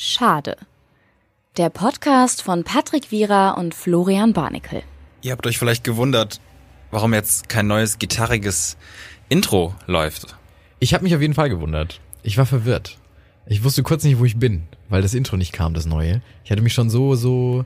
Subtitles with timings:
[0.00, 0.56] Schade.
[1.56, 4.84] Der Podcast von Patrick Wierer und Florian Barnikel.
[5.22, 6.40] Ihr habt euch vielleicht gewundert,
[6.92, 8.76] warum jetzt kein neues gitarriges
[9.28, 10.36] Intro läuft.
[10.78, 12.00] Ich habe mich auf jeden Fall gewundert.
[12.22, 12.96] Ich war verwirrt.
[13.44, 16.22] Ich wusste kurz nicht, wo ich bin, weil das Intro nicht kam, das neue.
[16.44, 17.64] Ich hatte mich schon so, so,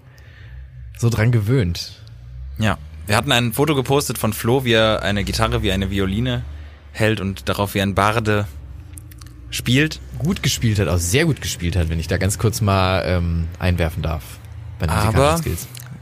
[0.97, 2.01] so dran gewöhnt.
[2.59, 6.45] Ja, wir hatten ein Foto gepostet von Flo, wie er eine Gitarre wie eine Violine
[6.93, 8.47] hält und darauf wie ein Barde
[9.53, 10.01] spielt.
[10.19, 13.47] Gut gespielt hat, auch sehr gut gespielt hat, wenn ich da ganz kurz mal ähm,
[13.61, 14.25] einwerfen darf.
[14.81, 15.41] Bei den Aber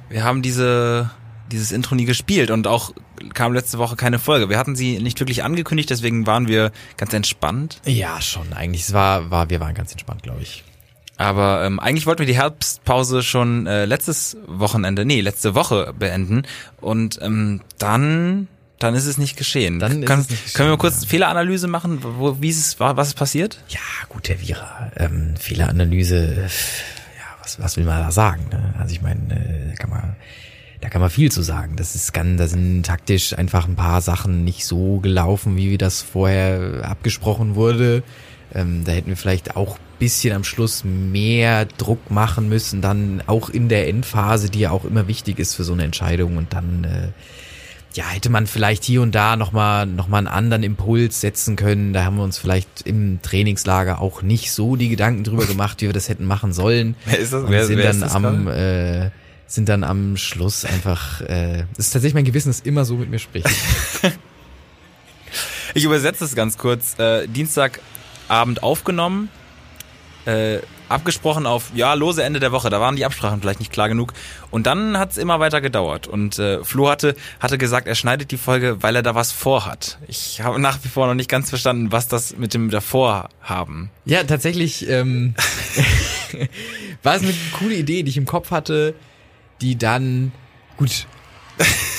[0.09, 1.10] wir haben diese
[1.50, 2.92] dieses Intro nie gespielt und auch
[3.34, 4.48] kam letzte Woche keine Folge.
[4.48, 7.80] Wir hatten sie nicht wirklich angekündigt, deswegen waren wir ganz entspannt.
[7.84, 8.52] Ja, schon.
[8.52, 10.64] Eigentlich, es war, war, wir waren ganz entspannt, glaube ich.
[11.16, 16.45] Aber ähm, eigentlich wollten wir die Herbstpause schon äh, letztes Wochenende, nee, letzte Woche beenden.
[16.80, 18.48] Und ähm, dann,
[18.80, 19.78] dann ist es nicht geschehen.
[19.78, 23.08] Dann es nicht können wir mal geschehen, kurz Fehleranalyse machen, wo, wie ist es was
[23.08, 23.62] ist passiert?
[23.68, 24.90] Ja, gut, Herr Vierer.
[24.96, 28.46] Ähm, Fehleranalyse, ja, was, was will man da sagen?
[28.50, 28.74] Ne?
[28.78, 30.16] Also ich meine, äh, da kann man,
[30.80, 31.76] da kann man viel zu sagen.
[31.76, 36.00] Das ist kann, da sind taktisch einfach ein paar Sachen nicht so gelaufen, wie das
[36.00, 38.02] vorher abgesprochen wurde.
[38.54, 43.50] Ähm, da hätten wir vielleicht auch bisschen am Schluss mehr Druck machen müssen, dann auch
[43.50, 46.84] in der Endphase, die ja auch immer wichtig ist für so eine Entscheidung und dann
[46.84, 47.09] äh,
[47.95, 51.93] ja, hätte man vielleicht hier und da nochmal noch mal einen anderen Impuls setzen können.
[51.93, 55.87] Da haben wir uns vielleicht im Trainingslager auch nicht so die Gedanken drüber gemacht, wie
[55.87, 56.95] wir das hätten machen sollen.
[57.05, 57.43] Wer ist das?
[57.45, 59.11] Und Wer- sind wer dann am äh,
[59.46, 63.11] sind dann am Schluss einfach äh, das ist tatsächlich mein Gewissen, das immer so mit
[63.11, 63.49] mir spricht.
[65.75, 66.99] Ich übersetze es ganz kurz.
[66.99, 69.28] Äh, Dienstagabend aufgenommen,
[70.27, 70.59] äh,
[70.91, 72.71] abgesprochen auf, ja, lose Ende der Woche.
[72.71, 74.12] Da waren die Absprachen vielleicht nicht klar genug.
[74.50, 76.06] Und dann hat es immer weiter gedauert.
[76.06, 79.99] Und äh, Flo hatte, hatte gesagt, er schneidet die Folge, weil er da was vorhat.
[80.09, 83.91] Ich habe nach wie vor noch nicht ganz verstanden, was das mit dem davor haben.
[84.05, 85.34] Ja, tatsächlich ähm,
[87.03, 88.94] war es eine coole Idee, die ich im Kopf hatte,
[89.61, 90.33] die dann
[90.77, 91.06] gut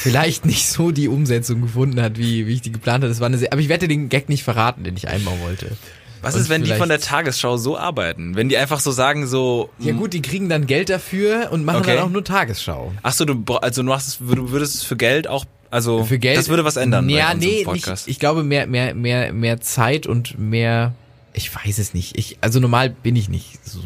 [0.02, 3.09] vielleicht nicht so die Umsetzung gefunden hat, wie, wie ich die geplant hatte.
[3.09, 5.78] Das war eine sehr, aber ich werde den Gag nicht verraten, den ich einbauen wollte.
[6.21, 8.35] Was ist, wenn die von der Tagesschau so arbeiten?
[8.35, 9.69] Wenn die einfach so sagen, so.
[9.79, 11.95] Ja gut, die kriegen dann Geld dafür und machen Okay.
[11.95, 12.91] dann auch nur Tagesschau.
[13.03, 16.37] Ach so, du, also du machst du würdest es für Geld auch, also Für Geld.
[16.37, 17.09] das würde was ändern.
[17.09, 18.07] Ja, nee, Podcast.
[18.07, 20.93] nicht, ich glaube mehr, mehr, mehr, mehr Zeit und mehr,
[21.33, 22.17] ich weiß es nicht.
[22.17, 23.81] Ich, also normal bin ich nicht so.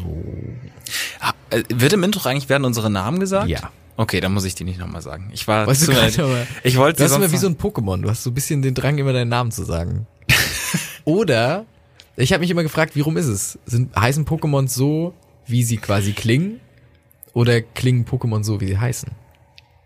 [1.20, 3.48] Ah, äh, Wird im Intro eigentlich werden unsere Namen gesagt?
[3.48, 3.70] Ja.
[3.98, 5.30] Okay, dann muss ich die nicht nochmal sagen.
[5.32, 7.56] Ich war Weißt du zu gerade, aber- Ich wollte Du hast immer wie so ein
[7.56, 8.02] Pokémon.
[8.02, 10.06] Du hast so ein bisschen den Drang, immer deinen Namen zu sagen.
[11.04, 11.64] Oder,
[12.16, 13.58] ich habe mich immer gefragt, wie rum ist es?
[13.66, 15.14] Sind, heißen Pokémon so,
[15.46, 16.60] wie sie quasi klingen?
[17.32, 19.10] Oder klingen Pokémon so, wie sie heißen?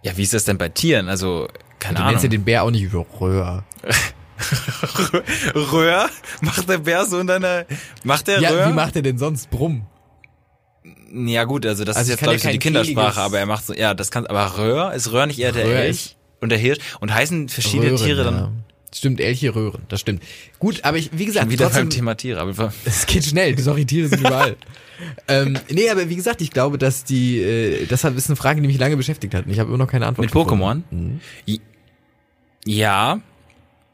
[0.02, 1.08] Ja, wie ist das denn bei Tieren?
[1.08, 1.48] Also,
[1.78, 2.12] keine Du Ahnung.
[2.12, 3.64] nennst ja den Bär auch nicht Röhr.
[5.54, 6.08] Röhr?
[6.40, 7.66] Macht der Bär so in deiner,
[8.04, 8.68] macht der Ja, Röhr?
[8.68, 9.86] wie macht er denn sonst Brumm?
[11.12, 13.46] ja gut, also das Also ist jetzt glaube ja ich so die Kindersprache, aber er
[13.46, 14.92] macht so, ja, das kann, aber Röhr?
[14.92, 16.78] Ist Röhr nicht eher der Röhr Elch und der Hirsch?
[17.00, 18.52] Und heißen verschiedene Röhren, Tiere dann ja.
[18.92, 20.22] Stimmt, Elche Röhren, das stimmt.
[20.58, 23.56] Gut, aber ich, wie gesagt, schon wieder trotzdem, beim Thema Tiere, aber Es geht schnell,
[23.58, 24.56] sorry, Tiere sind überall.
[25.28, 28.66] ähm, nee, aber wie gesagt, ich glaube, dass die, äh, das ist eine Frage, die
[28.66, 29.46] mich lange beschäftigt hat.
[29.46, 30.34] Und ich habe immer noch keine Antwort Mit.
[30.34, 30.82] Pokémon?
[30.90, 31.20] Mhm.
[32.64, 33.20] Ja,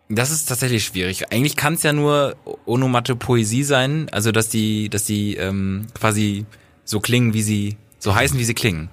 [0.09, 1.31] das ist tatsächlich schwierig.
[1.31, 6.47] Eigentlich kann es ja nur Onomatopoesie sein, also dass die, dass die ähm, quasi
[6.85, 8.89] so klingen, wie sie, so heißen, wie sie klingen.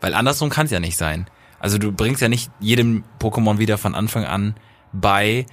[0.00, 1.26] Weil andersrum kann es ja nicht sein.
[1.58, 4.54] Also du bringst ja nicht jedem Pokémon wieder von Anfang an
[4.92, 5.46] bei,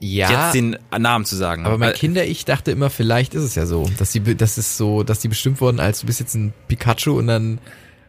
[0.00, 1.64] Ja, jetzt den Namen zu sagen.
[1.66, 5.02] aber mein Kinder-Ich dachte immer, vielleicht ist es ja so, dass die, das ist so,
[5.02, 7.58] dass die bestimmt wurden, als du bist jetzt ein Pikachu und dann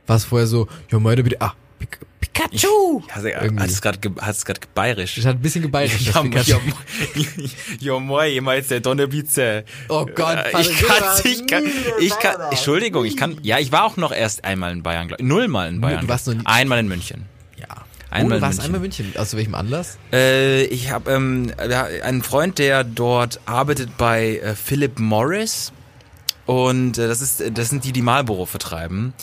[0.07, 3.01] war es vorher so, ja, meine bitte, ah, Pik Pikachu!
[3.15, 3.63] Ja, Irgendwie.
[3.63, 5.15] hat es gerade ge- hat es gerade bayerisch.
[5.15, 6.57] Das hat ein bisschen gebayerisch, Ja, ja,
[7.79, 9.63] ja, moin, jemals der Donnerblitze.
[9.89, 11.63] Oh Gott, Äh, ich kann, ich kann,
[11.99, 15.19] ich kann, Entschuldigung, ich kann, ja, ich war auch noch erst einmal in Bayern, glaub,
[15.19, 15.25] ich.
[15.25, 16.01] nullmal in Bayern.
[16.01, 17.25] du warst noch nie- einmal in München.
[18.15, 18.65] Einmal oh, du warst München.
[18.65, 19.13] einmal München.
[19.17, 19.97] Aus welchem Anlass?
[20.13, 25.73] Äh, ich habe ähm, einen Freund, der dort arbeitet bei äh, Philip Morris
[26.45, 29.13] und äh, das ist, das sind die, die Marlboro vertreiben.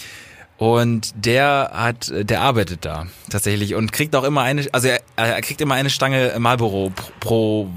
[0.58, 5.00] Und der hat, äh, der arbeitet da tatsächlich und kriegt auch immer eine, also er,
[5.16, 7.68] er kriegt immer eine Stange Marlboro pro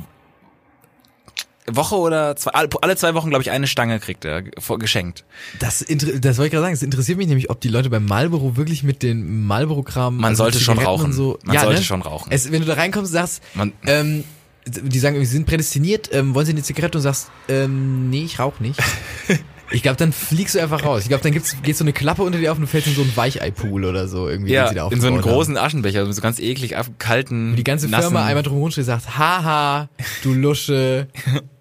[1.68, 5.26] Woche oder zwei, alle zwei Wochen, glaube ich, eine Stange kriegt er geschenkt.
[5.60, 6.74] Das, das wollte ich gerade sagen.
[6.74, 10.18] Es interessiert mich nämlich, ob die Leute beim Marlboro wirklich mit den Marlboro-Kram.
[10.18, 11.12] Man also sollte schon rauchen.
[11.12, 11.86] So, Man ja, sollte ne?
[11.86, 12.32] schon rauchen.
[12.32, 14.24] Es, wenn du da reinkommst und sagst, Man- ähm,
[14.68, 18.40] die sagen, sie sind prädestiniert, ähm, wollen sie eine Zigarette und sagst, ähm, nee, ich
[18.40, 18.80] rauche nicht.
[19.72, 21.04] Ich glaube, dann fliegst du einfach raus.
[21.04, 22.94] Ich glaube, dann gibt's, geht so eine Klappe unter dir auf und du fällst in
[22.94, 24.30] so einen Weichei-Pool oder so.
[24.30, 28.04] Irgendwie, Ja, da in so einen großen Aschenbecher, so ganz eklig kalten, Die ganze nassen.
[28.12, 29.90] Firma einmal drum steht sagt, haha,
[30.24, 31.08] du Lusche.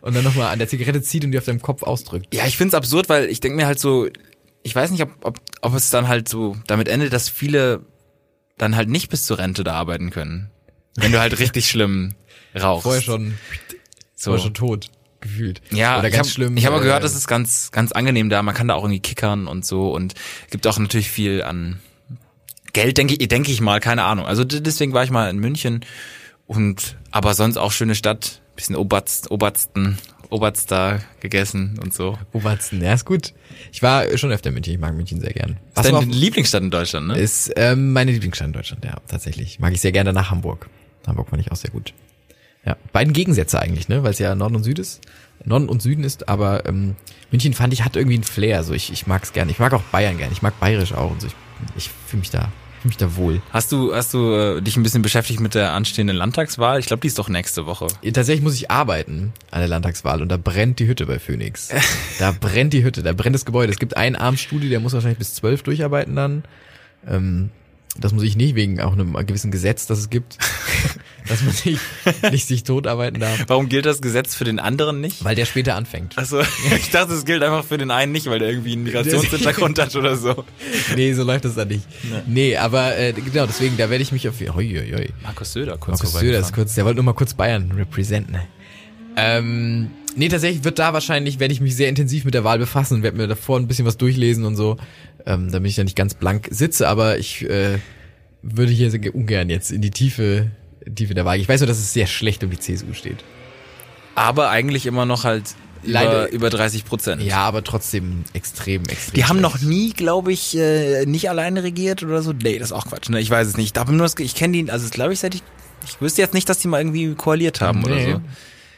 [0.00, 2.34] Und dann nochmal an der Zigarette zieht und die auf deinem Kopf ausdrückt.
[2.34, 4.08] Ja, ich find's absurd, weil ich denke mir halt so,
[4.62, 7.80] ich weiß nicht, ob, ob, ob es dann halt so damit endet, dass viele
[8.58, 10.50] dann halt nicht bis zur Rente da arbeiten können.
[10.96, 12.14] Wenn du halt richtig schlimm
[12.54, 12.82] rauchst.
[12.84, 13.34] Vorher schon,
[14.14, 14.30] so.
[14.30, 14.90] vorher schon tot
[15.24, 15.60] gefühlt.
[15.72, 16.56] Ja, oder ich ganz hab, schlimm.
[16.56, 18.42] Ich habe äh, gehört, das ist ganz, ganz angenehm da.
[18.42, 20.14] Man kann da auch irgendwie kickern und so und
[20.50, 21.80] gibt auch natürlich viel an
[22.72, 24.26] Geld, denke ich, denke ich mal, keine Ahnung.
[24.26, 25.84] Also deswegen war ich mal in München
[26.46, 29.98] und aber sonst auch schöne Stadt, bisschen Oberst, Obersten,
[30.30, 32.18] Oberst da gegessen und so.
[32.32, 33.32] Obersten, ja, ist gut.
[33.72, 35.58] Ich war schon öfter in München, ich mag München sehr gern.
[35.74, 37.16] Ist deine mal Lieblingsstadt in Deutschland, ne?
[37.16, 39.60] Ist ähm, meine Lieblingsstadt in Deutschland, ja, tatsächlich.
[39.60, 40.68] Mag ich sehr gerne nach Hamburg.
[41.06, 41.94] Hamburg fand ich auch sehr gut.
[42.64, 45.00] Ja, beiden Gegensätze eigentlich, ne, weil es ja Norden und Süd ist.
[45.44, 46.96] Norden und Süden ist, aber ähm,
[47.30, 48.62] München fand ich hat irgendwie einen Flair.
[48.64, 49.50] So ich ich mag's gerne.
[49.50, 50.32] Ich mag auch Bayern gerne.
[50.32, 51.26] Ich mag Bayerisch auch und so.
[51.26, 51.34] Ich,
[51.76, 52.50] ich fühle mich da
[52.84, 53.40] fühl mich da wohl.
[53.50, 56.78] Hast du, hast du äh, dich ein bisschen beschäftigt mit der anstehenden Landtagswahl?
[56.78, 57.86] Ich glaube, die ist doch nächste Woche.
[58.12, 61.70] Tatsächlich muss ich arbeiten an der Landtagswahl und da brennt die Hütte bei Phoenix.
[62.20, 63.72] Da brennt die Hütte, da brennt das Gebäude.
[63.72, 66.44] Es gibt einen Armstudie, der muss wahrscheinlich bis zwölf durcharbeiten dann.
[67.08, 67.50] Ähm,
[67.96, 70.38] das muss ich nicht wegen auch einem gewissen Gesetz, das es gibt,
[71.28, 71.80] dass man nicht,
[72.32, 75.24] nicht sich totarbeiten darf, Warum gilt das Gesetz für den anderen nicht?
[75.24, 76.16] weil der später anfängt.
[76.16, 76.40] Also,
[76.76, 79.94] ich dachte, es gilt einfach für den einen nicht, weil der irgendwie einen Migrationshintergrund hat
[79.96, 80.44] oder so.
[80.96, 81.84] Nee, so läuft das dann nicht.
[82.26, 84.34] Nee, aber äh, genau, deswegen, da werde ich mich auf...
[84.40, 85.08] Hoi, hoi, hoi.
[85.22, 88.38] Markus Söder kurz Markus Söder ist kurz, der wollte nur mal kurz Bayern representen.
[89.16, 92.96] Ähm, nee, tatsächlich wird da wahrscheinlich, werde ich mich sehr intensiv mit der Wahl befassen
[92.96, 94.76] und werde mir davor ein bisschen was durchlesen und so,
[95.26, 97.78] ähm, damit ich da nicht ganz blank sitze, aber ich äh,
[98.42, 100.50] würde hier sehr ungern jetzt in die Tiefe,
[100.94, 101.38] Tiefe der Wahl.
[101.40, 103.24] Ich weiß nur, dass es sehr schlecht um die CSU steht.
[104.14, 107.22] Aber eigentlich immer noch halt Leider- über, über 30 Prozent.
[107.22, 109.14] Ja, aber trotzdem extrem, extrem.
[109.14, 109.54] Die haben schlecht.
[109.54, 112.32] noch nie, glaube ich, äh, nicht alleine regiert oder so.
[112.32, 113.08] Nee, das ist auch Quatsch.
[113.08, 113.20] Ne?
[113.20, 113.76] Ich weiß es nicht.
[113.76, 115.42] Ich nur ich kenne die, also glaube ich, seit ich,
[115.86, 118.12] ich wüsste jetzt nicht, dass die mal irgendwie koaliert haben oder nee.
[118.12, 118.20] so.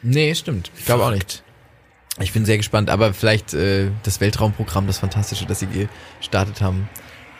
[0.02, 0.70] Nee, stimmt.
[0.79, 1.43] Ich glaube auch nicht.
[2.20, 5.88] Ich bin sehr gespannt, aber vielleicht äh, das Weltraumprogramm, das Fantastische, das sie
[6.19, 6.88] gestartet haben.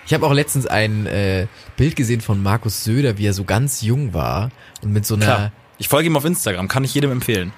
[0.07, 3.83] Ich habe auch letztens ein äh, Bild gesehen von Markus Söder, wie er so ganz
[3.83, 4.51] jung war
[4.83, 5.53] und mit so einer Klar.
[5.79, 7.53] Ich folge ihm auf Instagram, kann ich jedem empfehlen.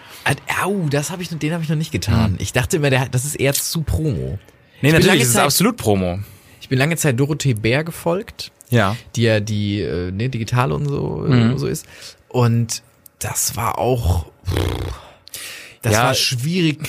[0.65, 2.35] Au, das habe ich den habe ich noch nicht getan.
[2.41, 4.41] Ich dachte immer, der, das ist eher zu Promo.
[4.81, 6.19] Nee, Ich natürlich, das ist Zeit- absolut Promo.
[6.61, 8.97] Ich bin lange Zeit Dorothee Bär gefolgt, Ja.
[9.15, 11.59] die ja die äh, ne, Digitale und so, äh, Mhm.
[11.59, 11.87] so ist.
[12.29, 12.83] Und
[13.21, 14.27] das war auch,
[15.83, 16.03] das Ja.
[16.05, 16.89] war schwierig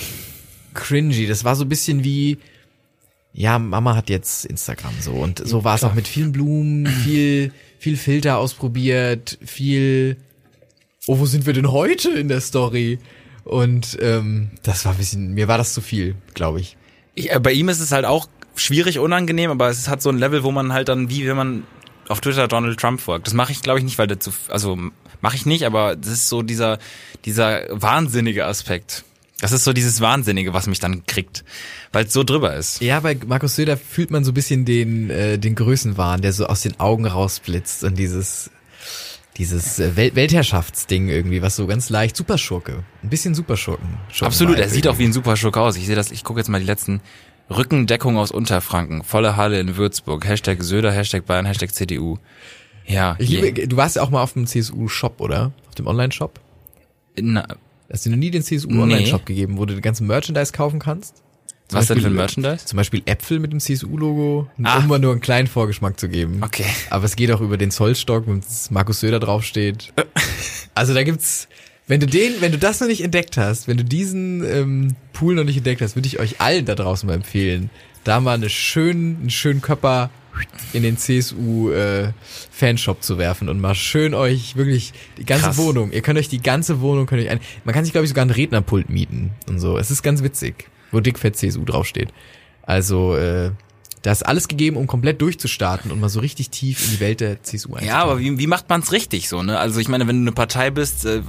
[0.74, 1.26] cringy.
[1.28, 2.38] Das war so ein bisschen wie,
[3.40, 5.12] ja, Mama hat jetzt Instagram so.
[5.12, 10.18] Und so war es auch mit vielen Blumen, viel, viel Filter ausprobiert, viel,
[11.06, 12.98] oh, wo sind wir denn heute in der Story?
[13.44, 16.76] Und ähm, das war ein bisschen, mir war das zu viel, glaube ich.
[17.14, 20.18] Ich, äh, bei ihm ist es halt auch schwierig, unangenehm, aber es hat so ein
[20.18, 21.62] Level, wo man halt dann, wie wenn man
[22.08, 23.26] auf Twitter Donald Trump folgt.
[23.26, 24.76] Das mache ich, glaube ich, nicht, weil der zu, also
[25.22, 26.78] mache ich nicht, aber das ist so dieser,
[27.24, 29.04] dieser wahnsinnige Aspekt.
[29.40, 31.44] Das ist so dieses Wahnsinnige, was mich dann kriegt,
[31.92, 32.80] weil es so drüber ist.
[32.82, 36.46] Ja, bei Markus Söder fühlt man so ein bisschen den, äh, den Größenwahn, der so
[36.46, 38.50] aus den Augen rausblitzt und dieses,
[39.38, 42.84] dieses äh, Wel Weltherrschaftsding irgendwie, was so ganz leicht, Superschurke.
[43.02, 43.88] Ein bisschen Superschurken.
[44.10, 45.76] Schurken Absolut, er sieht auch wie ein Superschurk aus.
[45.76, 47.00] Ich sehe das, ich gucke jetzt mal die letzten
[47.48, 52.18] Rückendeckung aus Unterfranken, volle Halle in Würzburg, Hashtag Söder, Hashtag Bayern, Hashtag CDU.
[52.86, 55.52] Ja, Ich je- liebe, du warst ja auch mal auf dem CSU-Shop, oder?
[55.68, 56.38] Auf dem Online-Shop?
[57.20, 57.46] na,
[57.92, 61.22] Hast du noch nie den CSU-Online-Shop gegeben, wo du den ganzen Merchandise kaufen kannst?
[61.68, 62.66] Zum was denn für Beispiel- ein Merchandise?
[62.66, 64.78] Zum Beispiel Äpfel mit dem CSU-Logo, Ah.
[64.78, 66.40] um mal nur einen kleinen Vorgeschmack zu geben.
[66.42, 66.64] Okay.
[66.90, 68.38] Aber es geht auch über den Zollstock, wo
[68.70, 69.92] Markus Söder draufsteht.
[70.74, 71.48] Also da gibt's,
[71.86, 75.34] wenn du den, wenn du das noch nicht entdeckt hast, wenn du diesen ähm, Pool
[75.34, 77.70] noch nicht entdeckt hast, würde ich euch allen da draußen mal empfehlen,
[78.04, 80.10] da mal eine schönen, einen schönen Körper
[80.72, 82.12] in den CSU äh,
[82.50, 85.58] Fanshop zu werfen und mal schön euch wirklich die ganze Krass.
[85.58, 88.10] Wohnung, ihr könnt euch die ganze Wohnung, könnt euch ein, man kann sich glaube ich
[88.10, 89.78] sogar einen Rednerpult mieten und so.
[89.78, 92.12] Es ist ganz witzig, wo dickfett CSU draufsteht.
[92.62, 93.50] Also äh,
[94.02, 97.20] da ist alles gegeben, um komplett durchzustarten und mal so richtig tief in die Welt
[97.20, 97.86] der CSU einzutauchen.
[97.86, 99.58] Ja, aber wie, wie macht man's richtig so, ne?
[99.58, 101.22] Also ich meine, wenn du eine Partei bist, äh,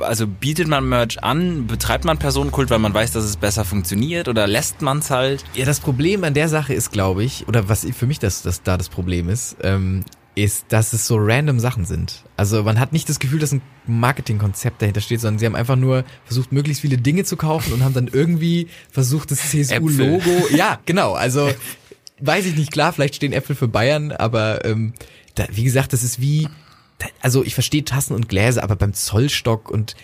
[0.00, 4.28] also bietet man Merch an, betreibt man Personenkult, weil man weiß, dass es besser funktioniert
[4.28, 5.44] oder lässt man's halt?
[5.54, 8.62] Ja, das Problem an der Sache ist, glaube ich, oder was für mich das, das
[8.62, 10.04] da das Problem ist, ähm,
[10.34, 12.24] ist, dass es so random Sachen sind.
[12.36, 15.76] Also man hat nicht das Gefühl, dass ein Marketingkonzept dahinter steht, sondern sie haben einfach
[15.76, 20.48] nur versucht, möglichst viele Dinge zu kaufen und haben dann irgendwie versucht, das CSU-Logo.
[20.56, 21.12] Ja, genau.
[21.12, 21.50] Also
[22.20, 24.92] weiß ich nicht, klar, vielleicht stehen Äpfel für Bayern, aber ähm,
[25.34, 26.48] da, wie gesagt, das ist wie,
[26.98, 29.96] da, also ich verstehe Tassen und Gläser, aber beim Zollstock und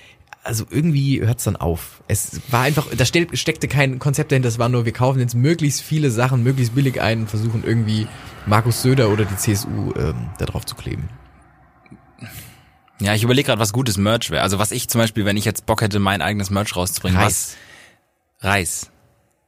[0.42, 2.02] also irgendwie hört's dann auf.
[2.08, 5.34] Es war einfach, da steck- steckte kein Konzept dahinter, es war nur, wir kaufen jetzt
[5.34, 8.06] möglichst viele Sachen möglichst billig ein und versuchen irgendwie
[8.46, 11.10] Markus Söder oder die CSU ähm, da drauf zu kleben.
[13.00, 14.42] Ja, ich überlege gerade, was gutes Merch wäre.
[14.42, 17.18] Also was ich zum Beispiel, wenn ich jetzt Bock hätte, mein eigenes Merch rauszubringen.
[17.18, 17.56] Reis.
[18.40, 18.46] Was?
[18.46, 18.90] Reis.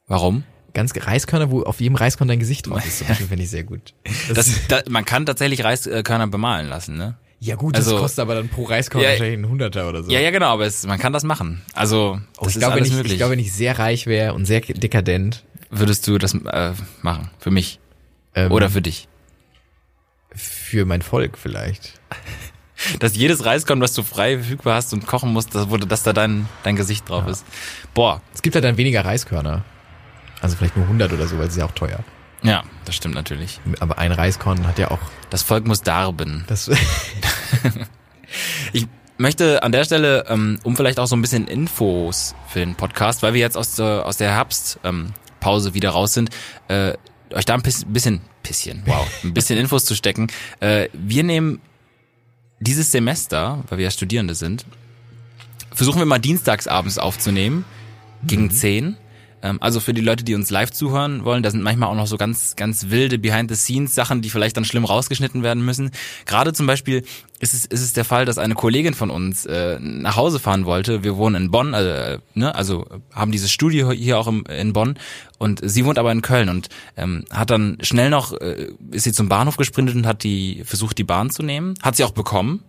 [0.06, 0.44] Warum?
[0.74, 3.64] Ganz Reiskörner, wo auf jedem Reiskorn dein Gesicht drauf ist, zum Beispiel, finde ich sehr
[3.64, 3.92] gut.
[4.28, 7.16] Das, Das, da, man kann tatsächlich Reiskörner bemalen lassen, ne?
[7.40, 10.10] ja gut, das also- kostet aber dann pro Reiskorn Ja, wahrscheinlich ein Hunderter oder so.
[10.12, 11.60] Ja, ja, genau, aber es, man kann das machen.
[11.74, 13.12] Also, das Oh, ich ist glaube, wenn ich, möglich.
[13.12, 17.30] ich glaube, wenn ich sehr reich wäre und sehr dekadent, Würdest du das äh, machen?
[17.38, 17.80] Für mich?
[18.34, 19.08] ähm, Oder für dich?
[20.34, 21.94] für mein Volk vielleicht.
[22.98, 26.48] Dass jedes Reiskorn, was du frei verfügbar hast und kochen musst, dass, dass da dein,
[26.62, 27.44] dein Gesicht drauf ist.
[27.94, 29.64] Boah, Es gibt halt dann weniger Reiskörner.
[30.42, 32.00] Also vielleicht nur 100 oder so, weil es ist ja auch teuer.
[32.42, 33.60] ja, das stimmt natürlich.
[33.80, 34.98] Aber ein Reiskorn hat ja auch
[35.30, 36.44] Das Volk muss darben.
[36.48, 36.68] das.
[38.72, 38.86] Ich
[39.18, 43.22] möchte an der Stelle, ähm, um vielleicht auch so ein bisschen Infos für den Podcast,
[43.22, 46.30] weil wir jetzt aus der, aus der Herbstpause ähm, wieder raus sind,
[46.68, 46.94] äh,
[47.34, 50.28] euch da ein bis- bisschen, bisschen, wow, ein bisschen Infos zu stecken.
[50.60, 51.60] Äh, wir nehmen
[52.60, 54.64] dieses Semester, weil wir ja Studierende sind,
[55.74, 57.64] versuchen wir mal dienstags abends aufzunehmen,
[58.24, 58.96] gegen 10.
[59.42, 62.06] Ähm, also für die Leute, die uns live zuhören wollen, da sind manchmal auch noch
[62.06, 65.90] so ganz, ganz wilde Behind-the-Scenes-Sachen, die vielleicht dann schlimm rausgeschnitten werden müssen.
[66.26, 67.04] Gerade zum Beispiel
[67.40, 70.64] ist es, ist es der Fall, dass eine Kollegin von uns äh, nach Hause fahren
[70.64, 71.02] wollte.
[71.02, 74.96] Wir wohnen in Bonn, also, ne, also haben dieses Studio hier auch im, in Bonn
[75.38, 79.12] und sie wohnt aber in Köln und ähm, hat dann schnell noch, äh, ist sie
[79.12, 81.74] zum Bahnhof gesprintet und hat die versucht, die Bahn zu nehmen.
[81.82, 82.62] Hat sie auch bekommen.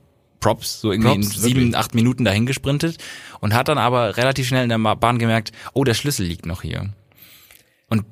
[0.44, 1.78] Props, so irgendwie Props, in sieben, wirklich.
[1.78, 2.98] acht Minuten dahin gesprintet
[3.40, 6.62] und hat dann aber relativ schnell in der Bahn gemerkt, oh, der Schlüssel liegt noch
[6.62, 6.94] hier.
[7.90, 8.06] Und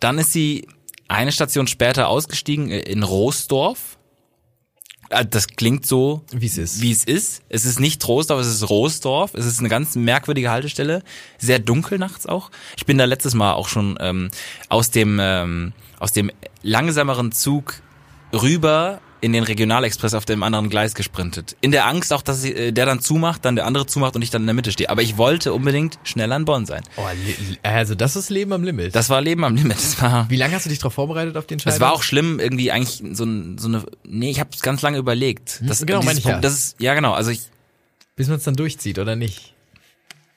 [0.00, 0.66] dann ist sie
[1.08, 3.98] eine Station später ausgestiegen äh, in Roosdorf.
[5.10, 6.80] Äh, Das klingt so, Wie es ist.
[6.80, 7.42] wie es ist.
[7.48, 9.34] Es ist nicht Troisdorf, es ist Roosdorf.
[9.34, 11.02] Es ist eine ganz merkwürdige Haltestelle.
[11.38, 12.50] Sehr dunkel nachts auch.
[12.76, 14.30] Ich bin da letztes Mal auch schon ähm,
[14.68, 16.30] aus dem ähm, aus dem
[16.62, 17.82] langsameren Zug
[18.32, 21.56] rüber in den Regionalexpress auf dem anderen Gleis gesprintet.
[21.62, 24.28] In der Angst auch, dass äh, der dann zumacht, dann der andere zumacht und ich
[24.30, 24.90] dann in der Mitte stehe.
[24.90, 26.82] Aber ich wollte unbedingt schneller in Bonn sein.
[26.96, 27.02] Oh,
[27.62, 28.94] also das ist Leben am Limit.
[28.94, 29.78] Das war Leben am Limit.
[29.78, 31.72] Das war, Wie lange hast du dich darauf vorbereitet auf den Schein?
[31.72, 33.24] das war auch schlimm, irgendwie eigentlich so,
[33.56, 33.82] so eine.
[34.06, 35.60] Nee, ich habe es ganz lange überlegt.
[35.62, 36.32] Das, genau, meine ich ja.
[36.32, 37.12] Punkt- Das ist, ja, genau.
[37.14, 37.40] Also ich,
[38.16, 39.53] bis man es dann durchzieht oder nicht.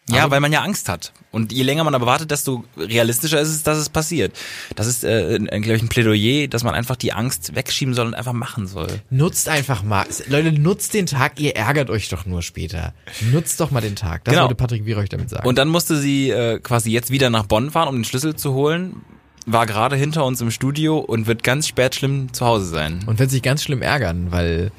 [0.09, 1.11] Ja, Aber- weil man ja Angst hat.
[1.31, 4.35] Und je länger man aber wartet, desto realistischer ist es, dass es passiert.
[4.75, 8.13] Das ist, äh, glaube ich, ein Plädoyer, dass man einfach die Angst wegschieben soll und
[8.13, 8.87] einfach machen soll.
[9.09, 10.05] Nutzt einfach mal.
[10.29, 12.93] Leute, nutzt den Tag, ihr ärgert euch doch nur später.
[13.31, 14.23] Nutzt doch mal den Tag.
[14.23, 14.43] Das Genau.
[14.43, 15.47] wollte Patrick Wierer euch damit sagen.
[15.47, 18.53] Und dann musste sie äh, quasi jetzt wieder nach Bonn fahren, um den Schlüssel zu
[18.53, 19.01] holen.
[19.45, 23.03] War gerade hinter uns im Studio und wird ganz spät schlimm zu Hause sein.
[23.07, 24.71] und wird sich ganz schlimm ärgern, weil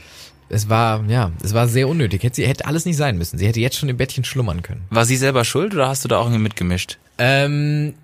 [0.48, 2.22] es war, ja, es war sehr unnötig.
[2.22, 3.38] Hätte, sie hätte alles nicht sein müssen.
[3.38, 4.84] Sie hätte jetzt schon im Bettchen schlummern können.
[4.90, 6.98] War sie selber schuld oder hast du da auch irgendwie mitgemischt?
[7.18, 7.94] Ähm,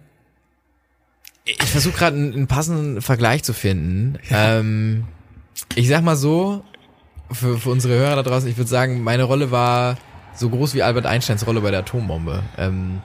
[1.44, 4.18] ich versuche gerade einen, einen passenden Vergleich zu finden.
[4.30, 5.04] Ähm,
[5.74, 6.64] ich sag mal so,
[7.30, 9.96] für, für unsere Hörer da draußen, ich würde sagen, meine Rolle war
[10.34, 12.42] so groß wie Albert Einsteins Rolle bei der Atombombe.
[12.58, 13.00] Ähm,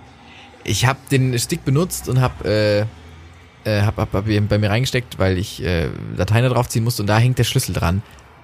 [0.63, 2.87] ich habe den Stick benutzt und habe
[3.65, 6.83] äh, äh, hab, hab, hab ihn bei mir reingesteckt, weil ich äh, Dateien da draufziehen
[6.83, 8.01] musste und da hängt der Schlüssel dran.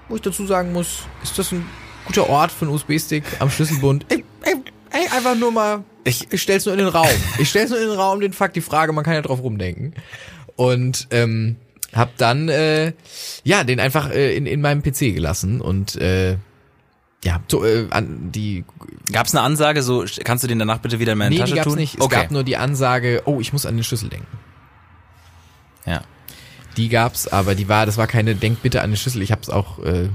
[0.08, 1.66] Wo ich dazu sagen muss, ist das ein
[2.06, 4.06] guter Ort für einen USB-Stick am Schlüsselbund?
[4.10, 4.56] Ey, ey,
[4.92, 7.08] ey, einfach nur mal ich, ich stell's nur in den Raum.
[7.40, 9.96] Ich stell's nur in den Raum, den Fakt, die Frage, man kann ja drauf rumdenken.
[10.56, 11.56] Und ähm,
[11.94, 12.94] hab dann äh,
[13.44, 16.38] ja den einfach äh, in, in meinem PC gelassen und äh,
[17.24, 18.64] ja, so, äh, an die
[19.12, 21.54] Gab es eine Ansage, so kannst du den danach bitte wieder in meine Nee, Tasche
[21.54, 21.78] die gab's tun?
[21.78, 21.96] nicht.
[21.96, 22.16] Es okay.
[22.22, 24.28] gab nur die Ansage, oh, ich muss an den Schlüssel denken.
[25.86, 26.02] ja.
[26.78, 29.22] Die gab's, aber die war, das war keine Denk bitte an den Schlüssel.
[29.22, 30.10] Ich hab's auch, äh,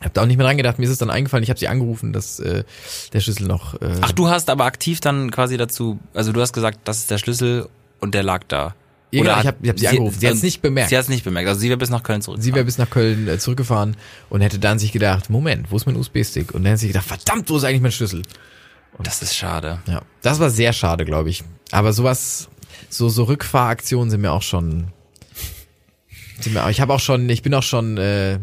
[0.00, 0.78] hab da auch nicht mehr dran gedacht.
[0.78, 1.42] Mir ist es dann eingefallen.
[1.42, 2.64] Ich habe sie angerufen, dass äh,
[3.12, 3.74] der Schlüssel noch.
[3.80, 7.10] Äh, Ach, du hast aber aktiv dann quasi dazu, also du hast gesagt, das ist
[7.10, 7.68] der Schlüssel
[8.00, 8.74] und der lag da.
[9.12, 10.20] Ja, genau, ich hab- ich hab sie angerufen.
[10.20, 10.88] Sie hat's nicht bemerkt.
[10.90, 11.48] Sie hat es nicht bemerkt.
[11.48, 12.38] Also sie wäre bis nach Köln zurück.
[12.40, 13.96] Sie wäre bis nach Köln äh, zurückgefahren
[14.30, 16.52] und hätte dann sich gedacht, Moment, wo ist mein USB-Stick?
[16.54, 18.22] Und dann hätte sie gedacht, verdammt, wo ist eigentlich mein Schlüssel?
[19.02, 19.80] das ist schade.
[19.86, 21.42] Ja, das war sehr schade, glaube ich.
[21.72, 22.48] Aber sowas,
[22.90, 24.88] so so Rückfahraktionen sind mir auch schon.
[26.46, 28.38] Ich habe auch schon, ich bin auch schon äh,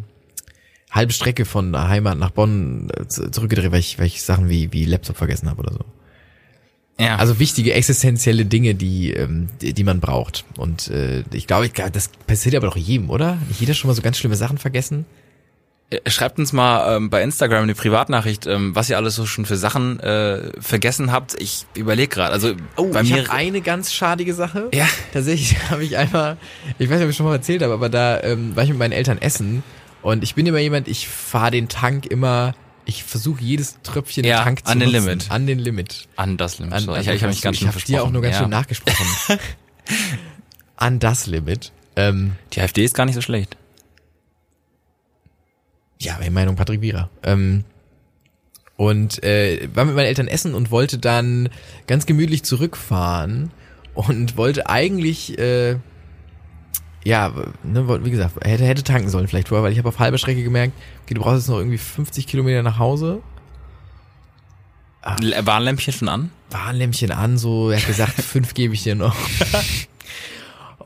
[0.91, 4.71] halbe Strecke von Heimat nach Bonn äh, zu- zurückgedreht, weil ich, weil ich Sachen wie
[4.73, 5.85] wie Laptop vergessen habe oder so.
[6.99, 7.17] Ja.
[7.17, 10.45] Also wichtige existenzielle Dinge, die ähm, die, die man braucht.
[10.57, 13.37] Und äh, ich glaube, das passiert aber doch jedem, oder?
[13.47, 15.05] Nicht jeder schon mal so ganz schlimme Sachen vergessen?
[15.89, 19.45] Äh, Schreibt uns mal ähm, bei Instagram eine Privatnachricht, ähm, was ihr alles so schon
[19.45, 21.41] für Sachen äh, vergessen habt.
[21.41, 22.33] Ich überlege gerade.
[22.33, 23.23] Also bei Oh, ich mir.
[23.23, 24.69] habe eine ganz schadige Sache.
[24.73, 24.87] Ja.
[25.13, 26.37] Tatsächlich habe ich einmal,
[26.77, 28.79] ich weiß nicht, ob ich schon mal erzählt habe, aber da ähm, war ich mit
[28.79, 29.63] meinen Eltern essen
[30.01, 32.53] und ich bin immer jemand, ich fahre den Tank immer
[32.85, 35.05] Ich versuche jedes Tröpfchen Ja, Tank zu an den nutzen.
[35.07, 35.31] Limit.
[35.31, 36.07] An den Limit.
[36.17, 36.73] An das Limit.
[36.73, 38.41] An, an- ich ich habe mich ganz ich schön hab dir auch nur ganz ja.
[38.41, 39.05] schön nachgesprochen.
[40.75, 41.71] an das Limit.
[41.95, 43.57] Ähm, Die AfD ist gar nicht so schlecht.
[45.99, 47.09] Ja, meine Meinung Patrick Wierer.
[47.23, 47.63] Ähm,
[48.75, 51.49] und äh, war mit meinen Eltern essen und wollte dann
[51.87, 53.51] ganz gemütlich zurückfahren
[53.95, 55.77] und wollte eigentlich äh,
[57.03, 57.31] ja,
[57.63, 60.43] ne, wie gesagt, hätte hätte tanken sollen vielleicht vorher, weil ich habe auf halber Strecke
[60.43, 60.73] gemerkt,
[61.03, 63.21] okay, du brauchst jetzt noch irgendwie 50 Kilometer nach Hause.
[65.21, 66.31] L- Warnlämpchen schon an?
[66.49, 69.15] Warnlämpchen an, so, er hat gesagt, fünf gebe ich dir noch.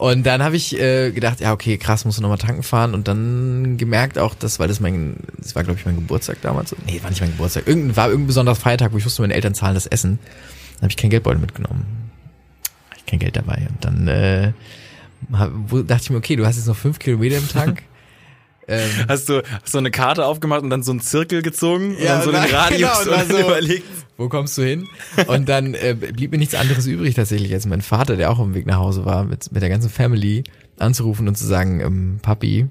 [0.01, 3.07] Und dann habe ich äh, gedacht, ja, okay, krass, musst du nochmal tanken fahren und
[3.07, 6.75] dann gemerkt auch, dass, weil das mein, das war glaube ich mein Geburtstag damals.
[6.87, 7.67] Nee, war nicht mein Geburtstag.
[7.67, 10.17] Irgendein, war irgendein besonderer Feiertag, wo ich wusste, meine Eltern zahlen das Essen.
[10.73, 11.85] Dann habe ich kein Geldbeutel mitgenommen.
[12.89, 13.67] Hab ich kein Geld dabei.
[13.69, 14.53] Und dann äh,
[15.33, 17.83] hab, dachte ich mir, okay, du hast jetzt noch fünf Kilometer im Tank.
[18.71, 22.15] Ähm, Hast du du eine Karte aufgemacht und dann so einen Zirkel gezogen und Ja,
[22.15, 23.87] dann so und den Radius genau, und und so- überlegt.
[24.17, 24.87] wo kommst du hin?
[25.27, 28.45] Und dann äh, blieb mir nichts anderes übrig tatsächlich, als mein Vater, der auch auf
[28.45, 30.43] dem Weg nach Hause war, mit, mit der ganzen Family
[30.79, 32.67] anzurufen und zu sagen, ähm, Papi,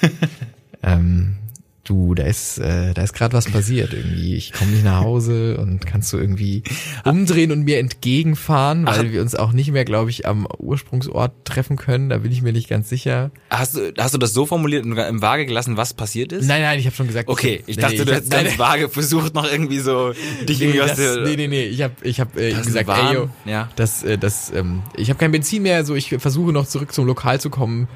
[0.82, 1.36] ähm,
[1.84, 4.34] du, da ist, äh, da ist gerade was passiert irgendwie.
[4.36, 6.62] Ich komme nicht nach Hause und kannst du irgendwie
[7.04, 9.12] umdrehen und mir entgegenfahren, weil Ach.
[9.12, 12.08] wir uns auch nicht mehr, glaube ich, am Ursprungsort treffen können.
[12.08, 13.30] Da bin ich mir nicht ganz sicher.
[13.50, 16.46] Hast du hast du das so formuliert und im Vage gelassen, was passiert ist?
[16.46, 17.28] Nein, nein, ich habe schon gesagt.
[17.28, 20.12] Okay, ich nee, dachte, nee, du ich- hättest nein, ganz vage versucht, noch irgendwie so
[20.48, 21.20] dich Nee, irgendwie aus das, der.
[21.24, 23.68] nee, nee, nee, ich habe ich hab, äh, gesagt, Wahn, ey, yo, ja.
[23.76, 27.06] das, äh, das, ähm, ich habe kein Benzin mehr, so ich versuche noch zurück zum
[27.06, 27.88] Lokal zu kommen.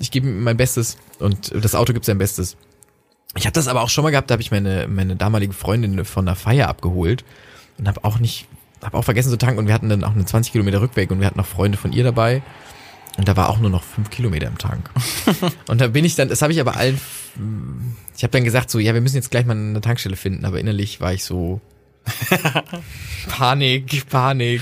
[0.00, 2.56] Ich gebe mein Bestes und das Auto gibt sein Bestes.
[3.36, 6.04] Ich habe das aber auch schon mal gehabt, da habe ich meine meine damalige Freundin
[6.04, 7.24] von der Feier abgeholt
[7.78, 8.46] und habe auch nicht,
[8.82, 11.20] habe auch vergessen zu tanken und wir hatten dann auch eine 20 Kilometer Rückweg und
[11.20, 12.42] wir hatten noch Freunde von ihr dabei
[13.16, 14.90] und da war auch nur noch fünf Kilometer im Tank.
[15.68, 17.00] und da bin ich dann, das habe ich aber allen,
[18.16, 20.58] ich habe dann gesagt so, ja, wir müssen jetzt gleich mal eine Tankstelle finden, aber
[20.58, 21.60] innerlich war ich so
[23.28, 24.60] Panik, Panik.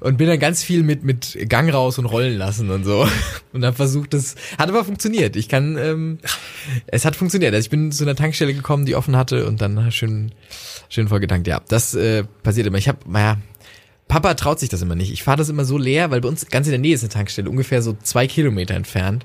[0.00, 3.06] Und bin dann ganz viel mit, mit Gang raus und rollen lassen und so.
[3.52, 5.36] Und habe versucht, das hat aber funktioniert.
[5.36, 6.18] Ich kann, ähm,
[6.86, 7.54] es hat funktioniert.
[7.54, 10.32] Also ich bin zu einer Tankstelle gekommen, die offen hatte und dann schön,
[10.88, 11.46] schön voll getankt.
[11.46, 12.78] Ja, das äh, passiert immer.
[12.78, 13.36] Ich habe, naja,
[14.08, 15.12] Papa traut sich das immer nicht.
[15.12, 17.10] Ich fahre das immer so leer, weil bei uns ganz in der Nähe ist eine
[17.10, 19.24] Tankstelle, ungefähr so zwei Kilometer entfernt.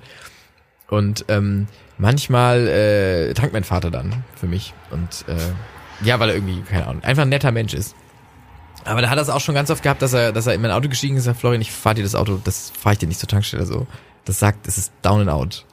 [0.88, 1.68] Und ähm,
[1.98, 4.74] manchmal äh, tankt mein Vater dann für mich.
[4.92, 5.38] Und äh,
[6.04, 7.96] ja, weil er irgendwie, keine Ahnung, einfach ein netter Mensch ist.
[8.84, 10.62] Aber da hat er es auch schon ganz oft gehabt, dass er, dass er in
[10.62, 13.00] mein Auto gestiegen ist und sagt, Florian, ich fahr dir das Auto, das fahre ich
[13.00, 13.66] dir nicht zur Tankstelle.
[13.66, 13.88] So,
[14.26, 15.66] das sagt, es ist down and out.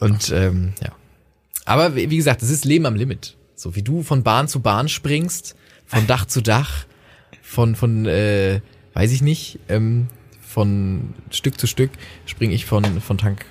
[0.00, 0.90] Und ähm, ja.
[1.64, 3.36] Aber wie gesagt, es ist Leben am Limit.
[3.54, 5.54] So wie du von Bahn zu Bahn springst,
[5.86, 6.86] von Dach zu Dach,
[7.42, 8.60] von, von äh,
[8.94, 10.08] weiß ich nicht, ähm,
[10.40, 11.90] von Stück zu Stück
[12.26, 13.44] springe ich von, von Tank.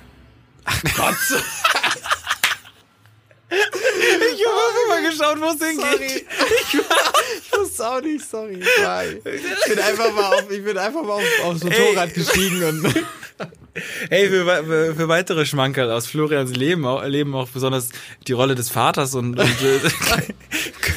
[0.64, 1.16] Ach Gott.
[4.38, 6.26] Ich habe immer geschaut, wo es hingeht.
[7.42, 8.62] Ich wusste auch nicht, sorry.
[9.24, 12.94] Ich bin einfach mal auf, ich bin einfach mal auf, aufs Motorrad gestiegen und.
[14.10, 17.90] Hey, für, für, weitere Schmankerl aus Florians Leben, auch, Leben auch besonders
[18.26, 20.26] die Rolle des Vaters und, und äh,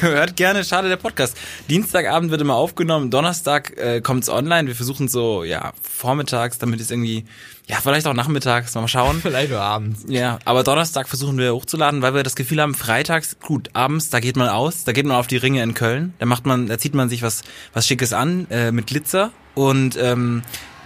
[0.00, 1.36] hört gerne, schade der Podcast.
[1.68, 4.66] Dienstagabend wird immer aufgenommen, Donnerstag äh, kommt's online.
[4.66, 7.24] Wir versuchen so, ja, vormittags, damit es irgendwie,
[7.66, 9.20] ja, vielleicht auch nachmittags, mal schauen.
[9.22, 10.04] Vielleicht nur abends.
[10.08, 14.20] Ja, aber Donnerstag versuchen wir hochzuladen, weil wir das Gefühl haben, freitags, gut, abends, da
[14.20, 16.78] geht man aus, da geht man auf die Ringe in Köln, da macht man, da
[16.78, 20.42] zieht man sich was, was Schickes an, äh, mit Glitzer und ähm,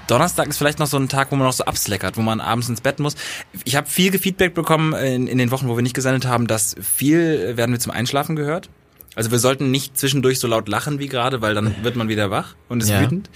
[0.07, 2.69] Donnerstag ist vielleicht noch so ein Tag, wo man noch so absleckert, wo man abends
[2.69, 3.17] ins Bett muss.
[3.65, 6.77] Ich habe viel Feedback bekommen in, in den Wochen, wo wir nicht gesendet haben, dass
[6.81, 7.21] viel
[7.53, 8.69] äh, werden wir zum Einschlafen gehört.
[9.17, 12.31] Also wir sollten nicht zwischendurch so laut lachen wie gerade, weil dann wird man wieder
[12.31, 13.01] wach und ist Ja.
[13.01, 13.31] wütend.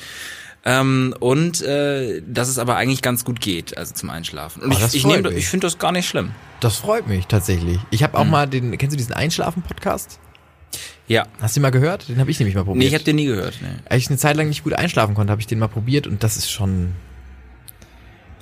[0.63, 4.63] Ähm, und äh, dass es aber eigentlich ganz gut geht, also zum Einschlafen.
[4.63, 6.33] Und Oh, ich, ich, nehm, ich finde das gar nicht schlimm.
[6.61, 7.79] Das freut mich tatsächlich.
[7.91, 10.21] Ich habe auch mal den, kennst du diesen Einschlafen-Podcast?
[11.09, 11.27] Ja.
[11.41, 12.09] Hast du den mal gehört?
[12.09, 12.79] Den habe ich nämlich mal probiert.
[12.79, 13.59] Nee, ich habe den nie gehört.
[13.61, 13.69] Nee.
[13.89, 16.23] Als ich eine Zeit lang nicht gut einschlafen konnte, habe ich den mal probiert und
[16.23, 16.93] das ist schon.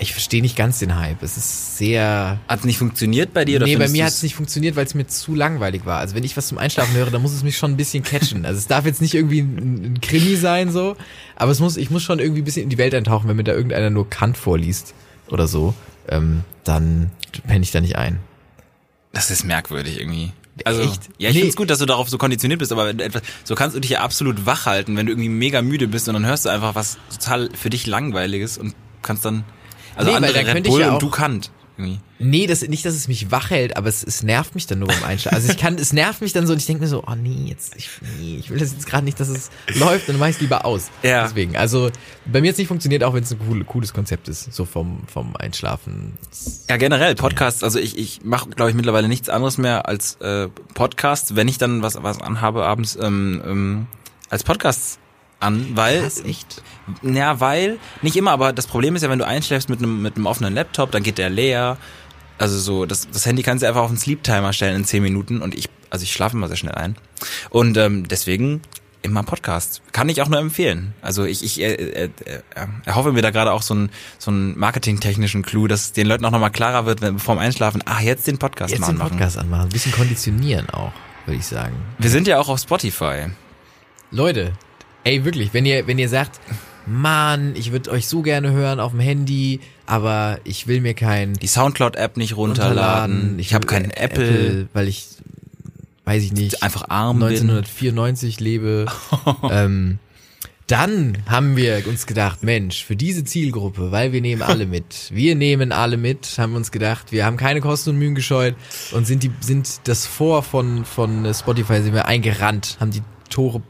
[0.00, 1.22] Ich verstehe nicht ganz den Hype.
[1.22, 2.38] Es ist sehr.
[2.46, 3.56] Hat nicht funktioniert bei dir?
[3.56, 5.98] Oder nee, bei mir hat es nicht funktioniert, weil es mir zu langweilig war.
[5.98, 8.44] Also wenn ich was zum Einschlafen höre, dann muss es mich schon ein bisschen catchen.
[8.46, 10.96] Also es darf jetzt nicht irgendwie ein, ein Krimi sein so,
[11.34, 13.44] aber es muss, ich muss schon irgendwie ein bisschen in die Welt eintauchen, wenn mir
[13.44, 14.94] da irgendeiner nur Kant vorliest
[15.28, 15.74] oder so,
[16.08, 17.10] ähm, dann
[17.46, 18.20] penne ich da nicht ein.
[19.12, 20.32] Das ist merkwürdig irgendwie.
[20.66, 21.08] Also, Echt?
[21.18, 21.40] ja, ich Nee.
[21.42, 24.00] find's gut, dass du darauf so konditioniert bist, aber etwas, so kannst du dich ja
[24.00, 26.98] absolut wach halten, wenn du irgendwie mega müde bist und dann hörst du einfach was
[27.12, 29.44] total für dich langweiliges und kannst dann,
[29.96, 31.50] also Nee, weil andere Red Bull ja und du Kant.
[31.78, 32.00] Irgendwie.
[32.18, 34.88] Nee, das, nicht, dass es mich wach hält, aber es, es nervt mich dann nur
[34.88, 35.36] beim Einschlafen.
[35.36, 37.46] Also ich kann, es nervt mich dann so und ich denke mir so, oh nee,
[37.48, 37.88] jetzt, ich,
[38.18, 40.64] nee, ich will das jetzt gerade nicht, dass es läuft, dann mach ich es lieber
[40.64, 40.90] aus.
[41.02, 41.22] Ja.
[41.22, 41.90] Deswegen, also
[42.26, 45.02] bei mir jetzt nicht funktioniert, auch wenn es ein cool, cooles Konzept ist, so vom,
[45.06, 46.18] vom Einschlafen.
[46.68, 47.62] Ja, generell Podcasts.
[47.62, 51.58] Also ich, ich mache, glaube ich, mittlerweile nichts anderes mehr als äh, Podcasts, wenn ich
[51.58, 53.86] dann was, was anhabe abends, ähm, ähm,
[54.28, 54.98] als Podcasts
[55.40, 56.62] an, weil Was, echt?
[57.02, 60.16] Ja, weil, nicht immer, aber das Problem ist ja, wenn du einschläfst mit einem, mit
[60.16, 61.76] einem offenen Laptop, dann geht der leer.
[62.38, 65.02] Also so, das, das Handy kannst du einfach auf einen Sleep Timer stellen in 10
[65.02, 66.96] Minuten und ich, also ich schlafe immer sehr schnell ein.
[67.50, 68.62] Und ähm, deswegen
[69.02, 69.82] immer Podcast.
[69.92, 70.94] Kann ich auch nur empfehlen.
[71.02, 72.40] Also ich, ich äh, äh, äh,
[72.84, 76.30] erhoffe mir da gerade auch so einen so einen marketingtechnischen Clou, dass den Leuten auch
[76.30, 79.10] nochmal klarer wird, wenn vorm Einschlafen, ach, jetzt den Podcast Jetzt mal den anmachen.
[79.10, 80.92] Podcast anmachen, ein bisschen konditionieren auch,
[81.26, 81.76] würde ich sagen.
[81.98, 83.26] Wir sind ja auch auf Spotify.
[84.10, 84.52] Leute,
[85.04, 86.40] ey, wirklich, wenn ihr, wenn ihr sagt,
[86.88, 91.34] Mann, ich würde euch so gerne hören auf dem Handy, aber ich will mir kein
[91.34, 93.38] Die Soundcloud-App nicht runterladen.
[93.38, 94.68] Ich habe will keinen Apple.
[94.72, 95.06] weil ich,
[96.04, 97.28] weiß ich nicht, Einfach arm bin.
[97.28, 98.86] 1994 lebe.
[99.50, 99.98] ähm,
[100.66, 105.08] dann haben wir uns gedacht, Mensch, für diese Zielgruppe, weil wir nehmen alle mit.
[105.10, 108.54] Wir nehmen alle mit, haben uns gedacht, wir haben keine Kosten und Mühen gescheut
[108.92, 113.62] und sind die, sind das Vor von, von Spotify sind wir eingerannt, haben die Tore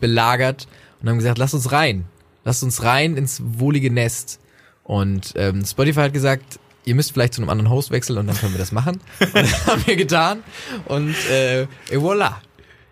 [0.00, 0.66] belagert
[1.00, 2.04] und haben gesagt, lasst uns rein.
[2.44, 4.40] Lasst uns rein ins wohlige Nest.
[4.84, 8.36] Und ähm, Spotify hat gesagt, ihr müsst vielleicht zu einem anderen Host wechseln und dann
[8.36, 9.00] können wir das machen.
[9.20, 10.42] Und das haben wir getan.
[10.86, 12.36] Und äh, et voilà.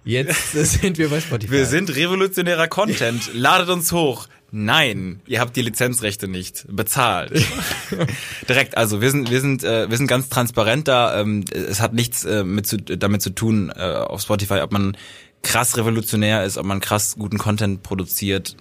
[0.04, 1.52] Jetzt sind wir bei Spotify.
[1.52, 3.30] Wir sind revolutionärer Content.
[3.34, 4.28] Ladet uns hoch.
[4.52, 7.32] Nein, ihr habt die Lizenzrechte nicht bezahlt.
[8.48, 11.20] Direkt, also wir sind wir sind äh, wir sind ganz transparent da.
[11.20, 14.96] Ähm, es hat nichts äh, mit zu, damit zu tun äh, auf Spotify, ob man
[15.42, 18.56] krass revolutionär ist, ob man krass guten Content produziert.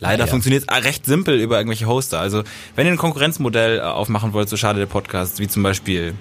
[0.00, 0.30] Leider ja.
[0.30, 2.20] funktioniert es recht simpel über irgendwelche Hoster.
[2.20, 2.44] Also
[2.76, 6.14] wenn ihr ein Konkurrenzmodell äh, aufmachen wollt, so schade der Podcast, wie zum Beispiel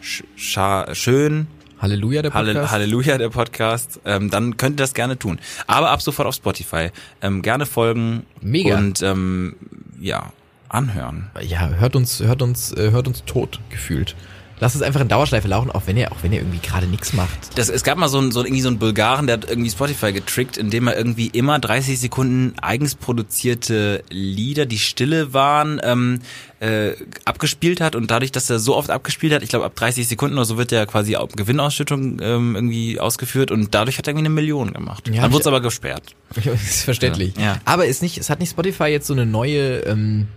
[0.00, 1.48] Sch Scha Schön,
[1.82, 2.72] Halleluja, der Halle, Podcast.
[2.72, 5.40] Halleluja, der Podcast, ähm, dann könnt ihr das gerne tun.
[5.66, 6.90] Aber ab sofort auf Spotify.
[7.20, 8.78] Ähm, gerne folgen Mega.
[8.78, 9.56] und ähm,
[10.00, 10.32] ja,
[10.68, 11.30] anhören.
[11.40, 14.14] Ja, hört uns, hört uns, äh, hört uns tot gefühlt.
[14.62, 17.12] Lasst es einfach in Dauerschleife laufen, auch wenn ihr, auch wenn ihr irgendwie gerade nichts
[17.14, 17.58] macht.
[17.58, 20.12] Das, es gab mal so einen, so, irgendwie so einen Bulgaren, der hat irgendwie Spotify
[20.12, 26.20] getrickt, indem er irgendwie immer 30 Sekunden eigens produzierte Lieder, die stille waren, ähm,
[26.60, 26.92] äh,
[27.24, 30.36] abgespielt hat und dadurch, dass er so oft abgespielt hat, ich glaube ab 30 Sekunden
[30.36, 34.26] oder so wird ja quasi auch Gewinnausschüttung ähm, irgendwie ausgeführt und dadurch hat er irgendwie
[34.26, 35.08] eine Million gemacht.
[35.08, 36.14] Ja, Dann wurde es aber gesperrt.
[36.36, 37.34] ist verständlich.
[37.36, 37.58] Ja.
[37.64, 40.28] Aber ist nicht, es hat nicht Spotify jetzt so eine neue, ähm,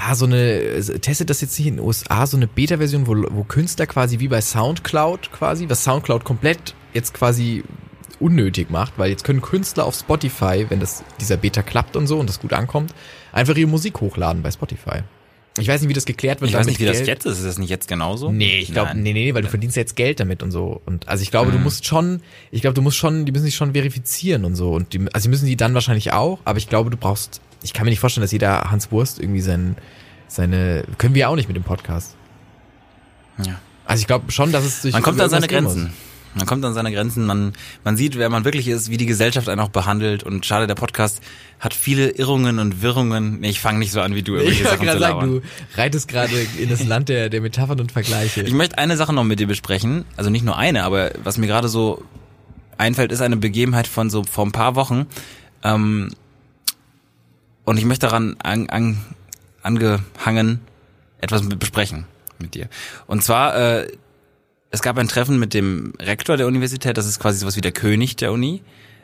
[0.00, 3.42] ah, so eine, testet das jetzt nicht in den USA, so eine Beta-Version, wo, wo
[3.44, 7.64] Künstler quasi wie bei Soundcloud quasi, was Soundcloud komplett jetzt quasi
[8.20, 12.18] unnötig macht, weil jetzt können Künstler auf Spotify, wenn das dieser Beta klappt und so
[12.18, 12.94] und das gut ankommt,
[13.32, 15.02] einfach ihre Musik hochladen bei Spotify.
[15.60, 16.50] Ich weiß nicht, wie das geklärt wird.
[16.52, 17.38] Ich weiß nicht, wie das Geld- jetzt ist.
[17.38, 18.30] Ist das nicht jetzt genauso?
[18.30, 20.80] Nee, ich glaube, nee, nee, nee, weil du verdienst ja jetzt Geld damit und so.
[20.86, 21.54] Und also ich glaube, Mhm.
[21.56, 24.70] du musst schon, ich glaube, du musst schon, die müssen sich schon verifizieren und so.
[24.72, 27.72] Und die, also die müssen die dann wahrscheinlich auch, aber ich glaube, du brauchst, ich
[27.72, 29.76] kann mir nicht vorstellen, dass jeder Hans Wurst irgendwie sein,
[30.26, 32.14] seine, können wir auch nicht mit dem Podcast.
[33.44, 33.58] Ja.
[33.84, 35.92] Also ich glaube schon, dass es durch Man kommt an seine Grenzen.
[36.34, 39.48] Man kommt an seine Grenzen, man, man sieht, wer man wirklich ist, wie die Gesellschaft
[39.48, 41.20] einen auch behandelt und schade, der Podcast
[41.58, 43.40] hat viele Irrungen und Wirrungen.
[43.40, 45.42] Nee, ich fange nicht so an wie du, Ich wollte gerade sagen, du
[45.74, 48.42] reitest gerade in das Land der, der Metaphern und Vergleiche.
[48.42, 51.46] Ich möchte eine Sache noch mit dir besprechen, also nicht nur eine, aber was mir
[51.46, 52.04] gerade so
[52.76, 55.06] einfällt, ist eine Begebenheit von so vor ein paar Wochen.
[55.64, 56.10] Ähm,
[57.68, 58.96] und ich möchte daran an, an,
[59.60, 60.60] angehangen
[61.20, 62.06] etwas besprechen
[62.38, 62.70] mit dir.
[63.06, 63.92] Und zwar, äh,
[64.70, 67.72] es gab ein Treffen mit dem Rektor der Universität, das ist quasi sowas wie der
[67.72, 68.62] König der Uni.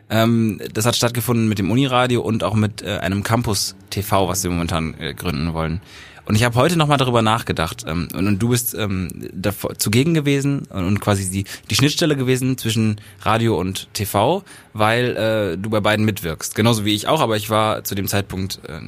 [0.08, 4.44] Ähm, das hat stattgefunden mit dem Uniradio und auch mit äh, einem Campus TV, was
[4.44, 5.82] wir momentan äh, gründen wollen.
[6.26, 7.84] Und ich habe heute nochmal darüber nachgedacht.
[7.86, 12.16] Ähm, und, und du bist ähm, davor, zugegen gewesen und, und quasi die, die Schnittstelle
[12.16, 16.54] gewesen zwischen Radio und TV, weil äh, du bei beiden mitwirkst.
[16.54, 18.80] Genauso wie ich auch, aber ich war zu dem Zeitpunkt, äh,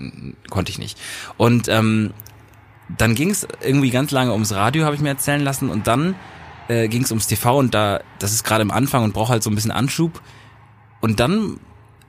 [0.49, 0.99] konnte ich nicht.
[1.37, 2.12] Und ähm,
[2.96, 5.68] dann ging es irgendwie ganz lange ums Radio, habe ich mir erzählen lassen.
[5.68, 6.14] Und dann
[6.68, 9.42] äh, ging es ums TV und da, das ist gerade im Anfang und braucht halt
[9.42, 10.22] so ein bisschen Anschub.
[11.01, 11.59] Und dann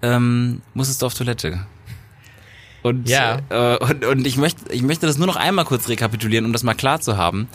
[0.01, 1.65] ähm, musstest du auf Toilette.
[2.83, 3.39] Und, Ja.
[3.49, 6.63] äh, und, und ich möchte, ich möchte das nur noch einmal kurz rekapitulieren, um das
[6.63, 7.47] mal klar zu haben.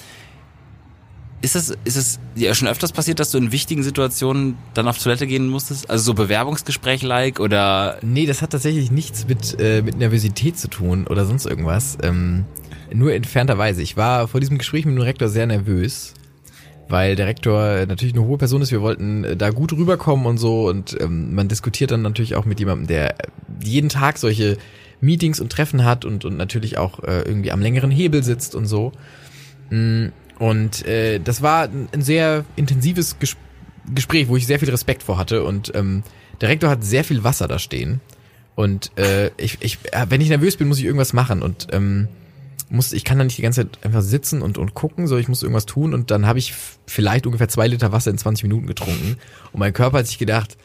[1.40, 4.98] Ist es, ist es dir schon öfters passiert, dass du in wichtigen Situationen dann auf
[4.98, 5.90] Toilette gehen musstest?
[5.90, 11.06] Also so Bewerbungsgespräch-like oder Nee, das hat tatsächlich nichts mit, äh, mit Nervosität zu tun
[11.08, 11.98] oder sonst irgendwas.
[12.02, 12.44] Ähm,
[12.94, 13.82] nur entfernterweise.
[13.82, 16.14] Ich war vor diesem Gespräch mit dem Rektor sehr nervös,
[16.88, 18.70] weil der Rektor äh, natürlich eine hohe Person ist.
[18.70, 22.44] Wir wollten äh, da gut rüberkommen und so und ähm, man diskutiert dann natürlich auch
[22.44, 23.16] mit jemandem, der
[23.60, 24.58] jeden Tag solche
[25.02, 28.66] Meetings und Treffen hat und, und natürlich auch äh, irgendwie am längeren Hebel sitzt und
[28.66, 28.92] so.
[29.68, 30.06] Mm,
[30.38, 33.36] Und äh, das war ein sehr intensives Ges
[33.94, 35.42] Gespräch, wo ich sehr viel Respekt vor hatte.
[35.42, 36.04] Und ähm,
[36.40, 38.00] der Rektor hat sehr viel Wasser da stehen.
[38.54, 41.42] Und äh, ich, ich, äh, wenn ich nervös bin, muss ich irgendwas machen.
[41.42, 42.06] Und ähm,
[42.70, 45.26] muss, ich kann da nicht die ganze Zeit einfach sitzen und, und gucken, so ich
[45.26, 45.94] muss irgendwas tun.
[45.94, 46.54] Und dann habe ich
[46.86, 49.16] vielleicht ungefähr zwei Liter Wasser in 20 Minuten getrunken.
[49.52, 50.56] Und mein Körper hat sich gedacht,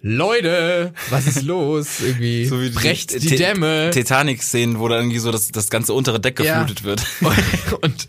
[0.00, 2.00] Leute, was ist los?
[2.00, 3.90] Irgendwie So wie brecht die Ti- Dämme.
[3.92, 6.60] Titanic-Szenen, wo dann irgendwie so das, das ganze untere Deck Ja.
[6.62, 7.04] geflutet wird.
[7.82, 8.08] und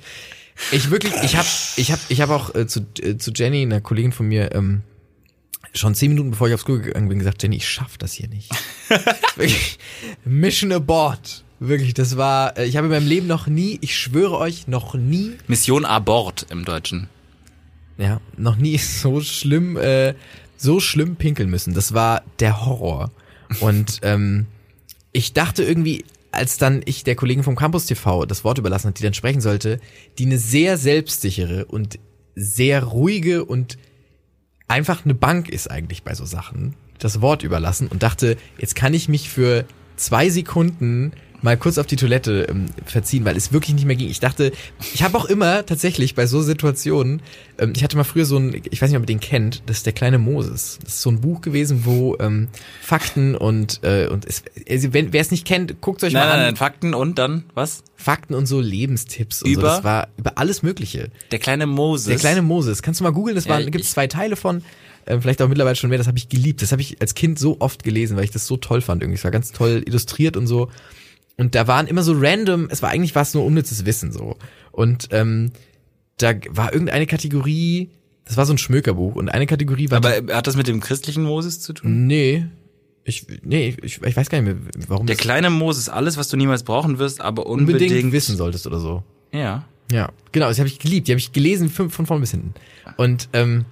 [0.72, 1.48] ich wirklich, ich habe
[1.78, 4.82] ich hab, ich hab auch äh, zu, äh, zu Jenny, einer Kollegin von mir, ähm,
[5.74, 8.28] schon zehn Minuten bevor ich aufs Klo gegangen bin, gesagt, Jenny, ich schaff das hier
[8.28, 8.50] nicht.
[9.36, 9.80] wirklich,
[10.26, 11.44] Mission abort.
[11.60, 14.94] Wirklich, das war, äh, ich habe in meinem Leben noch nie, ich schwöre euch, noch
[14.94, 17.10] nie, Mission Abort im Deutschen.
[17.98, 20.14] ja, noch nie so schlimm, äh,
[20.62, 21.74] so schlimm pinkeln müssen.
[21.74, 23.12] Das war der Horror.
[23.60, 24.48] Und ähm,
[25.12, 29.00] ich dachte irgendwie, als dann ich der Kollegin vom Campus TV das Wort überlassen hat,
[29.00, 29.80] die dann sprechen sollte,
[30.18, 31.98] die eine sehr selbstsichere und
[32.36, 33.78] sehr ruhige und
[34.68, 38.94] einfach eine Bank ist eigentlich bei so Sachen, das Wort überlassen und dachte, jetzt kann
[38.94, 43.74] ich mich für zwei Sekunden mal kurz auf die Toilette ähm, verziehen, weil es wirklich
[43.76, 44.10] nicht mehr ging.
[44.10, 44.52] Ich dachte,
[44.94, 47.22] ich habe auch immer tatsächlich bei so Situationen,
[47.58, 49.78] ähm, ich hatte mal früher so ein, ich weiß nicht, ob ihr den kennt, das
[49.78, 50.80] ist der kleine Moses.
[50.84, 52.48] Das ist so ein Buch gewesen, wo ähm,
[52.82, 56.30] Fakten und äh, und es, also wenn wer es nicht kennt, guckt euch Nein, mal
[56.30, 56.46] nein, an.
[56.48, 57.84] nein, Fakten und dann, was?
[57.96, 59.60] Fakten und so Lebenstipps und so.
[59.60, 59.68] Über?
[59.70, 61.10] Das war über alles Mögliche.
[61.32, 62.08] Der kleine Moses.
[62.08, 62.82] Der kleine Moses.
[62.82, 63.36] Kannst du mal googeln?
[63.36, 64.64] Das Ja, waren, ich- gibt's zwei Teile von.
[65.08, 65.98] Ähm, vielleicht auch mittlerweile schon mehr.
[65.98, 66.62] Das habe ich geliebt.
[66.62, 69.02] Das habe ich als Kind so oft gelesen, weil ich das so toll fand.
[69.02, 70.70] Irgendwie, es war ganz toll illustriert und so.
[71.40, 72.68] Und da waren immer so random.
[72.70, 74.36] Es war eigentlich was nur unnützes Wissen so.
[74.74, 75.54] Und ähm,
[76.18, 77.92] da war irgendeine Kategorie.
[78.26, 79.98] Das war so ein Schmökerbuch und eine Kategorie war.
[79.98, 82.08] Aber hat das mit dem christlichen Moses zu tun?
[82.08, 82.46] nee,
[83.06, 86.36] ich nee, ich, ich weiß gar nicht mehr, warum Der kleine Moses, alles, was du
[86.36, 89.04] niemals brauchen wirst, aber unbedingt, unbedingt, wissen solltest oder so.
[89.32, 89.66] Ja.
[89.92, 91.08] Ja, genau, das habe ich geliebt.
[91.08, 92.54] Die habe ich gelesen von, von vorn bis hinten.
[92.98, 93.64] Und ähm,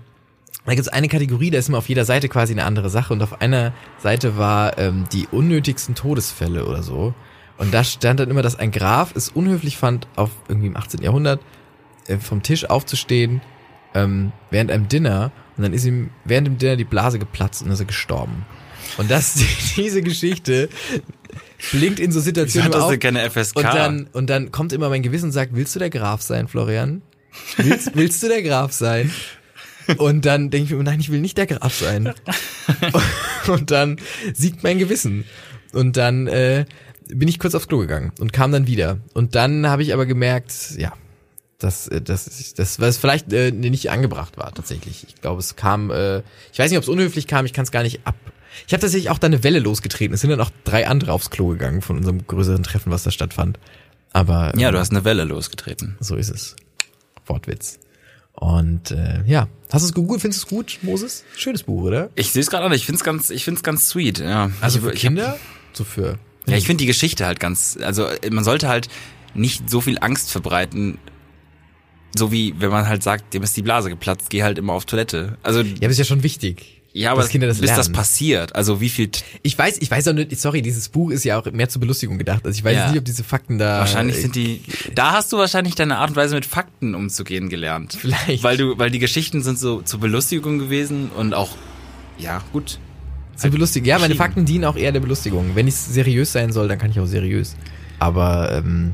[0.65, 3.13] da gibt's eine Kategorie, da ist immer auf jeder Seite quasi eine andere Sache.
[3.13, 7.13] Und auf einer Seite war ähm, die unnötigsten Todesfälle oder so.
[7.57, 11.01] Und da stand dann immer, dass ein Graf es unhöflich fand, auf irgendwie im 18.
[11.01, 11.41] Jahrhundert
[12.07, 13.41] äh, vom Tisch aufzustehen
[13.93, 15.31] ähm, während einem Dinner.
[15.55, 18.45] Und dann ist ihm während dem Dinner die Blase geplatzt und ist er gestorben.
[18.97, 19.35] Und das,
[19.75, 20.69] diese Geschichte
[21.71, 22.89] blinkt in so Situationen auf.
[22.89, 23.57] denn keine FSK?
[23.57, 26.47] Und dann, und dann kommt immer mein Gewissen und sagt, willst du der Graf sein,
[26.47, 27.01] Florian?
[27.57, 29.11] Willst, willst du der Graf sein?
[29.97, 32.13] Und dann denke ich mir, nein, ich will nicht der Graf sein.
[33.47, 33.97] Und dann
[34.33, 35.23] siegt mein Gewissen.
[35.71, 36.65] Und dann äh,
[37.09, 38.99] bin ich kurz aufs Klo gegangen und kam dann wieder.
[39.13, 40.93] Und dann habe ich aber gemerkt, ja,
[41.59, 45.05] dass äh, das, das was vielleicht äh, nicht angebracht war tatsächlich.
[45.07, 46.19] Ich glaube, es kam, äh,
[46.51, 48.15] ich weiß nicht, ob es unhöflich kam, ich kann es gar nicht ab.
[48.65, 50.13] Ich habe tatsächlich auch da eine Welle losgetreten.
[50.13, 53.11] Es sind dann auch drei andere aufs Klo gegangen von unserem größeren Treffen, was da
[53.11, 53.59] stattfand.
[54.13, 55.95] Aber ja, ähm, du hast eine Welle losgetreten.
[55.99, 56.55] so ist es.
[57.27, 57.79] Wortwitz.
[58.33, 60.21] Und äh, ja, hast du es gut?
[60.21, 61.23] Findest du es gut, Moses?
[61.35, 62.09] Schönes Buch, oder?
[62.15, 64.51] Ich sehe es gerade an, ich find's ganz, ich find's ganz sweet, ja.
[64.61, 65.37] Also ich, für Kinder?
[65.73, 66.19] So für.
[66.47, 68.87] Ja, ich finde die Geschichte halt ganz, also äh, man sollte halt
[69.33, 70.97] nicht so viel Angst verbreiten,
[72.17, 74.85] so wie wenn man halt sagt, dem ist die Blase geplatzt, geh halt immer auf
[74.85, 75.37] Toilette.
[75.43, 76.81] Also Ja, aber ist ja schon wichtig.
[76.93, 77.93] ja, aber dass Kinder das bis das lernen.
[77.93, 79.09] passiert, also wie viel
[79.43, 82.17] Ich weiß, ich weiß auch nicht, sorry, dieses Buch ist ja auch mehr zur Belustigung
[82.17, 82.45] gedacht.
[82.45, 82.89] Also ich weiß Ja.
[82.89, 83.79] nicht, ob diese Fakten da.
[83.79, 84.61] wahrscheinlich sind die
[84.95, 87.97] da hast du wahrscheinlich deine Art und Weise mit Fakten umzugehen gelernt.
[87.99, 88.41] Vielleicht.
[88.41, 91.49] Weil du weil die Geschichten sind so zur Belustigung gewesen und auch
[92.17, 92.79] ja, gut.
[93.37, 93.87] Zur Belustigung.
[93.87, 94.15] Ja, meine.
[94.15, 95.55] Fakten dienen auch eher der Belustigung.
[95.55, 97.55] Wenn ich seriös sein soll, dann kann ich auch seriös.
[97.99, 98.93] Aber ähm,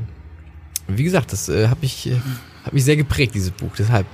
[0.86, 2.16] wie gesagt, das äh, hat mich, äh,
[2.64, 3.72] hat mich sehr geprägt, dieses Buch.
[3.76, 4.06] Deshalb,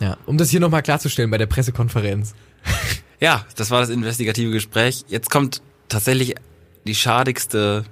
[0.00, 2.34] ja, um das hier nochmal klarzustellen bei der Pressekonferenz.
[3.18, 5.06] Ja, das war das investigative Gespräch.
[5.08, 6.34] Jetzt kommt tatsächlich
[6.86, 7.86] die schadigste,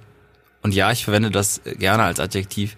[0.62, 2.76] und ja, ich verwende das gerne als Adjektiv,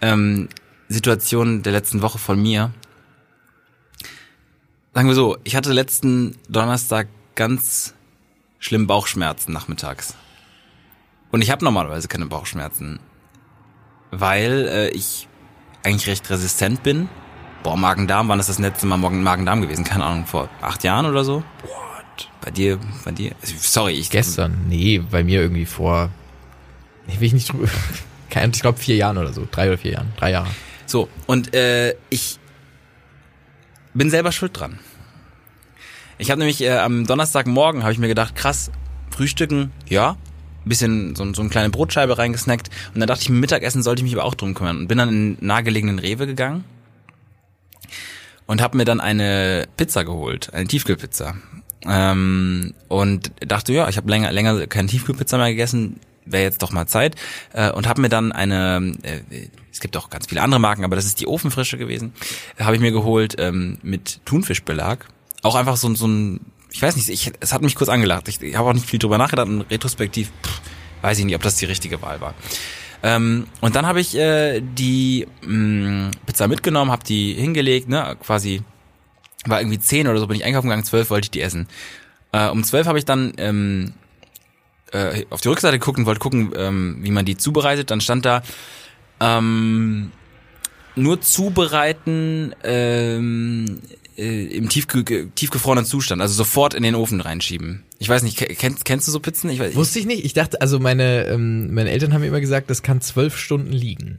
[0.00, 0.48] ähm,
[0.88, 2.72] Situation der letzten Woche von mir.
[4.94, 7.94] Sagen wir so, ich hatte letzten Donnerstag ganz
[8.58, 10.14] schlimm Bauchschmerzen nachmittags.
[11.30, 13.00] Und ich habe normalerweise keine Bauchschmerzen,
[14.10, 15.28] weil äh, ich
[15.82, 17.08] eigentlich recht resistent bin.
[17.62, 19.84] Boah, Magen-Darm, wann ist das letzte Mal Morgen- Magen-Darm gewesen?
[19.84, 21.42] Keine Ahnung, vor acht Jahren oder so?
[22.40, 23.32] Bei dir, bei dir?
[23.42, 24.66] Sorry, ich Gestern?
[24.68, 26.10] Nee, bei mir irgendwie vor,
[27.06, 27.68] ich will ich nicht drüber,
[28.30, 30.48] ich glaube vier Jahren oder so, drei oder vier Jahren, drei Jahre.
[30.86, 32.38] So, und äh, ich
[33.92, 34.78] bin selber schuld dran.
[36.18, 38.70] Ich habe nämlich äh, am Donnerstagmorgen habe ich mir gedacht, krass,
[39.10, 40.16] frühstücken, ja,
[40.64, 44.14] bisschen so, so eine kleine Brotscheibe reingesnackt und dann dachte ich, Mittagessen sollte ich mich
[44.14, 46.64] aber auch drum kümmern und bin dann in den nahegelegenen Rewe gegangen
[48.46, 51.36] und habe mir dann eine Pizza geholt, eine Tiefkühlpizza.
[51.86, 56.00] Ähm, und dachte, ja, ich habe länger länger keine Tiefkühlpizza mehr gegessen.
[56.24, 57.14] wäre jetzt doch mal Zeit
[57.52, 59.20] äh, und habe mir dann eine, äh,
[59.72, 62.12] es gibt auch ganz viele andere Marken, aber das ist die Ofenfrische gewesen,
[62.58, 65.06] habe ich mir geholt ähm, mit Thunfischbelag.
[65.42, 68.28] Auch einfach so, so ein, ich weiß nicht, ich, es hat mich kurz angelacht.
[68.28, 70.60] Ich, ich habe auch nicht viel drüber nachgedacht und retrospektiv pff,
[71.02, 72.34] weiß ich nicht, ob das die richtige Wahl war.
[73.02, 78.62] Ähm, und dann habe ich äh, die mh, Pizza mitgenommen, habe die hingelegt, ne, quasi
[79.46, 81.68] war irgendwie zehn oder so bin ich einkaufen gegangen, zwölf wollte ich die essen.
[82.32, 83.94] Äh, um zwölf habe ich dann ähm,
[84.92, 87.90] äh, auf die Rückseite geguckt und wollte gucken, ähm, wie man die zubereitet.
[87.90, 88.42] Dann stand da
[89.20, 90.12] ähm,
[90.96, 93.80] nur zubereiten ähm,
[94.18, 97.84] äh, im tiefge tiefgefrorenen Zustand, also sofort in den Ofen reinschieben.
[97.98, 99.48] Ich weiß nicht, kennst, kennst du so Pizzen?
[99.50, 100.24] Ich weiß, Wusste ich nicht.
[100.24, 103.72] Ich dachte, also meine, ähm, meine Eltern haben mir immer gesagt, das kann zwölf Stunden
[103.72, 104.18] liegen.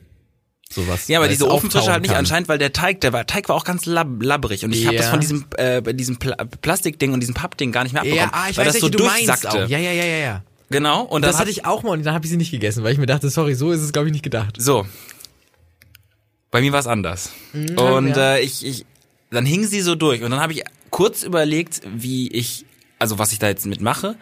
[0.72, 1.08] Sowas.
[1.08, 2.20] Ja, aber diese es Ofenfrische halt nicht kann.
[2.20, 4.98] anscheinend, weil der Teig, der war, Teig war auch ganz lab, labbrig und ich habe
[4.98, 5.12] das Ja.
[5.12, 8.40] von diesem äh, bei diesem Pla Plastikding und diesem Pappding gar nicht mehr abbekommen, Ja,
[8.40, 9.50] ah, ich weil weiß, das so du meinst durchsackte.
[9.66, 9.68] auch.
[9.70, 10.44] Ja, ja, ja, ja, ja.
[10.70, 11.02] Genau.
[11.02, 12.94] Und Das hat, hatte ich auch mal und dann habe ich sie nicht gegessen, weil
[12.94, 14.56] ich mir dachte, sorry, so ist es glaube ich nicht gedacht.
[14.60, 14.86] So.
[16.52, 17.32] Bei mir war es anders.
[17.54, 18.36] und ja.
[18.36, 18.86] äh, ich, ich,
[19.32, 22.66] dann hing sie so durch und dann habe ich kurz überlegt, wie ich,
[22.98, 24.16] also was ich da jetzt mitmache.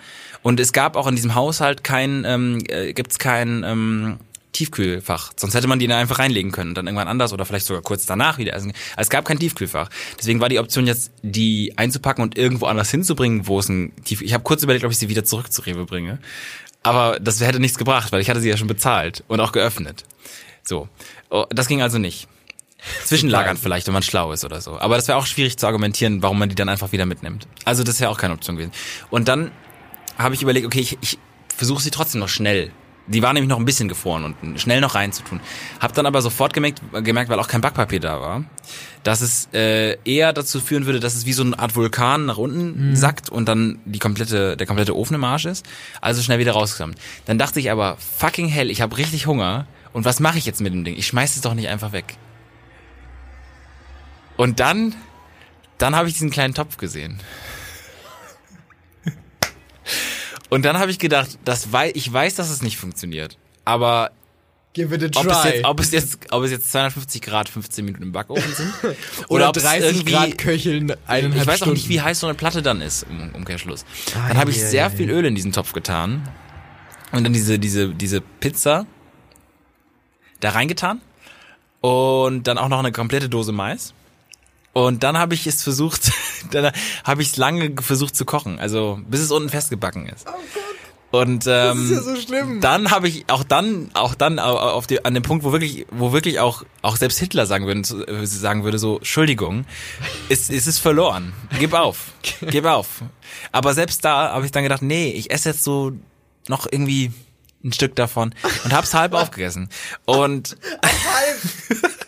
[0.44, 4.18] Und es gab auch in diesem Haushalt kein, ähm, äh, gibt's kein ähm,
[4.52, 5.34] Tiefkühlfach.
[5.36, 7.82] Sonst hätte man die da einfach reinlegen können und dann irgendwann anders oder vielleicht sogar
[7.82, 8.74] kurz danach wieder essen.
[8.96, 9.90] Also es gab kein Tiefkühlfach.
[10.20, 14.22] Deswegen war die Option jetzt, die einzupacken und irgendwo anders hinzubringen, wo es ein Tief.
[14.22, 16.20] Ich habe kurz überlegt, ob ich sie wieder zurück zu Rewe bringe.
[16.84, 20.06] Aber das hätte nichts gebracht, weil ich hatte sie ja schon bezahlt und auch geöffnet.
[20.64, 20.90] So.
[21.30, 22.28] Oh, das ging also nicht.
[23.06, 24.80] Zwischenlagern vielleicht, wenn man schlau ist oder so.
[24.80, 27.48] Aber das wäre auch schwierig zu argumentieren, warum man die dann einfach wieder mitnimmt.
[27.66, 28.72] Also das wäre auch keine Option gewesen.
[29.10, 29.52] Und dann
[30.18, 31.18] habe ich überlegt, okay, ich, ich
[31.56, 32.72] versuche sie trotzdem noch schnell.
[33.10, 35.40] Die war nämlich noch ein bisschen gefroren und schnell noch reinzutun.
[35.80, 38.44] Hab dann aber sofort gemerkt, gemerkt, weil auch kein Backpapier da war,
[39.04, 42.38] dass es äh, eher dazu führen würde, dass es wie so eine Art Vulkan nach
[42.38, 45.66] unten sackt und dann die komplette, der komplette Ofen im Arsch ist.
[46.02, 47.00] Also schnell wieder rausgesammelt.
[47.26, 49.68] Dann dachte ich aber, fucking hell, ich habe richtig Hunger.
[49.94, 50.98] Und was mache ich jetzt mit dem Ding?
[50.98, 52.18] Ich schmeiß es doch nicht einfach weg.
[54.38, 54.96] Und dann,
[55.78, 57.20] dann habe ich diesen kleinen Topf gesehen.
[60.50, 63.38] Und dann habe ich gedacht, das wei ich weiß, dass es nicht funktioniert.
[63.66, 64.12] Aber
[64.74, 67.84] Give it a ob es, jetzt, ob, es jetzt, ob es jetzt 250 Grad 15
[67.84, 68.72] Minuten im Backofen sind
[69.28, 71.74] Oder, ob es 30 irgendwie- Grad köcheln eineinhalb ich weiß auch Stunden.
[71.74, 73.86] nicht, wie heiß so eine Platte dann ist im Umkehrschluss.
[74.16, 75.10] Ah, Dann habe ich ja, sehr ja, viel.
[75.10, 76.30] Öl in diesen Topf getan
[77.12, 78.86] und dann diese diese diese Pizza
[80.42, 81.02] da reingetan
[81.82, 83.94] und dann auch noch eine komplette Dose Mais.
[84.74, 86.12] Und dann habe ich es versucht,
[86.52, 86.72] dann
[87.04, 90.28] habe ich es lange versucht zu kochen, also bis es unten festgebacken ist.
[91.10, 92.60] Und ähm, Oh ist ja so schlimm.
[92.60, 95.88] dann habe ich auch dann auch dann au- auf die, an dem Punkt, wo wirklich
[95.90, 99.66] wo wirklich auch auch selbst Hitler sagen würde äh, sagen würde so Entschuldigung,
[100.28, 101.32] ist ist es verloren.
[101.60, 102.12] Gib auf.
[102.42, 103.04] Gib auf.
[103.54, 105.94] Aber selbst da habe ich dann gedacht, nee, ich esse jetzt so
[106.50, 107.14] noch irgendwie
[107.64, 109.70] ein Stück davon und hab's halb aufgegessen.
[110.06, 110.58] Und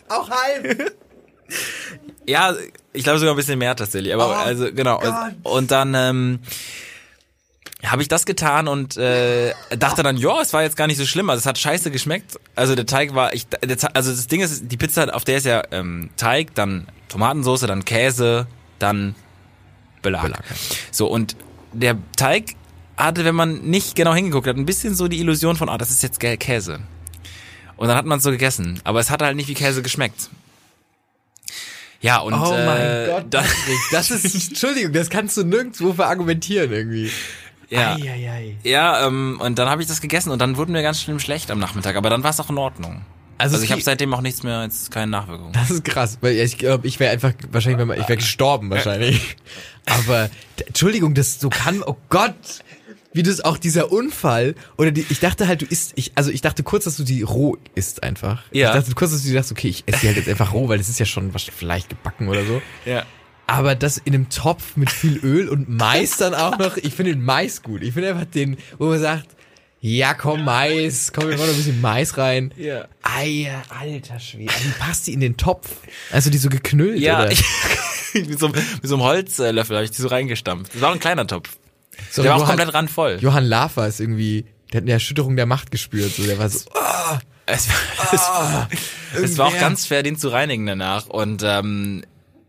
[0.08, 0.94] Auch halb.
[2.26, 2.54] ja,
[2.92, 4.12] ich glaube sogar ein bisschen mehr tatsächlich.
[4.14, 5.00] Aber Oh also genau.
[5.00, 6.38] Und, und dann ähm,
[7.84, 11.06] habe ich das getan und äh, dachte dann, ja, es war jetzt gar nicht so
[11.06, 11.30] schlimm.
[11.30, 12.38] Also es hat scheiße geschmeckt.
[12.54, 15.46] Also der Teig war, ich, der, also das Ding ist, die Pizza, auf der ist
[15.46, 18.46] ja ähm, Teig, dann Tomatensauce, dann Käse,
[18.78, 19.14] dann
[20.02, 20.22] Belag.
[20.22, 20.44] Belag.
[20.90, 21.36] So und
[21.72, 22.54] der Teig
[22.96, 25.90] hatte, wenn man nicht genau hingeguckt hat, ein bisschen so die Illusion von, ah, das
[25.90, 26.80] ist jetzt Kä- Käse.
[27.76, 28.78] Und dann hat man es so gegessen.
[28.84, 30.28] Aber es hat halt nicht wie Käse geschmeckt.
[32.00, 36.72] Ja, und Oh mein äh, Gott, Patrick, das ist, Entschuldigung, das kannst du nirgendwo verargumentieren
[36.72, 37.10] irgendwie.
[37.68, 38.56] ja, Eieiei.
[38.62, 41.50] ja ähm, und dann habe ich das gegessen und dann wurde mir ganz schlimm schlecht
[41.50, 43.02] am Nachmittag, aber dann war es auch in Ordnung.
[43.36, 45.52] Also, Also, ich habe seitdem auch nichts mehr, jetzt keine Nachwirkungen.
[45.52, 48.68] Das ist krass, weil ich glaube, ich wäre einfach wahrscheinlich, wenn man, ich wäre gestorben
[48.68, 49.36] wahrscheinlich.
[49.86, 50.28] Aber
[50.66, 52.34] Entschuldigung, das so kann, oh Gott,
[53.12, 56.42] wie das auch dieser Unfall oder die, ich dachte halt, du isst, ich, also ich
[56.42, 58.42] dachte kurz, dass du die roh isst einfach.
[58.52, 58.68] Ja.
[58.68, 60.78] Ich dachte kurz, dass du dachtest, okay, ich esse die halt jetzt einfach roh, weil
[60.78, 62.62] das ist ja schon was vielleicht gebacken oder so.
[62.84, 63.04] Ja.
[63.46, 67.12] Aber das in einem Topf mit viel Öl und Mais dann auch noch, ich finde
[67.12, 67.82] den Mais gut.
[67.82, 69.26] Ich finde einfach den, wo man sagt,
[69.80, 72.54] ja komm Mais, komm, wir machen noch ein bisschen Mais rein.
[72.56, 72.86] Ja.
[73.02, 74.52] Eier, alter Schwede.
[74.62, 75.68] Wie passt die in den Topf?
[76.12, 77.32] Also die so geknüllt, Ja, oder?
[77.32, 77.42] ich,
[78.28, 80.72] mit, so, mit so einem Holzlöffel habe ich die so reingestampft.
[80.74, 81.50] Das war auch ein kleiner Topf.
[82.10, 83.18] So, Der war auch Johann- komplett randvoll.
[83.20, 86.12] Johann Lafer ist irgendwie, der hat eine Erschütterung der Macht gespürt.
[86.14, 86.60] So, der war so,
[87.46, 87.68] Es,
[88.12, 88.20] es,
[89.22, 91.06] es war auch ganz schwer, den zu reinigen danach.
[91.06, 92.02] Und ähm,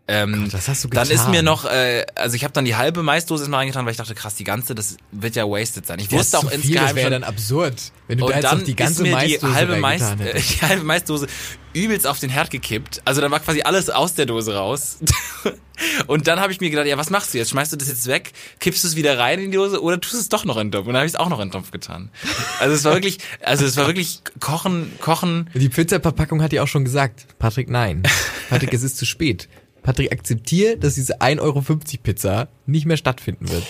[0.07, 1.31] ähm, Gott, was hast du dann ist getan?
[1.31, 4.15] mir noch, äh, also ich habe dann die halbe Maisdose mal reingetan, weil ich dachte,
[4.15, 5.99] krass, die ganze, das wird ja wasted sein.
[5.99, 7.75] Ich das wusste auch viel, das insgeheim wäre schon, dann absurd,
[8.07, 10.41] wenn du da jetzt dann noch die ganze ist mir Maisdose die halbe, Mais, äh,
[10.59, 11.27] die halbe Maisdose
[11.73, 13.01] übelst auf den Herd gekippt.
[13.05, 14.97] Also dann war quasi alles aus der Dose raus.
[16.07, 17.49] Und dann habe ich mir gedacht, ja, was machst du jetzt?
[17.51, 18.33] Schmeißt du das jetzt weg?
[18.59, 20.67] Kippst du es wieder rein in die Dose oder tust du es doch noch in
[20.67, 20.87] den Topf?
[20.87, 22.11] Und dann habe ich es auch noch in den Topf getan.
[22.59, 25.49] Also es war wirklich, also es war wirklich kochen, kochen.
[25.53, 28.03] Die Pizza-Verpackung hat ja auch schon gesagt, Patrick, nein.
[28.49, 29.47] Patrick, es ist zu spät.
[29.83, 31.61] Patrick, akzeptiere, dass diese 1,50 Euro
[32.03, 33.63] Pizza nicht mehr stattfinden wird.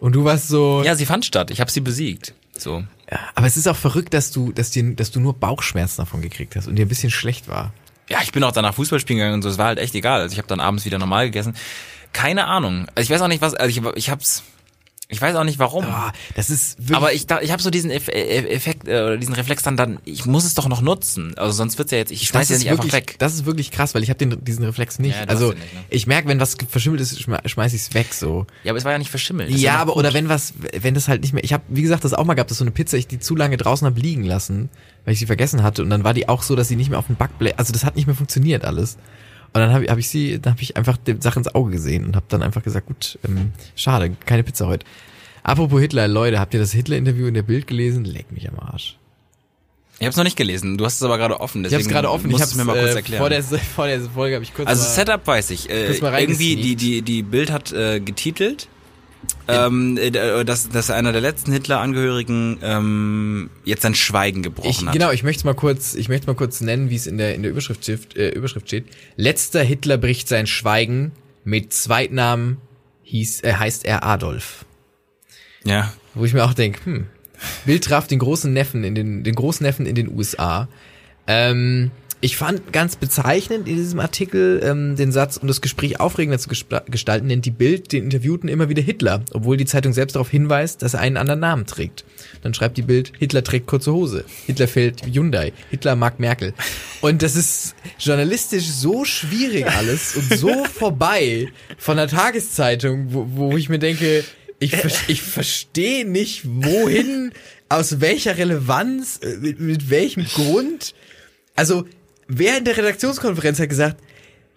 [0.00, 0.82] Und du warst so.
[0.84, 1.50] Ja, sie fand statt.
[1.50, 2.34] Ich habe sie besiegt.
[2.56, 2.84] So.
[3.10, 6.20] Ja, aber es ist auch verrückt, dass du, dass, dir, dass du nur Bauchschmerzen davon
[6.20, 7.72] gekriegt hast und dir ein bisschen schlecht war.
[8.08, 9.48] Ja, ich bin auch danach Fußball spielen gegangen und so.
[9.48, 10.20] Es war halt echt egal.
[10.20, 11.54] Also ich habe dann abends wieder normal gegessen.
[12.12, 12.86] Keine Ahnung.
[12.94, 13.54] Also ich weiß auch nicht was.
[13.54, 14.42] Also ich, ich hab's.
[15.10, 15.86] Ich weiß auch nicht warum.
[15.88, 19.00] Oh, das ist wirklich Aber ich, da, ich habe so diesen Eff Eff- Effekt äh,
[19.00, 21.32] oder diesen Reflex dann, dann, ich muss es doch noch nutzen.
[21.38, 23.14] Also sonst wird's ja jetzt, ich schmeiß das ja nicht einfach wirklich, weg.
[23.18, 25.16] Das ist wirklich krass, weil ich habe diesen Reflex nicht.
[25.16, 25.80] Ja, also nicht, ne?
[25.88, 28.46] ich merke, wenn was verschimmelt ist, schme schmeiß ich's weg so.
[28.64, 29.50] Ja, aber es war ja nicht verschimmelt.
[29.50, 30.00] Das Ja, aber gut.
[30.00, 31.42] oder wenn was, wenn das halt nicht mehr.
[31.42, 33.34] Ich habe, wie gesagt, das auch mal gehabt, dass so eine Pizza ich die zu
[33.34, 34.68] lange draußen hab liegen lassen,
[35.06, 36.98] weil ich sie vergessen hatte und dann war die auch so, dass sie nicht mehr
[36.98, 38.98] auf dem Backblech, also das hat nicht mehr funktioniert alles.
[39.52, 41.70] Und dann habe ich, hab ich sie, dann habe ich einfach die Sache ins Auge
[41.70, 44.84] gesehen und habe dann einfach gesagt, gut, ähm, schade, keine Pizza heute.
[45.42, 48.04] Apropos Hitler, Leute, habt ihr das Hitler-Interview in der Bild gelesen?
[48.04, 48.98] Leck mich am Arsch.
[49.98, 50.78] Ich habe es noch nicht gelesen.
[50.78, 51.64] Du hast es aber gerade offen.
[51.64, 52.30] Ich habe es gerade offen.
[52.30, 53.20] Ich habe es mir mal kurz äh, erklären.
[53.20, 55.68] vor der vor der Folge habe ich kurz also mal, Setup weiß ich.
[55.68, 58.68] Äh, irgendwie die die die Bild hat äh, getitelt,
[59.48, 60.10] ähm, äh,
[60.44, 64.92] dass dass einer der letzten Hitler-Angehörigen ähm, jetzt sein Schweigen gebrochen Ich, hat.
[64.92, 67.42] genau, ich möchte mal kurz, ich möchte mal kurz nennen, wie es in der in
[67.42, 68.86] der Überschrift, steht- äh, Überschrift steht.
[69.16, 71.12] Letzter Hitler bricht sein Schweigen.
[71.44, 72.58] Mit Zweitnamen
[73.04, 74.66] hieß, äh, heißt er Adolf.
[75.64, 75.92] Ja.
[76.14, 77.06] Wo ich mir auch denke, hm,
[77.64, 80.68] Bild traf den großen Neffen in den den Großneffen in den USA.
[81.26, 81.90] Ähm,
[82.20, 86.48] ich fand ganz bezeichnend in diesem Artikel ähm, den Satz, um das Gespräch aufregender zu
[86.48, 90.82] gestalten, nennt die Bild den Interviewten immer wieder Hitler, obwohl die Zeitung selbst darauf hinweist,
[90.82, 92.04] dass er einen anderen Namen trägt.
[92.42, 96.54] Dann schreibt die Bild, Hitler trägt kurze Hose, Hitler fällt Hyundai, Hitler mag Merkel.
[97.00, 103.56] Und das ist journalistisch so schwierig alles und so vorbei von der Tageszeitung, wo, wo
[103.56, 104.24] ich mir denke,
[104.58, 104.74] ich,
[105.06, 107.30] ich verstehe nicht, wohin,
[107.68, 110.94] aus welcher Relevanz, äh, mit, mit welchem Grund.
[111.54, 111.84] Also,
[112.28, 113.96] wer in der Redaktionskonferenz hat gesagt,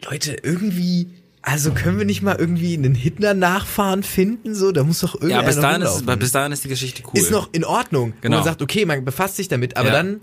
[0.09, 1.07] Leute, irgendwie,
[1.41, 4.71] also können wir nicht mal irgendwie einen Hitler-Nachfahren finden, so?
[4.71, 7.19] Da muss doch Ja, irgendeiner bis dahin, ist, bis dahin ist die Geschichte cool.
[7.19, 8.13] Ist noch in Ordnung.
[8.21, 8.37] Genau.
[8.37, 9.93] man sagt, okay, man befasst sich damit, aber Ja.
[9.93, 10.21] dann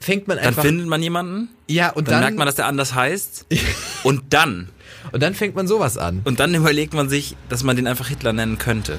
[0.00, 2.66] fängt man dann einfach, findet man jemanden, ja, und dann, dann, merkt man, dass der
[2.66, 3.46] anders heißt
[4.04, 4.68] und dann
[5.12, 6.20] und dann fängt man sowas an.
[6.24, 8.98] und dann überlegt man sich, dass man den einfach Hitler nennen könnte.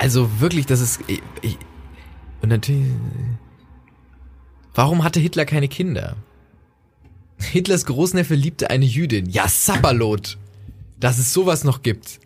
[0.00, 1.00] Also wirklich, das ist.
[1.06, 1.58] Ich, ich,
[2.40, 2.86] und natürlich.
[4.74, 6.16] Warum hatte Hitler keine Kinder?
[7.42, 9.28] Hitlers Großneffe liebte eine Jüdin.
[9.28, 10.38] Ja, Sapperlot.
[11.00, 12.20] Dass es sowas noch gibt.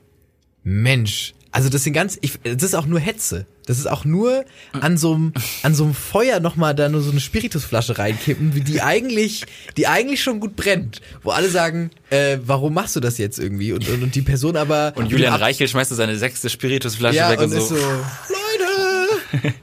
[0.63, 1.35] Mensch.
[1.53, 3.47] Also das sind ganz, ich, das ist auch nur Hetze.
[3.65, 7.11] Das ist auch nur an so einem, an so einem Feuer nochmal da nur so
[7.11, 9.45] eine Spiritusflasche reinkippen, wie die eigentlich,
[9.77, 11.01] die eigentlich schon gut brennt.
[11.23, 13.73] Wo alle sagen, äh, warum machst du das jetzt irgendwie?
[13.73, 14.93] Und, und, und die Person aber.
[14.97, 17.77] Und Julian Reichel schmeißt so seine sechste Spiritusflasche Ja, weg und, und ist so.
[17.77, 17.87] so,
[19.41, 19.55] Leute,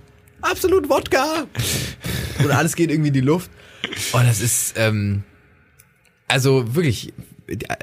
[0.41, 1.45] absolut Wodka.
[2.43, 3.51] Und alles geht irgendwie in die Luft.
[4.14, 5.24] Und das ist, ähm,
[6.34, 7.14] also wirklich,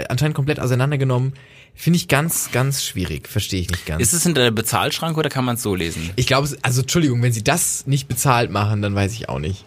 [0.09, 1.33] anscheinend komplett auseinandergenommen.
[1.75, 3.27] Finde ich ganz, ganz schwierig.
[3.29, 4.03] Verstehe ich nicht ganz.
[4.03, 6.11] Ist es hinter der Bezahlschranke oder kann man es so lesen?
[6.17, 9.39] ich glaube, es- also Entschuldigung, wenn sie das nicht bezahlt machen, dann weiß ich auch
[9.39, 9.65] nicht.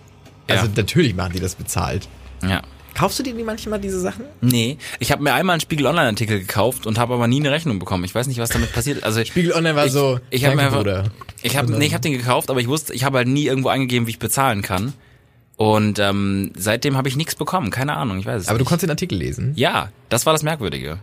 [0.48, 0.72] Also Ja.
[0.76, 2.08] natürlich machen die das bezahlt.
[2.48, 2.62] Ja.
[2.94, 4.26] Kaufst du dir die manchmal diese Sachen?
[4.42, 7.50] Nee, ich habe mir einmal einen Spiegel Online Artikel gekauft und habe aber nie eine
[7.50, 8.04] Rechnung bekommen.
[8.04, 9.04] Ich weiß nicht, was damit passiert.
[9.04, 11.06] Also Spiegel Online war ich, so, ich habe mir einfach, Bruder.
[11.42, 13.70] ich habe nee, ich habe den gekauft, aber ich wusste, ich habe halt nie irgendwo
[13.70, 14.94] angegeben, wie ich bezahlen kann.
[15.64, 18.68] Und ähm, seitdem habe ich nichts bekommen, keine Ahnung, ich weiß es Aber du nicht.
[18.70, 19.54] konntest den Artikel lesen.
[19.56, 21.00] Ja, das war das Merkwürdige.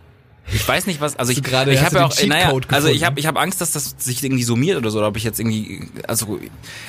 [0.53, 2.67] Ich weiß nicht was, also ich, du gerade- ich habe du ja auch, naja, Cheatcode
[2.71, 5.17] also ich habe ich habe Angst, dass das sich irgendwie summiert oder so, oder ob
[5.17, 6.39] ich jetzt irgendwie, also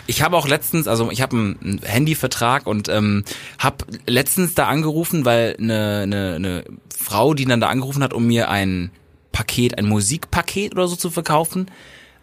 [0.07, 3.25] ich habe auch letztens, also ich habe einen einen Handyvertrag und ähm,
[3.59, 6.65] habe letztens da angerufen, weil eine, eine, eine
[6.95, 8.91] Frau, die dann da angerufen hat, um mir ein
[9.33, 11.71] Paket, ein Musikpaket oder so zu verkaufen,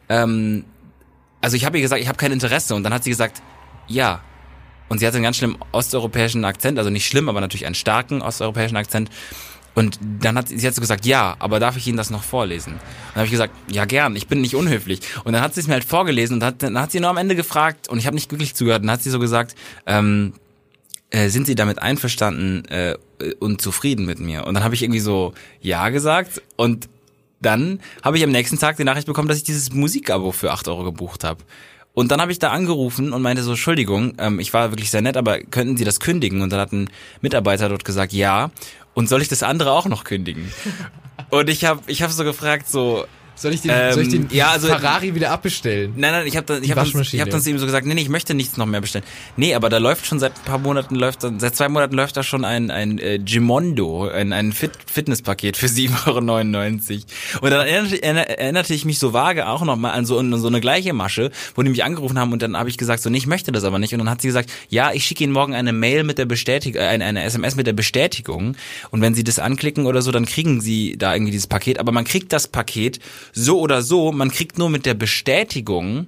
[0.10, 0.64] ähm,
[1.41, 3.41] also ich habe ihr gesagt, ich habe kein Interesse und dann hat sie gesagt,
[3.88, 4.22] ja.
[4.90, 8.22] Und sie hatte einen ganz schlimmen osteuropäischen Akzent, also nicht schlimm, aber natürlich einen starken
[8.22, 9.10] osteuropäischen Akzent.
[9.76, 12.24] Und dann hat sie, sie hat so gesagt, ja, aber darf ich Ihnen das noch
[12.24, 12.74] vorlesen?
[12.74, 12.82] Und
[13.14, 15.00] dann habe ich gesagt, ja gern, ich bin nicht unhöflich.
[15.24, 17.18] Und dann hat sie es mir halt vorgelesen und hat, dann hat sie nur am
[17.18, 18.82] Ende gefragt und ich habe nicht glücklich zugehört.
[18.82, 20.34] Und dann hat sie so gesagt, ähm,
[21.12, 22.96] äh, sind Sie damit einverstanden äh,
[23.40, 24.46] und zufrieden mit mir?
[24.46, 26.88] Und dann habe ich irgendwie so ja gesagt und
[27.42, 30.68] dann habe ich am nächsten Tag die Nachricht bekommen, dass ich dieses Musikabo für 8
[30.68, 31.44] Euro gebucht habe.
[32.00, 35.02] Und dann habe ich da angerufen und meinte so, Entschuldigung, ähm, ich war wirklich sehr
[35.02, 36.41] nett, aber könnten Sie das kündigen?
[36.41, 36.89] Und dann hat ein
[37.20, 38.52] Mitarbeiter dort gesagt, ja.
[38.93, 40.50] Und soll ich das andere auch noch kündigen?
[41.30, 43.04] und ich habe ich hab so gefragt, so,
[43.40, 45.94] Soll ich den, soll ich den Ähm, ja, also- Ferrari wieder abbestellen?
[45.96, 47.88] Nein, nein, ich habe dann, ich Die hab dann, ich hab dann ihm so gesagt,
[47.88, 49.06] nee, nee, ich möchte nichts noch mehr bestellen.
[49.38, 52.18] Nee, aber da läuft schon seit ein paar Monaten, läuft dann, seit zwei Monaten läuft
[52.18, 56.92] da schon ein, ein äh, Gimondo, ein, ein Fit Fitnesspaket für 7,99
[57.38, 57.46] Euro.
[57.46, 60.38] Und dann erinnerte, erinner- erinnerte ich mich so vage auch noch mal an so, an
[60.38, 63.10] so eine gleiche Masche, wo die mich angerufen haben und dann habe ich gesagt, so,
[63.10, 63.94] nee, ich möchte das aber nicht.
[63.94, 66.82] Und dann hat sie gesagt, ja, ich schicke Ihnen morgen eine Mail mit der Bestätigung,
[66.82, 68.56] äh, eine, eine SMS mit der Bestätigung.
[68.92, 71.80] Und wenn Sie das anklicken oder so, dann kriegen Sie da irgendwie dieses Paket.
[71.80, 73.00] Aber man kriegt das Paket
[73.34, 76.08] so oder so, man kriegt nur mit der Bestätigung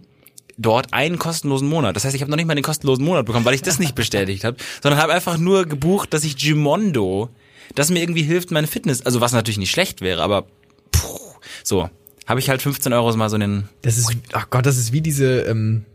[0.58, 1.96] dort einen kostenlosen Monat.
[1.96, 3.96] Das heißt, ich habe noch nicht mal den kostenlosen Monat bekommen, weil ich das nicht
[3.96, 7.30] bestätigt habe, sondern habe einfach nur gebucht, dass ich Gimondo,
[7.76, 10.44] das mir irgendwie hilft, meine Fitness, also was natürlich nicht schlecht wäre, aber
[10.92, 11.20] puh,
[11.64, 11.90] so,
[12.28, 14.92] habe ich halt 15 Euro mal so in den Das ist, ach Gott, das ist
[14.94, 15.86] wie diese, ähm,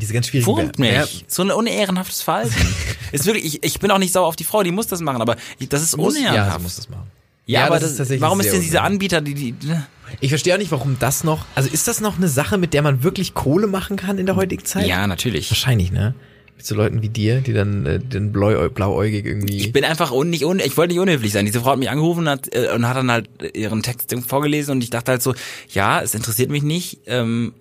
[0.00, 0.92] diese ganz schwierigen Wurmt mich.
[0.92, 2.54] Ja, So ein unehrenhaftes Verhalten.
[3.12, 5.20] ist wirklich, ich, ich bin auch nicht sauer auf die Frau, die muss das machen,
[5.20, 6.58] aber ich- das ist muss, ja, unehrenhaft.
[6.58, 7.10] sie muss das machen.
[7.46, 8.80] Ja, aber das das, ist tatsächlich warum ist denn diese.
[8.80, 9.54] Anbieter, die, die,
[10.20, 12.82] Ich verstehe auch nicht, warum das noch, also ist das noch eine Sache, mit der
[12.82, 14.86] man wirklich Kohle machen kann in der heutigen Zeit?
[14.86, 15.50] ja, natürlich.
[15.50, 16.14] Wahrscheinlich, ne?
[16.56, 19.56] Mit so Leuten wie dir, die dann äh, den blau, blauäugig irgendwie.
[19.56, 21.44] Ich bin einfach un, nicht un, ich wollte nicht unhöflich sein.
[21.44, 24.72] Diese Frau hat mich angerufen und hat, äh, und hat dann halt ihren Text vorgelesen
[24.72, 25.34] und ich dachte halt so,
[25.70, 27.00] ja, es interessiert mich nicht.
[27.06, 27.52] Ähm,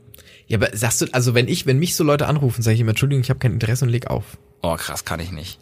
[0.47, 2.91] ja, aber sagst du, also wenn ich, wenn mich so Leute anrufen, sage ich immer,
[2.91, 4.37] Entschuldigung, ich habe kein Interesse und leg auf.
[4.61, 5.59] oh krass, kann ich nicht.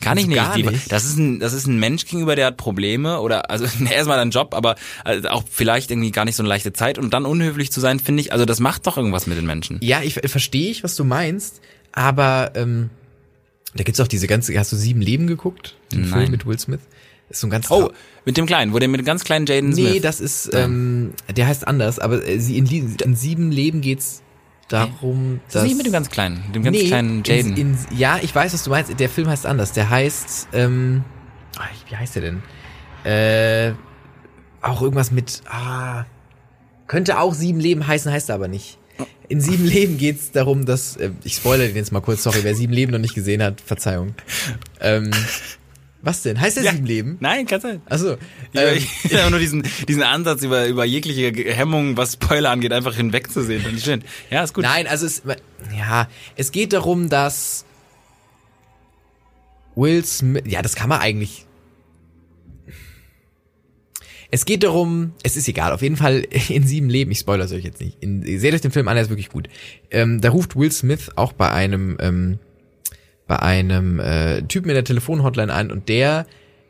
[0.00, 0.40] Kann ich nicht.
[0.56, 0.90] Die, nicht?
[0.90, 4.30] Das ist ein, das ist ein Mensch gegenüber, der hat Probleme oder also erstmal ein
[4.30, 7.70] Job, aber also auch vielleicht irgendwie gar nicht so eine leichte Zeit und dann unhöflich
[7.70, 9.78] zu sein, finde ich, also das macht doch irgendwas mit den Menschen.
[9.82, 11.60] Ja, ich äh, verstehe ich, was du meinst,
[11.92, 12.90] aber ähm,
[13.74, 15.76] da gibt's auch diese ganze, hast du sieben Leben geguckt?
[15.92, 16.10] Den Nein.
[16.10, 16.80] Film mit Will Smith?
[17.28, 17.92] Das ist so ein ganz Oh,
[18.24, 20.02] mit dem Kleinen, wo der mit dem ganz kleinen Jaden Nee, Smith.
[20.02, 24.22] das ist, ähm, der heißt anders, aber äh, sie in, in sieben Leben geht's
[24.72, 27.56] darum, das ist nicht mit dem ganz kleinen, dem ganz nee, kleinen Jaden.
[27.56, 28.98] In, in, ja, ich weiß, was du meinst.
[28.98, 29.72] Der Film heißt anders.
[29.72, 31.04] Der heißt, ähm,
[31.58, 32.42] ah, wie heißt der denn?
[33.04, 33.74] Äh,
[34.62, 36.04] auch irgendwas mit, ah,
[36.86, 38.78] könnte auch sieben Leben heißen, heißt er aber nicht.
[39.28, 42.54] In sieben Leben geht's darum, dass, äh, ich spoilere den jetzt mal kurz, sorry, wer
[42.54, 44.14] sieben Leben noch nicht gesehen hat, Verzeihung.
[44.80, 45.10] Ähm,
[46.02, 46.40] was denn?
[46.40, 46.72] Heißt der Ja.
[46.72, 47.16] sieben Leben?
[47.20, 47.82] Nein, kann sein.
[47.86, 48.16] Achso.
[48.54, 52.94] Ähm, ich habe nur diesen, diesen Ansatz über, über jegliche Hemmung, was Spoiler angeht, einfach
[52.94, 53.62] hinwegzusehen.
[53.62, 54.02] Finde ich schön.
[54.30, 54.64] Ja, ist gut.
[54.64, 55.22] Nein, also es,
[55.76, 57.64] ja, es geht darum, dass
[59.76, 61.46] Will Smith, ja, das kann man eigentlich.
[64.32, 67.64] Es geht darum, es ist egal, auf jeden Fall in sieben Leben, ich spoilere euch
[67.64, 68.02] jetzt nicht.
[68.02, 69.48] In, seht euch den Film an, der ist wirklich gut.
[69.90, 72.38] Ähm, da ruft Will Smith auch bei einem, ähm,
[73.30, 76.26] bei einem äh, Typen in der Telefonhotline an und der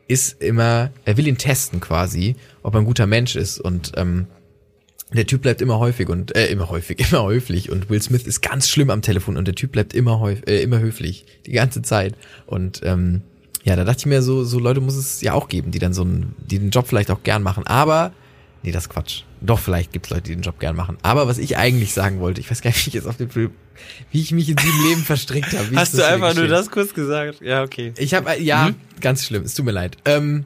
[0.07, 4.27] ist immer, er will ihn testen quasi, ob er ein guter Mensch ist und ähm,
[5.11, 8.41] der Typ bleibt immer häufig und äh, immer häufig, immer höflich und Will Smith ist
[8.41, 11.81] ganz schlimm am Telefon und der Typ bleibt immer häufig, äh, immer höflich die ganze
[11.81, 12.13] Zeit
[12.45, 13.23] und ähm,
[13.63, 15.93] ja, da dachte ich mir so so Leute muss es ja auch geben, die dann
[15.95, 18.13] so einen, die den Job vielleicht auch gern machen, aber
[18.61, 19.23] nee, das Quatsch.
[19.41, 22.41] Doch vielleicht gibt's Leute, die den Job gern machen, aber was ich eigentlich sagen wollte,
[22.41, 23.51] ich weiß gar nicht, wie ich jetzt auf den Film,
[24.11, 25.75] wie ich mich in sieben Leben verstrickt habe.
[25.75, 27.41] Hast du einfach nur das kurz gesagt?
[27.41, 27.93] Ja, okay.
[27.97, 29.43] Ich habe ja, ganz schlimm.
[29.43, 29.97] Es tut mir leid.
[30.05, 30.45] Ähm,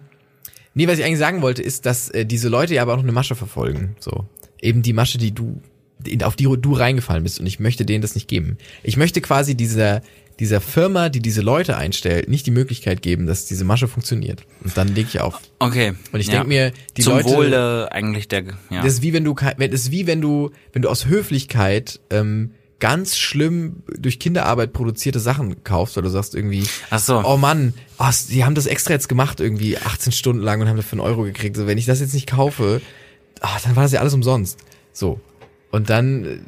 [0.73, 3.03] nee, was ich eigentlich sagen wollte, ist, dass äh, diese Leute ja aber auch noch
[3.03, 3.97] eine Masche verfolgen.
[3.99, 4.25] So
[4.65, 5.61] eben die Masche, die du,
[6.23, 7.39] auf die du reingefallen bist.
[7.39, 8.57] Und ich möchte denen das nicht geben.
[8.83, 10.01] Ich möchte quasi dieser
[10.39, 14.43] dieser Firma, die diese Leute einstellt, nicht die Möglichkeit geben, dass diese Masche funktioniert.
[14.63, 15.39] Und dann leg ich auf.
[15.59, 15.93] Okay.
[16.11, 16.33] Und ich ja.
[16.33, 18.81] denk mir, die Zum Leute, Wohle eigentlich der, ja.
[18.81, 22.51] das ist wie wenn du, wenn- ist wie wenn du, wenn du aus Höflichkeit ähm,
[22.79, 27.23] ganz schlimm durch Kinderarbeit produzierte Sachen kaufst, weil du sagst irgendwie, Ach so.
[27.23, 30.75] oh Mann, oh, die haben das extra jetzt gemacht, irgendwie 18 Stunden lang und haben
[30.75, 31.55] dafür einen Euro gekriegt.
[31.55, 32.81] So, wenn ich das jetzt nicht kaufe,
[33.39, 34.59] ah, dann war das ja alles umsonst.
[34.91, 35.21] So.
[35.71, 36.45] Und dann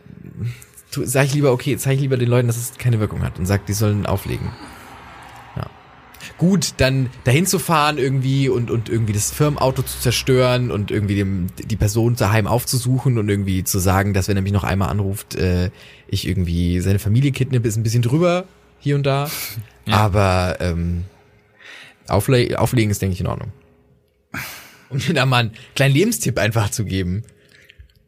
[0.98, 3.24] äh, tu- sag ich lieber, okay, zeige ich lieber den Leuten, dass es keine Wirkung
[3.24, 4.48] hat und sag, die sollen auflegen.
[5.56, 5.68] Ja.
[6.38, 11.16] Gut, dann dahin zu fahren irgendwie und, und irgendwie das Firmenauto zu zerstören und irgendwie
[11.16, 14.90] dem, die Person daheim aufzusuchen und irgendwie zu sagen, dass wenn er mich noch einmal
[14.90, 15.72] anruft, äh,
[16.08, 18.46] ich irgendwie seine Familie kidnappe, ist ein bisschen drüber
[18.80, 19.30] hier und da.
[19.90, 21.06] Aber ähm,
[22.08, 23.52] aufle auflegen ist, denke ich, in Ordnung.
[24.90, 27.24] Um dir da mal einen kleinen Lebenstipp einfach zu geben.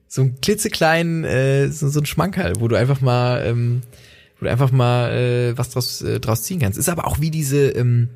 [0.10, 3.82] So einen klitzekleinen, äh, so, so ein Schmankerl, wo du einfach mal, ähm,
[4.40, 6.78] wo du einfach mal äh, was draus, äh, draus ziehen kannst.
[6.78, 8.10] Ist aber auch wie diese ähm,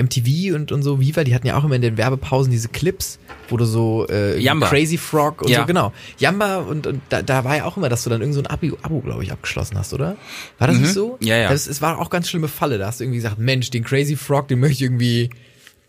[0.00, 3.18] MTV und, und so, Viva, die hatten ja auch immer in den Werbepausen diese Clips,
[3.48, 4.40] wo du so äh.
[4.68, 5.60] Crazy Frog und Ja.
[5.60, 5.92] so, genau.
[6.18, 8.46] Yamba und, und da, da war ja auch immer, dass du dann irgend so ein
[8.46, 10.16] Abo, Abo glaube ich, abgeschlossen hast, oder?
[10.58, 11.18] War das nicht so?
[11.20, 11.26] Mhm.
[11.26, 11.50] Ja, ja.
[11.50, 14.16] Das, es war auch ganz schlimme Falle, da hast du irgendwie gesagt, Mensch, den Crazy
[14.16, 15.30] Frog, den möchte ich irgendwie,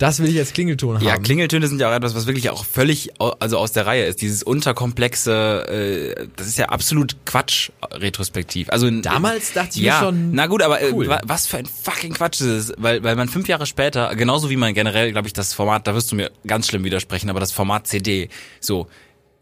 [0.01, 1.05] das will ich als Klingelton haben.
[1.05, 4.21] Ja, Klingeltöne sind ja auch etwas, was wirklich auch völlig also aus der Reihe ist.
[4.21, 8.69] Dieses unterkomplexe, äh, das ist ja absolut Quatsch retrospektiv.
[8.69, 11.05] Also Damals dachte ich mir ja, schon, na gut, aber cool.
[11.05, 14.15] äh, wa- was für ein fucking Quatsch ist es, weil weil man fünf Jahre später,
[14.15, 17.29] genauso wie man generell, glaube ich, das Format, da wirst du mir ganz schlimm widersprechen,
[17.29, 18.29] aber das Format CD,
[18.59, 18.87] so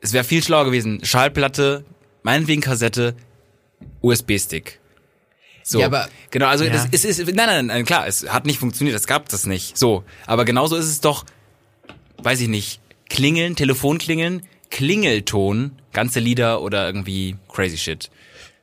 [0.01, 0.99] es wäre viel schlauer gewesen.
[1.03, 1.83] Schallplatte,
[2.23, 3.15] meinetwegen Kassette,
[4.01, 4.79] USB-Stick.
[5.69, 5.79] So.
[5.79, 6.71] Ja, aber- genau, also Ja.
[6.71, 9.77] das, es ist, nein, nein, nein, klar, es hat nicht funktioniert, es gab das nicht.
[9.77, 11.25] So, aber genauso ist es doch,
[12.23, 14.41] weiß ich nicht, klingeln, Telefonklingeln,
[14.71, 18.09] Klingelton, ganze Lieder oder irgendwie crazy shit.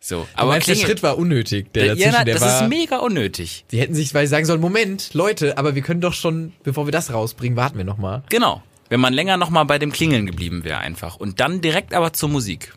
[0.00, 2.68] So, Aber meinst, der Schritt war unnötig, der ja, dazwischen, na, der das war, ist
[2.68, 3.64] mega unnötig.
[3.70, 6.86] Sie hätten sich weil sie sagen sollen, Moment, Leute, aber wir können doch schon, bevor
[6.86, 8.22] wir das rausbringen, warten wir noch mal.
[8.28, 8.62] Genau.
[8.88, 11.16] Wenn man länger nochmal bei dem Klingeln geblieben wäre einfach.
[11.16, 12.72] Und dann direkt aber zur Musik.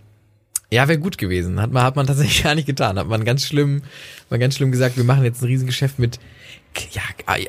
[0.72, 1.60] Ja, wäre gut gewesen.
[1.60, 3.00] Hat man, hat man tatsächlich gar nicht getan.
[3.00, 3.82] Hat man ganz schlimm,
[4.30, 6.20] man ganz schlimm gesagt, wir machen jetzt ein Riesengeschäft mit.
[6.92, 7.02] Ja,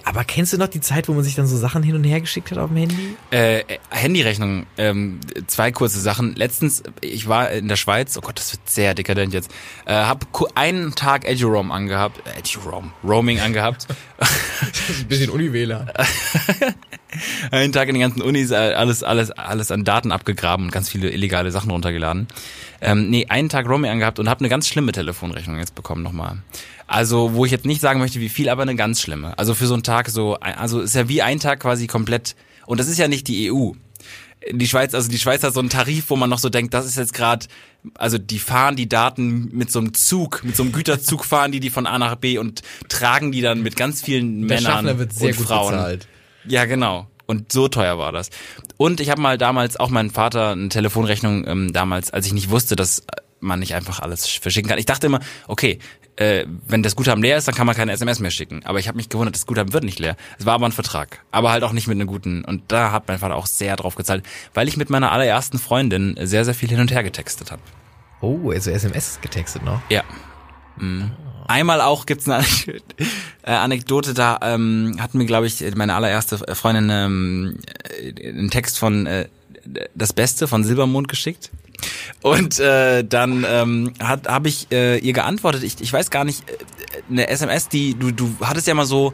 [0.04, 2.20] aber kennst du noch die Zeit, wo man sich dann so Sachen hin und her
[2.20, 3.16] geschickt hat auf dem Handy?
[3.30, 6.34] Äh, Handyrechnung, ähm, zwei kurze Sachen.
[6.34, 9.50] Letztens, ich war in der Schweiz, oh Gott, das wird sehr dekadent jetzt,
[9.84, 13.86] äh, hab einen Tag EduRoam angehabt, äh, EduRoam, Roaming angehabt,
[14.18, 15.92] ein bisschen Uniwähler.
[17.50, 20.88] einen Tag in den ganzen Unis äh, alles, alles, alles an Daten abgegraben und ganz
[20.88, 22.28] viele illegale Sachen runtergeladen.
[22.80, 26.38] Ähm, nee, einen Tag Roaming angehabt und habe eine ganz schlimme Telefonrechnung jetzt bekommen nochmal.
[26.86, 29.38] Also, wo ich jetzt nicht sagen möchte, wie viel, aber eine ganz schlimme.
[29.38, 32.34] Also für so einen Tag so, also ist ja wie ein Tag quasi komplett,
[32.66, 33.72] und das ist ja nicht die EU.
[34.50, 36.86] Die Schweiz, also die Schweiz hat so einen Tarif, wo man noch so denkt, das
[36.86, 37.46] ist jetzt gerade,
[37.98, 41.60] also die fahren die Daten mit so einem Zug, mit so einem Güterzug fahren die
[41.60, 44.98] die von A nach B und tragen die dann mit ganz vielen Der Männern Schaffner
[44.98, 45.72] wird sehr und gut Frauen.
[45.72, 46.08] bezahlt.
[46.44, 47.08] Ja, genau.
[47.26, 48.30] Und so teuer war das.
[48.76, 52.50] Und ich habe mal damals auch meinen Vater eine Telefonrechnung ähm, damals, als ich nicht
[52.50, 53.04] wusste, dass
[53.38, 54.78] man nicht einfach alles verschicken kann.
[54.78, 55.78] Ich dachte immer, okay,
[56.16, 58.62] äh, wenn das Guthaben leer ist, dann kann man keine SMS mehr schicken.
[58.64, 60.16] Aber ich habe mich gewundert, das Guthaben wird nicht leer.
[60.38, 62.44] Es war aber ein Vertrag, aber halt auch nicht mit einem guten.
[62.44, 66.16] Und da hat mein Vater auch sehr drauf gezahlt, weil ich mit meiner allerersten Freundin
[66.20, 67.62] sehr, sehr viel hin und her getextet habe.
[68.20, 69.80] Oh, also SMS getextet noch.
[69.88, 70.02] Ja.
[70.76, 71.12] Mhm.
[71.50, 72.44] Einmal auch gibt's eine
[73.42, 77.58] äh, Anekdote, da ähm, hat mir, glaube ich, meine allererste Freundin ähm,
[78.00, 79.26] äh, einen Text von äh,
[79.96, 81.50] Das Beste von Silbermond geschickt.
[82.22, 86.48] Und äh, dann ähm, hat habe ich äh, ihr geantwortet, ich, ich weiß gar nicht,
[86.48, 86.54] äh,
[87.10, 89.12] eine SMS, die, du, du hattest ja mal so,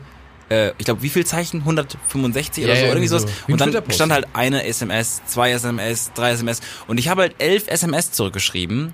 [0.50, 1.60] äh, ich glaube, wie viel Zeichen?
[1.60, 3.22] 165 oder Ja, so, irgendwie sowas.
[3.22, 3.28] so.
[3.46, 6.60] Wie Und dann stand halt eine SMS, zwei SMS, drei SMS.
[6.86, 8.92] Und ich habe halt elf SMS zurückgeschrieben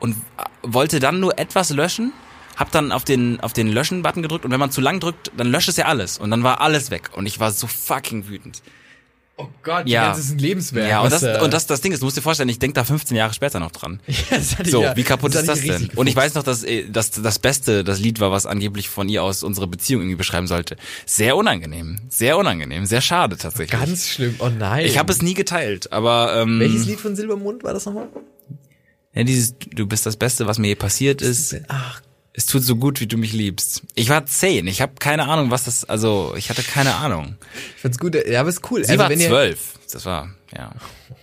[0.00, 0.16] und
[0.62, 2.12] wollte dann nur etwas löschen,
[2.56, 5.48] hab dann auf den auf den Löschen-Button gedrückt und wenn man zu lang drückt, dann
[5.48, 8.62] löscht es ja alles und dann war alles weg und ich war so fucking wütend.
[9.36, 10.10] Oh Gott, Ja.
[10.10, 10.88] das ist ein Lebenswerk.
[10.88, 12.74] Ja, und das äh, und das das Ding ist, du musst dir vorstellen, ich denk
[12.76, 13.98] da 15 Jahre später noch dran.
[14.30, 15.70] Ja, So, ja- wie kaputt das ist das denn?
[15.72, 16.26] richtig Und ich gefuchst.
[16.28, 19.42] weiß noch, dass äh, dass das Beste das Lied war, was angeblich von ihr aus
[19.42, 20.76] unsere Beziehung irgendwie beschreiben sollte.
[21.04, 23.72] Sehr unangenehm, sehr unangenehm, sehr schade tatsächlich.
[23.80, 24.36] Ganz schlimm.
[24.38, 24.86] Oh nein.
[24.86, 28.06] ich habe es nie geteilt, aber ähm, Welches Lied von Silbermond war das nochmal?
[29.14, 31.56] ja, dieses du bist das Beste, was mir je passiert ist.
[31.66, 32.00] Ach,
[32.36, 33.82] Es tut so gut, wie du mich liebst.
[33.94, 34.66] Ich war zehn.
[34.66, 35.84] Ich habe keine Ahnung, was das.
[35.84, 37.36] Also ich hatte keine Ahnung.
[37.76, 38.16] ich find's gut.
[38.26, 38.84] Ja, aber ist cool.
[38.84, 39.78] Sie also, war zwölf.
[39.92, 40.72] Das war ja.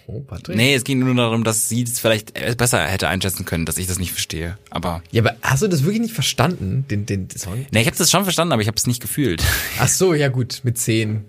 [0.07, 0.55] Oh, Patrick.
[0.55, 3.88] Nee, es ging nur darum, dass sie es vielleicht besser hätte einschätzen können, dass ich
[3.88, 4.57] das nicht verstehe.
[4.70, 7.66] Aber Ja, aber hast du das wirklich nicht verstanden, den, den Song?
[7.72, 9.43] nee, ich habe das schon verstanden, aber ich habe es nicht gefühlt.
[9.80, 11.26] Ach so, ja gut, mit zehn.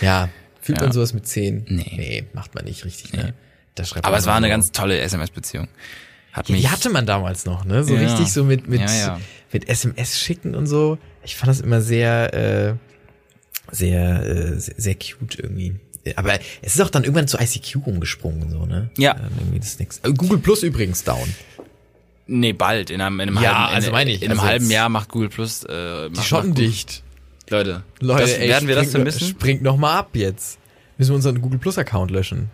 [0.00, 0.30] Ja,
[0.62, 0.84] fühlt Ja.
[0.84, 1.64] man sowas mit zehn?
[1.68, 1.92] Nee.
[1.96, 3.34] Nee, macht man nicht richtig, ne?
[3.74, 5.68] Da schreibt Aber es war eine ganz tolle SMS-Beziehung.
[6.36, 7.82] Hat Ja, die hatte man damals noch, ne?
[7.82, 8.00] So Ja.
[8.02, 9.18] richtig so mit, mit, Ja,
[9.52, 10.98] mit SMS schicken und so.
[11.24, 12.74] Ich fand das immer sehr, äh,
[13.72, 15.76] sehr, äh, sehr, sehr cute irgendwie.
[16.14, 18.90] Aber es ist auch dann irgendwann zu ICQ umgesprungen, so, ne?
[18.96, 19.14] Ja.
[19.14, 19.98] Dann irgendwie das nix.
[20.04, 21.34] Äh, Google Plus übrigens down.
[22.28, 24.50] nee, bald in einem, in einem Ja, halben, also in, meine ich, in einem also
[24.50, 25.64] halben Jahr macht Google Plus.
[25.64, 27.02] Äh, Die macht, Schotten macht, dicht.
[27.48, 29.28] Leute, Leute, das, ey, werden wir das springt- vermissen?
[29.28, 30.58] Springt noch mal ab jetzt.
[30.98, 32.50] Müssen wir unseren Google Plus Account löschen.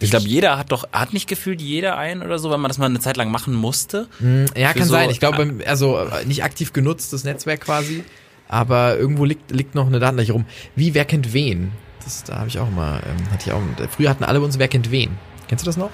[0.00, 2.78] Ich glaube, jeder hat doch, hat nicht gefühlt jeder einen oder so, weil man das
[2.78, 4.08] mal eine Zeit lang machen musste.
[4.56, 5.10] Ja, Für kann so- sein.
[5.10, 8.04] Ich glaube, also äh, nicht aktiv genutzt, das Netzwerk quasi.
[8.48, 10.44] Aber irgendwo liegt, liegt noch eine Datenleiche rum.
[10.74, 11.70] Wie, wer kennt wen?
[12.04, 13.60] Das, da habe ich auch mal, ähm, hatte ich auch,
[13.94, 15.10] früher hatten alle uns Wer kennt wen.
[15.48, 15.90] Kennst du das noch?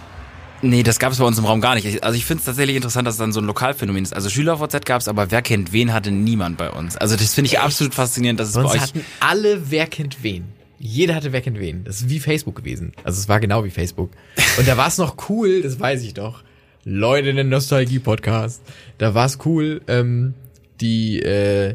[0.62, 1.84] Nee, das gab es bei uns im Raum gar nicht.
[1.84, 4.14] Ich- Also ich finde es tatsächlich interessant, dass es dann so ein Lokalphänomen ist.
[4.14, 6.96] Also SchülerVZ gab es, aber wer kennt wen hatte niemand bei uns.
[6.96, 8.80] Also das finde ich absolut faszinierend, dass es Bei bei uns euch.
[8.82, 10.46] hatten alle Wer kennt wen.
[10.78, 11.84] Jeder hatte Wer kennt wen.
[11.84, 12.92] Das ist wie Facebook gewesen.
[13.04, 14.10] Also es war genau wie Facebook.
[14.58, 16.42] Und da war es noch cool, das weiß ich doch.
[16.84, 18.62] Leute, in den Nostalgie-Podcast.
[18.98, 20.34] Da war es cool, ähm,
[20.80, 21.74] die, äh,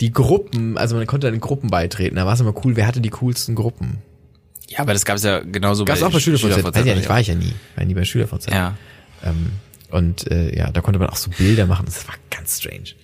[0.00, 2.16] die Gruppen, also man konnte dann in Gruppen beitreten.
[2.16, 3.98] Da war es immer cool, wer hatte die coolsten Gruppen.
[4.68, 6.42] Ja, aber das gab es ja genauso Gab's auch bei SchülerVZ.
[6.42, 7.52] SchülerVZ, Weiß ja nicht, war ich ja nie.
[7.76, 8.50] War nie bei SchülerVZ.
[8.50, 8.76] Ja.
[9.22, 9.52] Ähm,
[9.90, 11.86] und äh, ja, da konnte man auch so Bilder machen.
[11.86, 12.94] Das war ganz strange.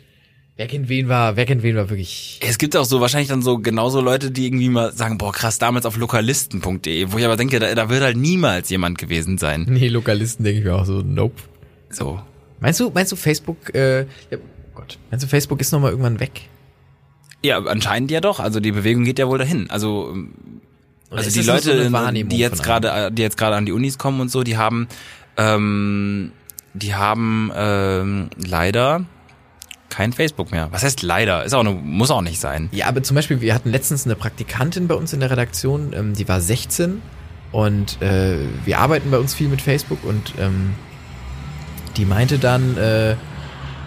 [0.56, 2.38] Wer kennt wen war, wer kennt wen war wirklich.
[2.42, 5.58] Es gibt auch so wahrscheinlich dann so genauso Leute, die irgendwie mal sagen, boah krass,
[5.58, 9.66] damals auf lokalisten.de, wo ich aber denke, da, da wird halt niemals jemand gewesen sein.
[9.68, 11.42] Nee, Lokalisten denke ich mir auch so, nope.
[11.88, 12.20] So.
[12.60, 14.38] Meinst du, meinst du Facebook, äh, ja, oh
[14.74, 16.42] Gott, meinst du Facebook ist nochmal irgendwann weg?
[17.42, 18.38] Ja, anscheinend ja doch.
[18.38, 19.70] Also die Bewegung geht ja wohl dahin.
[19.70, 20.14] Also
[21.10, 23.98] Oder Also die so Leute, Wahrnehmung die jetzt gerade, die jetzt gerade an die Unis
[23.98, 24.86] kommen und so, die haben,
[25.38, 26.30] ähm,
[26.74, 29.06] die haben ähm, leider
[29.92, 30.68] kein Facebook mehr.
[30.72, 31.44] Was heißt leider?
[31.44, 32.70] Ist auch eine, muss auch nicht sein.
[32.72, 36.14] Ja, aber zum Beispiel, wir hatten letztens eine Praktikantin bei uns in der Redaktion, ähm,
[36.14, 37.02] die war 16
[37.52, 40.72] und äh, wir arbeiten bei uns viel mit Facebook und ähm,
[41.98, 43.16] die meinte dann, äh,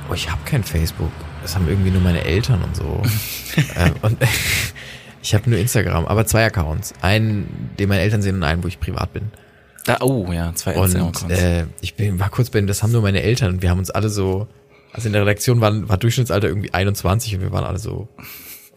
[0.10, 1.12] oh, ich habe kein Facebook.
[1.42, 3.02] Das haben irgendwie nur meine Eltern und so.
[3.76, 4.18] ähm, und
[5.24, 6.94] ich habe nur Instagram, aber zwei Accounts.
[7.02, 9.32] Einen, den meine Eltern sehen und einen, wo ich privat bin.
[9.86, 11.34] Da, oh ja, zwei Instagram-Accounts.
[11.34, 13.80] äh, ich bin, war kurz bei denen, das haben nur meine Eltern und wir haben
[13.80, 14.48] uns alle so,
[14.96, 18.08] also in der Redaktion waren, war Durchschnittsalter irgendwie 21 und wir waren alle so,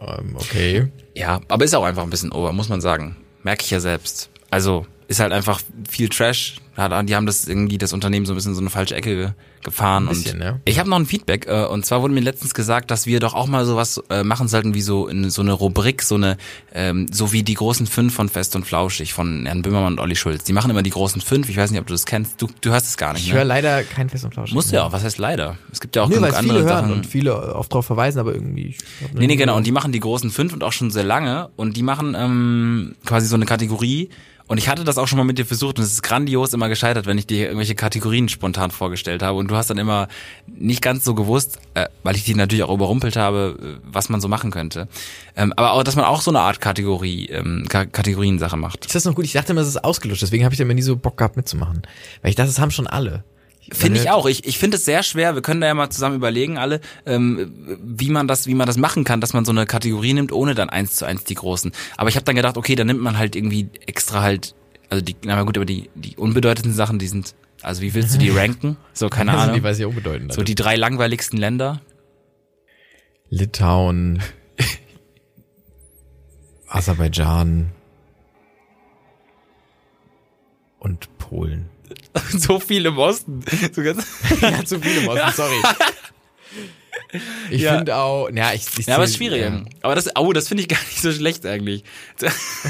[0.01, 0.89] ähm, okay.
[1.15, 3.17] Ja, aber ist auch einfach ein bisschen over, muss man sagen.
[3.45, 4.29] Merke ich ja selbst.
[4.51, 6.57] Also ist halt einfach viel Trash.
[6.77, 9.31] Die haben das irgendwie das Unternehmen so ein bisschen in so eine falsche Ecke ge-
[9.65, 10.05] gefahren.
[10.05, 10.61] Ein bisschen, und ja.
[10.65, 13.35] Ich habe noch ein Feedback äh, und zwar wurde mir letztens gesagt, dass wir doch
[13.35, 16.37] auch mal sowas äh, machen sollten wie so in so eine Rubrik, so eine
[16.73, 20.15] ähm, so wie die großen fünf von Fest und Flauschig von Herrn Böhmermann und Olli
[20.15, 20.45] Schulz.
[20.45, 21.49] Die machen immer die großen fünf.
[21.49, 22.41] Ich weiß nicht, ob du das kennst.
[22.41, 23.23] Du, du hörst es gar nicht.
[23.25, 23.39] Ich ne?
[23.39, 24.55] höre leider kein Fest und Flauschig.
[24.55, 24.93] Musst du ja auch.
[24.93, 25.57] Was heißt leider?
[25.73, 26.93] Es gibt ja auch Nee, genug andere viele hören Sachen.
[26.93, 28.77] und viele oft drauf verweisen, aber irgendwie.
[29.15, 29.57] Nee, nee, genau.
[29.57, 31.49] Und die machen die großen fünf und auch schon sehr lange.
[31.57, 34.11] Und die machen ähm, quasi so eine Kategorie.
[34.49, 36.71] Und ich hatte das auch schon mal mit dir versucht und es ist grandios immer
[36.71, 39.39] gescheitert, wenn ich dir irgendwelche Kategorien spontan vorgestellt habe.
[39.39, 40.09] Und du hast dann immer
[40.47, 44.23] nicht ganz so gewusst, äh, weil ich die natürlich auch überrumpelt habe, äh, was man
[44.23, 44.89] so machen könnte.
[45.37, 48.87] Ähm, aber auch, dass man auch so eine Art Kategorie, ähm, Ka Kategoriensache macht.
[48.87, 49.27] Ist das noch gut?
[49.27, 51.37] Ich dachte immer, es ist ausgelöscht, deswegen habe ich da immer nie so Bock gehabt
[51.37, 51.83] mitzumachen.
[52.23, 53.25] Weil ich dachte, das haben schon alle.
[53.73, 54.27] Finde ich Meine- auch.
[54.27, 55.35] Ich, ich finde es sehr schwer.
[55.35, 58.77] Wir können da ja mal zusammen überlegen, alle, ähm, wie man das, wie man das
[58.79, 61.73] machen kann, dass man so eine Kategorie nimmt, ohne dann eins zu eins die großen.
[61.97, 64.55] Aber ich habe dann gedacht, okay, dann nimmt man halt irgendwie extra halt,
[64.89, 68.19] also die, na gut, aber die, die unbedeutenden Sachen, die sind, also wie willst du
[68.19, 68.77] die ranken?
[68.95, 69.63] So keine Also, die Ahnung.
[69.65, 70.33] weiß ich unbedeutend.
[70.33, 71.81] So die drei langweiligsten Länder.
[73.29, 74.23] Litauen,
[76.69, 77.71] Aserbaidschan
[80.79, 81.69] und Polen.
[82.39, 83.41] so viel im Osten.
[83.73, 84.05] So ganz
[84.41, 85.57] ja, zu viele im Osten, sorry.
[87.51, 87.77] Ich Ja.
[87.77, 89.41] finde auch, ja, ich, ich Ja, aber es ist schwierig.
[89.41, 89.63] ja.
[89.81, 91.83] Aber das, oh, das finde ich gar nicht so schlecht eigentlich.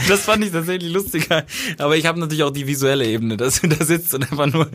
[0.08, 1.44] Das fand ich tatsächlich lustiger.
[1.78, 4.70] Aber ich habe natürlich auch die visuelle Ebene, dass du da sitzt und einfach nur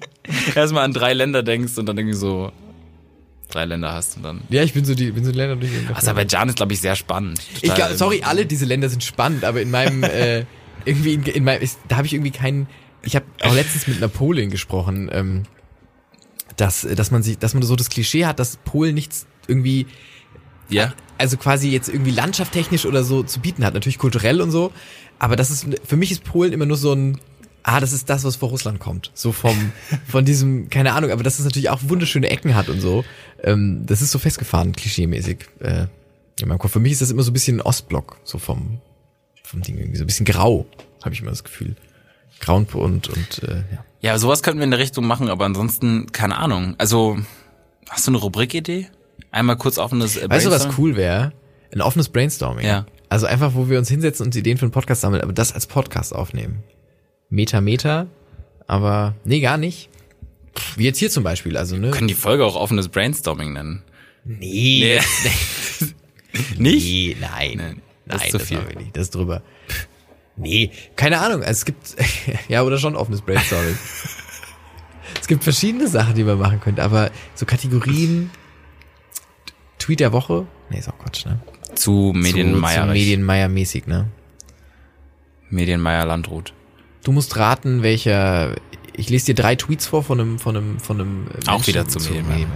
[0.55, 2.51] erstmal an drei Länder denkst und dann irgendwie so
[3.51, 4.41] drei Länder hast und dann.
[4.49, 5.71] Ja, ich bin so die, bin so die Länder durch.
[5.95, 7.39] Aserbaidschan ist, glaube ich, sehr spannend.
[7.61, 10.43] Ich glaub, sorry, alle diese Länder sind spannend, aber in meinem äh,
[10.83, 12.67] irgendwie in, in meinem, ist, da habe ich irgendwie keinen.
[13.04, 15.43] Ich habe auch letztens mit Napoleon gesprochen, ähm,
[16.58, 19.88] dass dass man sich, dass man so das Klischee hat, dass Polen nichts irgendwie,
[20.70, 20.93] Ja.
[21.18, 24.72] also quasi jetzt irgendwie landschaftstechnisch oder so zu bieten hat, natürlich kulturell und so,
[25.20, 27.18] aber das ist für mich ist Polen immer nur so ein
[27.66, 29.12] Ah, das ist das, was vor Russland kommt.
[29.14, 29.72] So vom,
[30.10, 33.06] von diesem, keine Ahnung, aber dass es natürlich auch wunderschöne Ecken hat und so.
[33.41, 35.45] Ähm, das ist so festgefahren, klischeemäßig.
[35.60, 35.86] Äh,
[36.41, 36.74] in meinem Kopf.
[36.74, 38.82] Für mich ist das immer so ein bisschen Ostblock, so vom,
[39.45, 40.66] vom Ding irgendwie, so ein bisschen grau,
[41.06, 41.78] habe ich immer das Gefühl.
[42.43, 43.85] Grau und, und, äh, ja.
[44.01, 46.75] Ja, sowas könnten wir in der Richtung machen, aber ansonsten, keine Ahnung.
[46.77, 47.17] Also,
[47.89, 48.89] hast du eine Rubrikidee?
[49.31, 51.31] Einmal kurz offenes äh, Weißt du, was cool wäre?
[51.73, 52.65] Ein offenes Brainstorming.
[52.65, 52.85] Ja.
[53.07, 55.67] Also einfach, wo wir uns hinsetzen und Ideen für einen Podcast sammeln, aber das als
[55.67, 56.63] Podcast aufnehmen.
[57.29, 58.07] Meta, Meta,
[58.67, 59.89] aber nee, gar nicht.
[60.75, 61.91] Wie jetzt hier zum Beispiel, also ne?
[61.91, 63.83] Können die Folge auch offenes Brainstorming nennen?
[64.25, 64.99] Nee.
[66.57, 66.85] Nicht?
[66.85, 67.49] Nee, nein.
[67.49, 68.57] Nee, nein, das ist zu viel.
[68.57, 68.85] wir.
[68.93, 69.41] Das ist drüber.
[70.36, 71.41] Nee, keine Ahnung.
[71.43, 71.95] Es gibt,
[72.47, 73.77] ja, oder schon offenes Brainstorming.
[75.21, 78.31] es gibt verschiedene Sachen, die man machen könnte, aber so Kategorien,
[79.79, 81.39] Tweet der Woche, nee, ist auch Quatsch, ne?
[81.75, 82.84] Zu Zu, Medienmeier.
[82.88, 84.07] zu Medienmeier-mäßig, ne?
[85.49, 86.53] Medienmeier Landrut.
[87.03, 88.55] Du musst raten, welcher,
[88.95, 91.67] ich lese dir drei Tweets vor von einem, von einem, von einem äh, Auch Menschen
[91.67, 92.47] wieder zu Medienmeier.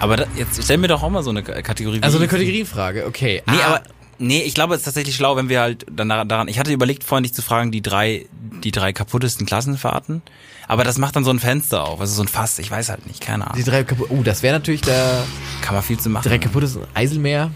[0.00, 2.00] Aber da, jetzt stell mir doch auch mal so eine Kategorie.
[2.02, 3.42] Also eine Kategorienfrage, okay.
[3.46, 3.82] Nee, Ah, aber
[4.18, 6.48] nee, ich glaube, es ist tatsächlich schlau, wenn wir halt dann daran.
[6.48, 8.26] Ich hatte überlegt, vorhin dich zu fragen, die drei,
[8.62, 10.22] die drei kaputtesten Klassenfahrten.
[10.66, 12.58] Aber das macht dann so ein Fenster auf, also so ein Fass.
[12.58, 13.64] Ich weiß halt nicht, keine Die Ahnung.
[13.64, 15.24] drei kaputt, oh, das wäre natürlich da,
[15.60, 16.26] Kann man viel zu machen.
[16.28, 17.50] drei kaputtes Eiselmeer.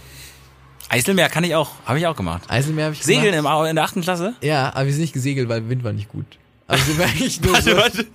[0.91, 2.43] Eiselmeer kann ich auch, habe ich auch gemacht.
[2.49, 3.61] Eiselmeer habe ich Segeln gemacht.
[3.65, 4.35] im, in der achten Klasse?
[4.43, 6.25] Ja, aber wir sind nicht gesegelt, weil Wind war nicht gut.
[6.67, 8.07] Also sind wir eigentlich nur Warte, so, warte.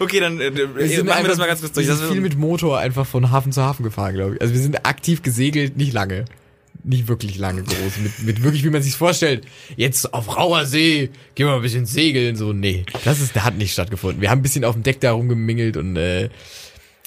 [0.00, 1.86] Okay, dann äh, wir machen sind wir einfach- das mal ganz kurz durch.
[1.86, 4.40] Wir sind viel mit Motor einfach von Hafen zu Hafen gefahren, glaube ich.
[4.40, 6.24] Also wir sind aktiv gesegelt, nicht lange.
[6.82, 7.98] Nicht wirklich lange groß.
[8.02, 9.46] Mit, mit wirklich, wie man sich's vorstellt.
[9.76, 12.36] Jetzt auf rauer See, gehen wir mal ein bisschen segeln.
[12.36, 12.84] So, nee.
[13.04, 14.20] Das ist, hat nicht stattgefunden.
[14.20, 16.30] Wir haben ein bisschen auf dem Deck da rumgemingelt und äh,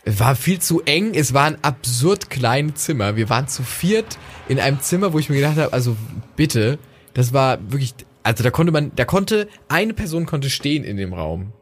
[0.06, 1.14] es war viel zu eng.
[1.14, 3.16] Es war ein absurd kleines Zimmer.
[3.16, 4.18] Wir waren zu viert
[4.48, 5.96] in einem Zimmer, wo ich mir gedacht habe, also
[6.36, 6.78] bitte,
[7.14, 7.94] das war wirklich,
[8.24, 11.54] also da konnte man, da konnte, eine Person konnte stehen in dem Raum.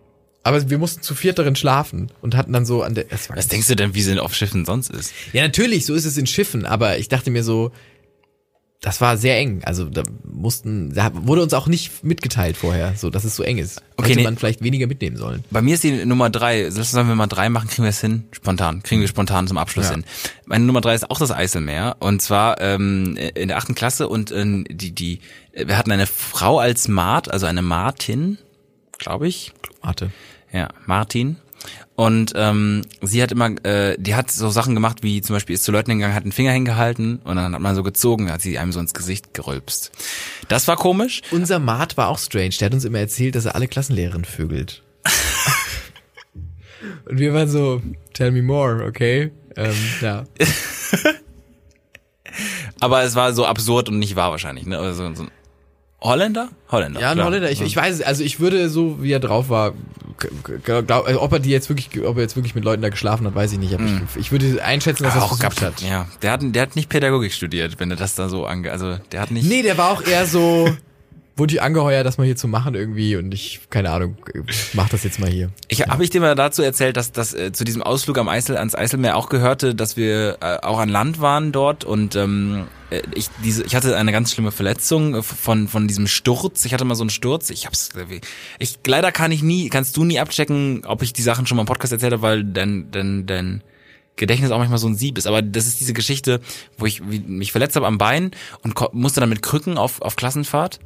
[0.44, 3.06] Aber wir mussten zu viert darin schlafen und hatten dann so an der.
[3.36, 5.14] Was denkst du denn, wie es auf Schiffen sonst ist?
[5.34, 7.72] Ja, natürlich, so ist es in Schiffen, aber ich dachte mir so,
[8.82, 9.62] das war sehr eng.
[9.64, 13.60] Also da mussten, da wurde uns auch nicht mitgeteilt vorher, so dass es so eng
[13.60, 13.82] ist.
[13.96, 14.24] Okay, Hätte nee.
[14.24, 15.44] man vielleicht weniger mitnehmen sollen.
[15.52, 16.72] Bei mir ist die Nummer drei.
[16.72, 17.70] Sollen wir mal drei machen?
[17.70, 18.24] Kriegen wir es hin?
[18.32, 18.82] Spontan.
[18.82, 19.92] Kriegen wir spontan zum Abschluss Ja.
[19.92, 20.04] hin.
[20.46, 21.98] Meine Nummer drei ist auch das Eiselmeer.
[22.00, 25.20] Und zwar ähm, in der achten Klasse und ähm, die, die,
[25.54, 28.40] wir hatten eine Frau als Mart, also eine Martin,
[28.98, 29.54] glaube ich.
[29.84, 30.10] Warte.
[30.52, 31.38] Ja, Martin.
[32.02, 35.64] Und ähm, sie hat immer, äh, die hat so Sachen gemacht, wie zum Beispiel ist
[35.64, 38.58] zu Leuten hingegangen, hat einen Finger hingehalten und dann hat man so gezogen, hat sie
[38.58, 39.92] einem so ins Gesicht gerülpst.
[40.48, 41.22] Das war komisch.
[41.30, 42.56] Unser Mart war auch strange.
[42.60, 44.82] Der hat uns immer erzählt, dass er alle Klassenlehrerinnen vögelt.
[47.06, 47.84] Und wir waren so,
[48.14, 49.30] tell me more, okay?
[49.56, 50.24] Ähm, ja.
[52.80, 54.66] Aber es war so absurd und nicht wahr wahrscheinlich.
[54.66, 54.80] Ne?
[54.80, 55.32] Also, so ein
[56.02, 56.50] Holländer?
[56.72, 57.00] Holländer.
[57.00, 57.24] Ja, ein.
[57.24, 57.52] Holländer.
[57.52, 58.02] Ich, ich weiß, es.
[58.02, 59.74] also ich würde so, wie er drauf war,
[60.54, 63.26] glaub, also ob er die jetzt wirklich, ob er jetzt wirklich mit Leuten da geschlafen
[63.28, 63.74] hat, weiß ich nicht.
[63.74, 65.82] Aber ich, ich würde einschätzen, dass er es auch gehabt hat.
[65.82, 68.98] Ja, der hat, der hat nicht Pädagogik studiert, wenn er das da so ange, also
[69.12, 69.48] der hat nicht.
[69.48, 70.76] Nee, der war auch eher so,
[71.42, 74.16] wurde ich angeheuert, das mal hier zu machen irgendwie und ich, keine Ahnung,
[74.74, 75.50] mach das jetzt mal hier.
[75.70, 78.58] Ich habe ich dir mal dazu erzählt, dass das äh, zu diesem Ausflug am Eisel
[78.58, 83.02] ans Eiselmeer auch gehörte, dass wir äh, auch an Land waren dort und ähm, äh,
[83.16, 86.64] ich diese ich hatte eine ganz schlimme Verletzung äh, von von diesem Sturz.
[86.64, 87.50] Ich hatte mal so einen Sturz.
[87.50, 88.22] Ich hab's äh,
[88.60, 91.64] ich leider kann ich nie kannst du nie abchecken, ob ich die Sachen schon mal
[91.64, 93.64] im Podcast erzählt habe, weil dein dein dein
[94.16, 96.40] Gedächtnis auch manchmal so ein Sieb ist, aber das ist diese Geschichte,
[96.78, 98.30] wo ich mich verletzt habe am Bein
[98.62, 100.80] und musste dann mit Krücken auf auf Klassenfahrt.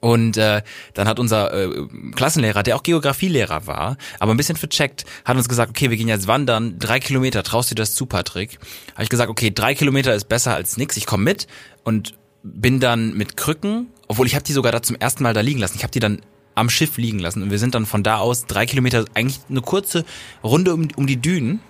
[0.00, 0.62] Und äh,
[0.94, 5.48] dann hat unser äh, Klassenlehrer, der auch Geografielehrer war, aber ein bisschen vercheckt, hat uns
[5.48, 8.58] gesagt, okay, wir gehen jetzt wandern, drei Kilometer, traust du dir das zu, Patrick?
[8.92, 11.46] Habe ich gesagt, okay, drei Kilometer ist besser als nix, ich komme mit
[11.82, 15.40] und bin dann mit Krücken, obwohl ich habe die sogar da zum ersten Mal da
[15.40, 16.20] liegen lassen, ich habe die dann
[16.54, 19.60] am Schiff liegen lassen und wir sind dann von da aus drei Kilometer, eigentlich eine
[19.60, 20.04] kurze
[20.44, 21.60] Runde um, um die Dünen.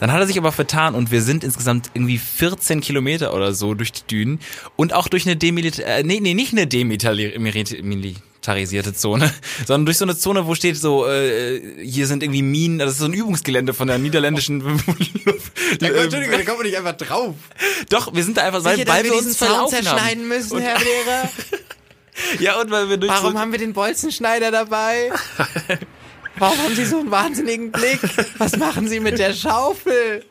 [0.00, 3.74] Dann hat er sich aber vertan und wir sind insgesamt irgendwie 14 Kilometer oder so
[3.74, 4.40] durch die Dünen
[4.76, 9.32] und auch durch eine demilita äh, nee, nee, nicht eine demilitarisierte Zone,
[9.66, 12.98] sondern durch so eine Zone, wo steht so, äh, hier sind irgendwie Minen, das ist
[12.98, 14.60] so ein Übungsgelände von der niederländischen
[15.80, 17.34] Entschuldigung, da kommt man nicht einfach drauf.
[17.88, 20.28] Doch, wir sind da einfach, weil, weil wir uns verlaufen haben.
[20.28, 21.30] müssen, Und- Herr Lehrer?
[22.40, 25.10] Ja, und weil wir durch so, haben wir den Bolzenschneider dabei?
[26.38, 28.00] Warum haben Sie so einen wahnsinnigen Blick?
[28.38, 30.24] Was machen Sie mit der Schaufel?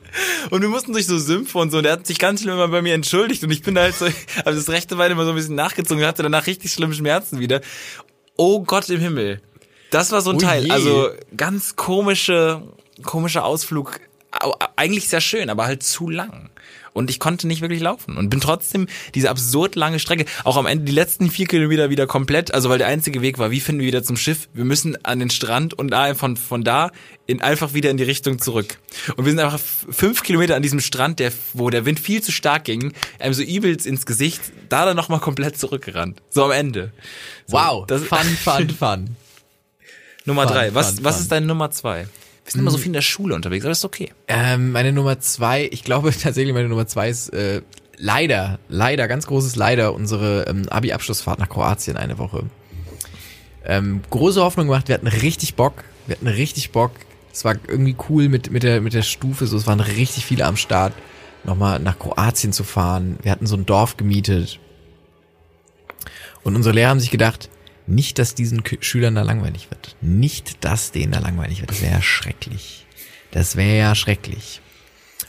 [0.50, 1.78] Und wir mussten durch so Sümpfe und so.
[1.78, 3.44] Und er hat sich ganz schlimm immer bei mir entschuldigt.
[3.44, 4.06] Und ich bin da halt so,
[4.46, 7.40] also das rechte Bein immer so ein bisschen nachgezogen und hatte danach richtig schlimme Schmerzen
[7.40, 7.62] wieder.
[8.36, 9.42] Oh Gott im Himmel.
[9.90, 10.66] Das war so ein Oh Teil.
[10.66, 10.72] je.
[10.72, 12.62] Also ganz komische,
[13.04, 14.00] komischer Ausflug.
[14.32, 16.50] Au- Eigentlich sehr schön, aber halt zu lang.
[16.94, 20.66] Und ich konnte nicht wirklich laufen und bin trotzdem diese absurd lange Strecke, auch am
[20.66, 23.82] Ende die letzten vier Kilometer wieder komplett, also weil der einzige Weg war, wie finden
[23.82, 24.50] wir wieder zum Schiff?
[24.54, 26.92] Wir müssen an den Strand und da von, von da
[27.28, 28.78] in, einfach wieder in die Richtung zurück.
[29.16, 32.32] Und wir sind einfach fünf Kilometer an diesem Strand, der, wo der Wind viel zu
[32.32, 36.22] stark ging, einem so übelst ins Gesicht, da dann nochmal komplett zurückgerannt.
[36.30, 36.92] So am Ende.
[37.48, 39.16] So, Wow, das, fun, fun, fun.
[40.26, 40.74] Nummer fun, drei.
[40.76, 42.08] Was, fun, was ist deine Nummer zwei?
[42.44, 44.12] Wir sind immer so viel in der Schule unterwegs, aber das ist okay.
[44.28, 47.62] Ähm, meine Nummer zwei, ich glaube tatsächlich meine Nummer zwei ist äh,
[47.98, 52.44] leider, leider, ganz großes Leider, unsere ähm, Abi-Abschlussfahrt nach Kroatien eine Woche.
[53.64, 56.92] Ähm, große Hoffnung gemacht, wir hatten richtig Bock, wir hatten richtig Bock.
[57.32, 60.46] Es war irgendwie cool mit, mit, der, mit der Stufe, so es waren richtig viele
[60.46, 60.94] am Start,
[61.44, 63.18] nochmal nach Kroatien zu fahren.
[63.22, 64.60] Wir hatten so ein Dorf gemietet.
[66.44, 67.50] Und unsere Lehrer haben sich gedacht,
[67.92, 69.96] nicht, dass diesen Schülern da langweilig wird.
[70.02, 71.72] Nicht, dass denen da langweilig wird.
[71.72, 72.86] Das wäre ja schrecklich.
[73.32, 74.62] Das wäre ja schrecklich.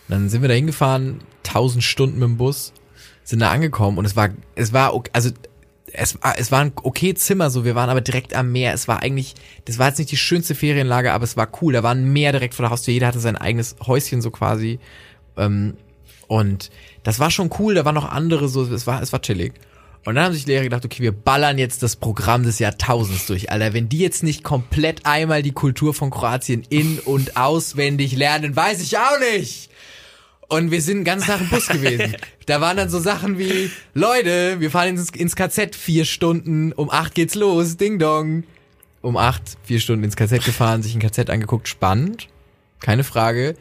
[0.09, 2.73] Und dann sind wir da hingefahren, tausend Stunden mit dem Bus,
[3.25, 5.31] sind da angekommen und es war, es war, also
[5.93, 8.73] es war, es war ein okay Zimmer, so wir waren aber direkt am Meer.
[8.73, 9.35] Es war eigentlich,
[9.67, 11.73] das war jetzt nicht die schönste Ferienlage, aber es war cool.
[11.73, 12.95] Da war ein Meer direkt vor der Haustür.
[12.95, 14.79] Jeder hatte sein eigenes Häuschen so quasi.
[15.37, 15.75] Ähm,
[16.29, 16.71] und
[17.03, 17.75] das war schon cool.
[17.75, 18.65] Da waren noch andere so.
[18.73, 19.53] Es war, es war chillig.
[20.05, 23.27] Und dann haben sich die Lehrer gedacht, okay, wir ballern jetzt das Programm des Jahrtausends
[23.27, 23.51] durch.
[23.51, 28.57] Alter, wenn die jetzt nicht komplett einmal die Kultur von Kroatien in- und auswendig lernen,
[28.57, 29.71] weiß ich auch nicht.
[30.49, 32.17] Und wir sind ganz nach dem Bus gewesen.
[32.47, 36.91] Da waren dann so Sachen wie, Leute, wir fahren ins, ins KZ vier Stunden, um
[36.91, 38.43] acht geht's los, Ding Dong.
[39.01, 42.27] Um acht, vier Stunden ins KZ gefahren, sich ein KZ angeguckt, spannend,
[42.81, 43.55] keine Frage.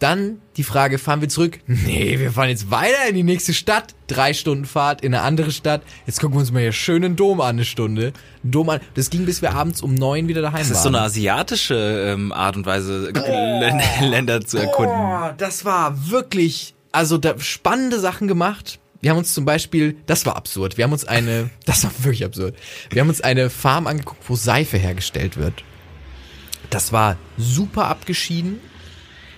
[0.00, 1.60] Dann die Frage, fahren wir zurück?
[1.66, 3.94] Nee, wir fahren jetzt weiter in die nächste Stadt.
[4.08, 5.82] Drei Stunden Fahrt in eine andere Stadt.
[6.06, 8.12] Jetzt gucken wir uns mal hier schön einen Dom an, eine Stunde.
[8.42, 8.80] Einen Dom an.
[8.94, 10.82] Das ging, bis wir abends um neun wieder daheim Das ist waren.
[10.82, 14.94] so eine asiatische ähm, Art und Weise, Länder, Länder zu erkunden.
[14.94, 18.80] Oh, das war wirklich, also da spannende Sachen gemacht.
[19.00, 22.24] Wir haben uns zum Beispiel, das war absurd, wir haben uns eine, das war wirklich
[22.24, 22.56] absurd,
[22.90, 25.62] wir haben uns eine Farm angeguckt, wo Seife hergestellt wird.
[26.70, 28.60] Das war super abgeschieden.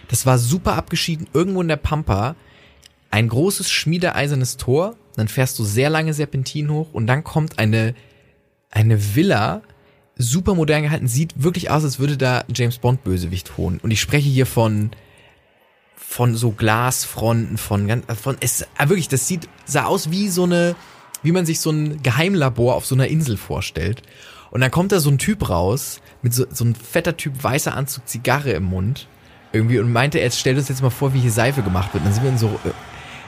[0.08, 2.36] Das war super abgeschieden, irgendwo in der Pampa.
[3.10, 7.94] ein großes schmiedeeisernes Tor, dann fährst du sehr lange Serpentin hoch und dann kommt eine,
[8.70, 9.62] eine Villa,
[10.16, 13.78] super modern gehalten, sieht wirklich aus, als würde da James Bond Bösewicht wohnen.
[13.82, 14.90] Und ich spreche hier von
[15.96, 20.44] von so Glasfronten, von ganz, von es ah, wirklich, das sieht sah aus wie so
[20.44, 20.76] eine,
[21.22, 24.02] wie man sich so ein Geheimlabor auf so einer Insel vorstellt.
[24.50, 27.74] Und dann kommt da so ein Typ raus mit so, so ein fetter Typ weißer
[27.74, 29.08] Anzug, Zigarre im Mund
[29.56, 32.02] irgendwie und meinte, er stellt uns jetzt mal vor, wie hier Seife gemacht wird.
[32.02, 32.70] Und dann sind wir in so äh,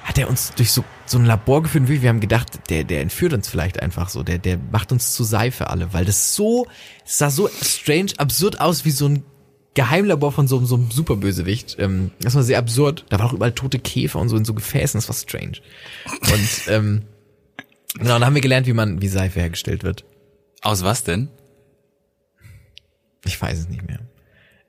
[0.08, 3.34] hat er uns durch so, so ein Labor geführt wir haben gedacht, der, der entführt
[3.34, 6.66] uns vielleicht einfach so, der, der macht uns zu Seife alle, weil das so,
[7.04, 9.22] es sah so strange, absurd aus wie so ein
[9.74, 11.76] Geheimlabor von so, so einem Superbösewicht.
[11.78, 13.04] Ähm, das war sehr absurd.
[13.10, 15.58] Da waren auch überall tote Käfer und so in so Gefäßen, das war strange.
[16.32, 17.02] Und ähm,
[17.92, 20.04] genau, dann haben wir gelernt, wie man, wie Seife hergestellt wird.
[20.62, 21.28] Aus was denn?
[23.26, 24.00] Ich weiß es nicht mehr.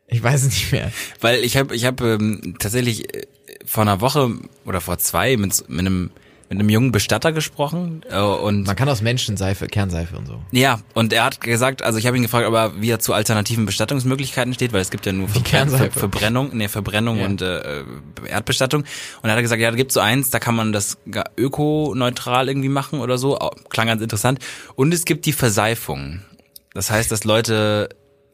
[0.09, 0.91] Ich weiß es nicht mehr.
[1.21, 3.23] Weil ich habe ich hab, ähm, tatsächlich äh,
[3.65, 4.31] vor einer Woche
[4.65, 6.11] oder vor zwei mit, mit einem
[6.51, 10.41] mit einem jungen Bestatter gesprochen äh, und Man kann aus Menschen Seife, Kernseife und so.
[10.49, 13.13] ja und er hat gesagt, also ich habe ihn gefragt, ob er wie er zu
[13.13, 15.91] alternativen Bestattungsmöglichkeiten steht, weil es gibt ja nur Kernseife.
[15.91, 17.25] Ver Verbrennung, nee, Verbrennung Ja.
[17.27, 17.83] und äh,
[18.27, 18.83] Erdbestattung
[19.21, 20.97] und er hat gesagt, ja, da gibt's so eins, da kann man das
[21.37, 23.37] ökoneutral irgendwie machen oder so,
[23.69, 24.39] klang ganz interessant
[24.75, 26.21] und es gibt die Verseifung.
[26.73, 27.89] Das heißt, dass Leute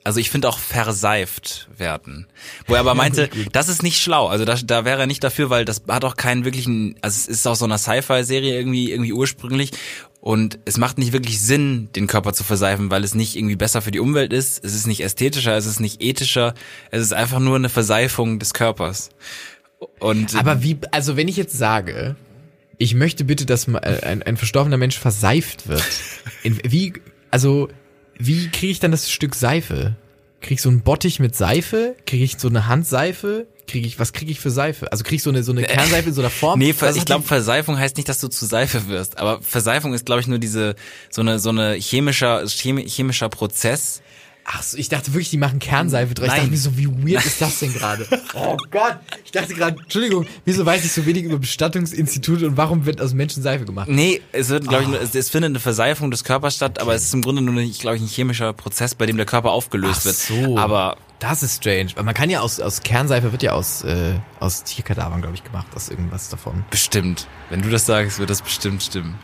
[0.06, 2.28] also ich finde auch verseift werden.
[2.68, 4.28] Wo er aber meinte, das ist nicht schlau.
[4.28, 7.28] Also da, da wäre er nicht dafür, weil das hat auch keinen wirklichen, also es
[7.28, 9.72] ist aus so einer Sci-Fi-Serie irgendwie, irgendwie ursprünglich.
[10.22, 13.82] Und es macht nicht wirklich Sinn, den Körper zu verseifen, weil es nicht irgendwie besser
[13.82, 14.64] für die Umwelt ist.
[14.64, 16.54] Es ist nicht ästhetischer, es ist nicht ethischer.
[16.92, 19.10] Es ist einfach nur eine Verseifung des Körpers.
[20.00, 22.16] Und Aber wie, also wenn ich jetzt sage,
[22.78, 25.84] ich möchte bitte, dass äh, ein, ein verstorbener Mensch verseift wird,
[26.44, 26.94] in, wie,
[27.32, 27.70] also
[28.18, 29.96] wie kriege ich dann das Stück Seife?
[30.42, 31.96] Kriege ich so einen Bottich mit Seife?
[32.06, 33.48] Kriege ich so eine Handseife?
[33.68, 34.92] Kriege ich, was kriege ich für Seife?
[34.92, 36.60] Also kriege ich so eine, so eine Kernseife in so einer Form?
[36.60, 39.18] Nee, Was ich glaube, Verseifung heißt nicht, dass du zu Seife wirst.
[39.18, 40.76] Aber Verseifung ist, glaube ich, nur diese
[41.10, 44.02] so eine so eine chemischer chemi- chemischer Prozess.
[44.48, 46.26] Ach so, ich dachte wirklich, die machen Kernseife drauf.
[46.28, 46.42] Ich Nein.
[46.42, 48.06] dachte mir so, wie weird ist das denn gerade?
[48.36, 52.86] Oh Gott, ich dachte gerade, Entschuldigung, wieso weiß ich so wenig über Bestattungsinstitute und warum
[52.86, 53.88] wird aus Menschen Seife gemacht?
[53.90, 54.92] Nee, es wird, glaube ich, Ah.
[54.92, 57.54] nur, es, es findet eine Verseifung des Körpers statt, aber es ist im Grunde nur,
[57.80, 60.16] glaube ich, ein chemischer Prozess, bei dem der Körper aufgelöst Ach wird.
[60.18, 60.58] so.
[60.58, 64.64] Aber Das ist strange, man kann ja aus, aus Kernseife wird ja aus, äh, aus
[64.64, 66.64] Tierkadavern, glaube ich, gemacht, aus irgendwas davon.
[66.70, 69.16] bestimmt, wenn du das sagst, wird das bestimmt stimmen.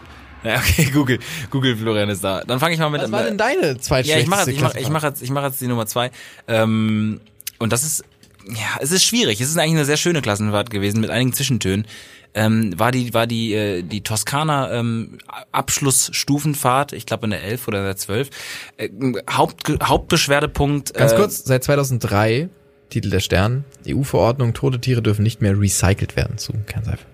[0.43, 1.19] Ja, okay, Google,
[1.49, 2.43] Google Florian ist da.
[2.43, 3.01] Dann fange ich mal mit.
[3.01, 4.93] Was war denn deine zweitschlechteste Ja, ich mache jetzt, ich mach, ich Klassenfahrt?
[4.93, 6.11] mach jetzt, ich mach jetzt die Nummer zwei.
[6.47, 7.21] Ähm,
[7.59, 8.03] und das ist,
[8.47, 9.39] ja, es ist schwierig.
[9.39, 11.85] Es ist eigentlich eine sehr schöne Klassenfahrt gewesen mit einigen Zwischentönen.
[12.33, 15.17] Ähm, war die, war die, äh, die Toskana ähm,
[15.51, 18.29] Abschlussstufenfahrt, ich glaube in der 11 oder in der 12.
[18.77, 18.89] Äh,
[19.29, 20.93] Haupt, Hauptbeschwerdepunkt.
[20.93, 22.47] Ganz äh, kurz, seit 2003,
[22.89, 27.05] Titel der Stern, EU-Verordnung, tote Tiere dürfen nicht mehr recycelt werden zu Kernseife.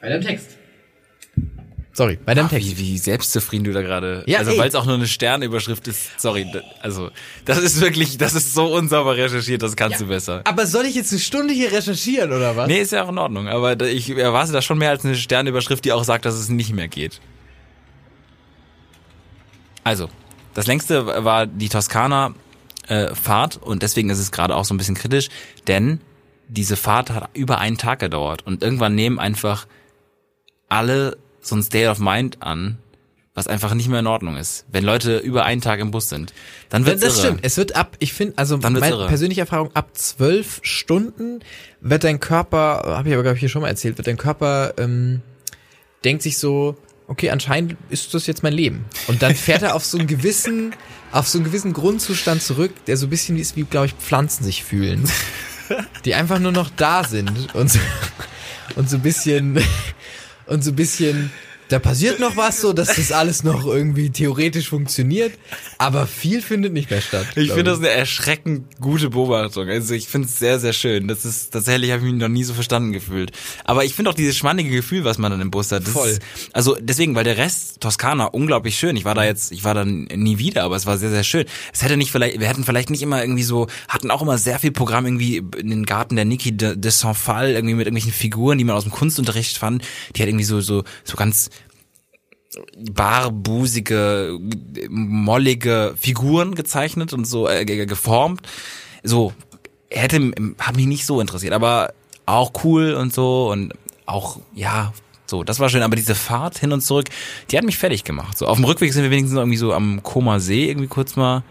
[0.00, 0.50] Bei deinem Text.
[1.96, 2.68] Sorry, bei deinem Ach, Text.
[2.68, 4.22] wie, wie selbstzufrieden du da gerade.
[4.26, 6.20] Ja, also weil es auch nur eine Sternüberschrift ist.
[6.20, 6.46] Sorry,
[6.82, 7.10] also
[7.46, 10.42] das ist wirklich, das ist so unsauber recherchiert, das kannst du besser.
[10.44, 12.68] Aber soll ich jetzt eine Stunde hier recherchieren, oder was?
[12.68, 15.86] Nee, ist ja auch in Ordnung, aber ich erwarte da schon mehr als eine Sternüberschrift,
[15.86, 17.22] die auch sagt, dass es nicht mehr geht.
[19.82, 20.10] Also,
[20.52, 22.34] das längste war die Toskana
[22.88, 25.30] äh, Fahrt und deswegen ist es gerade auch so ein bisschen kritisch,
[25.66, 26.02] denn
[26.46, 29.66] diese Fahrt hat über einen Tag gedauert und irgendwann nehmen einfach
[30.68, 31.16] alle
[31.46, 32.78] so ein State of Mind an,
[33.34, 34.64] was einfach nicht mehr in Ordnung ist.
[34.72, 36.32] Wenn Leute über einen Tag im Bus sind,
[36.70, 37.26] dann Das, wird's das irre.
[37.26, 37.40] stimmt.
[37.42, 39.08] Es wird ab, ich finde, also meine irre.
[39.08, 41.40] persönliche Erfahrung, ab zwölf Stunden
[41.80, 44.74] wird dein Körper, habe ich aber glaube ich hier schon mal erzählt, wird dein Körper
[44.78, 45.20] ähm,
[46.04, 46.76] denkt sich so,
[47.08, 48.84] okay, anscheinend ist das jetzt mein Leben.
[49.06, 50.74] Und dann fährt er auf so einen gewissen,
[51.12, 54.44] auf so einen gewissen Grundzustand zurück, der so ein bisschen ist, wie, glaube ich, Pflanzen
[54.44, 55.04] sich fühlen.
[56.04, 57.78] Die einfach nur noch da sind und so,
[58.76, 59.56] und so ein bisschen,
[60.46, 61.30] und so ein bisschen,
[61.68, 65.32] da passiert noch was, so dass das alles noch irgendwie theoretisch funktioniert,
[65.78, 67.26] aber viel findet nicht mehr statt.
[67.34, 69.68] Ich finde das eine erschreckend gute Beobachtung.
[69.68, 71.08] Also ich finde es sehr, sehr schön.
[71.08, 73.32] Das ist tatsächlich habe ich mich noch nie so verstanden gefühlt.
[73.64, 75.84] Aber ich finde auch dieses schmannige Gefühl, was man dann im Bus hat.
[75.84, 76.08] Voll.
[76.08, 78.96] Ist, also deswegen, weil der Rest Toskana unglaublich schön.
[78.96, 81.46] Ich war da jetzt, ich war da nie wieder, aber es war sehr, sehr schön.
[81.72, 84.58] Es hätte nicht vielleicht, wir hätten vielleicht nicht immer irgendwie so, hatten auch immer sehr
[84.58, 88.58] viel Programm irgendwie in den Garten der Niki de, de Saint-Phal irgendwie mit irgendwelchen Figuren,
[88.58, 89.82] die man aus dem Kunstunterricht fand.
[90.14, 91.50] Die hat irgendwie so so so ganz
[92.90, 94.38] barbusige,
[94.88, 98.42] mollige Figuren gezeichnet und so äh, ge- geformt.
[99.02, 99.32] So
[99.90, 101.92] hätte hat mich nicht so interessiert, aber
[102.26, 103.72] auch cool und so und
[104.06, 104.92] auch ja,
[105.26, 107.08] so, das war schön, aber diese Fahrt hin und zurück,
[107.50, 108.38] die hat mich fertig gemacht.
[108.38, 111.42] So auf dem Rückweg sind wir wenigstens irgendwie so am Koma See irgendwie kurz mal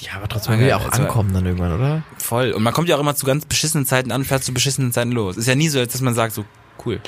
[0.00, 2.02] Ja, aber trotzdem will ja auch Also- ankommen dann irgendwann, oder?
[2.18, 2.52] Voll.
[2.52, 5.12] Und man kommt ja auch immer zu ganz beschissenen Zeiten an, fährt zu beschissenen Zeiten
[5.12, 5.36] los.
[5.36, 6.44] Ist ja nie so, als dass man sagt, so,
[6.84, 7.00] cool,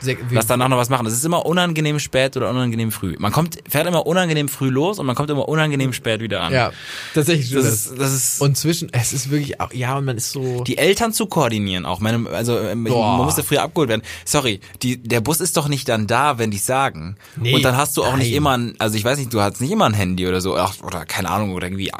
[0.00, 1.06] Sehr, lass danach noch was machen.
[1.06, 3.16] Es ist immer unangenehm spät oder unangenehm früh.
[3.18, 6.52] Man kommt, fährt immer unangenehm früh los und man kommt immer unangenehm spät wieder an.
[6.52, 6.72] ja,
[7.14, 10.30] tatsächlich Das ist, das ist, Und zwischen, es ist wirklich, auch, ja, und man ist
[10.30, 10.62] so.
[10.64, 12.00] die Eltern zu koordinieren auch.
[12.00, 13.16] Meine, also ähm, Boah.
[13.16, 14.02] man musste früher abgeholt werden.
[14.24, 17.16] Sorry, die, der Bus ist doch nicht dann da, wenn die sagen.
[17.36, 18.36] Nee, und dann hast du auch nicht nein.
[18.36, 20.74] immer, ein, also ich weiß nicht, du hast nicht immer ein Handy oder so, ach,
[20.82, 21.90] oder keine Ahnung, oder irgendwie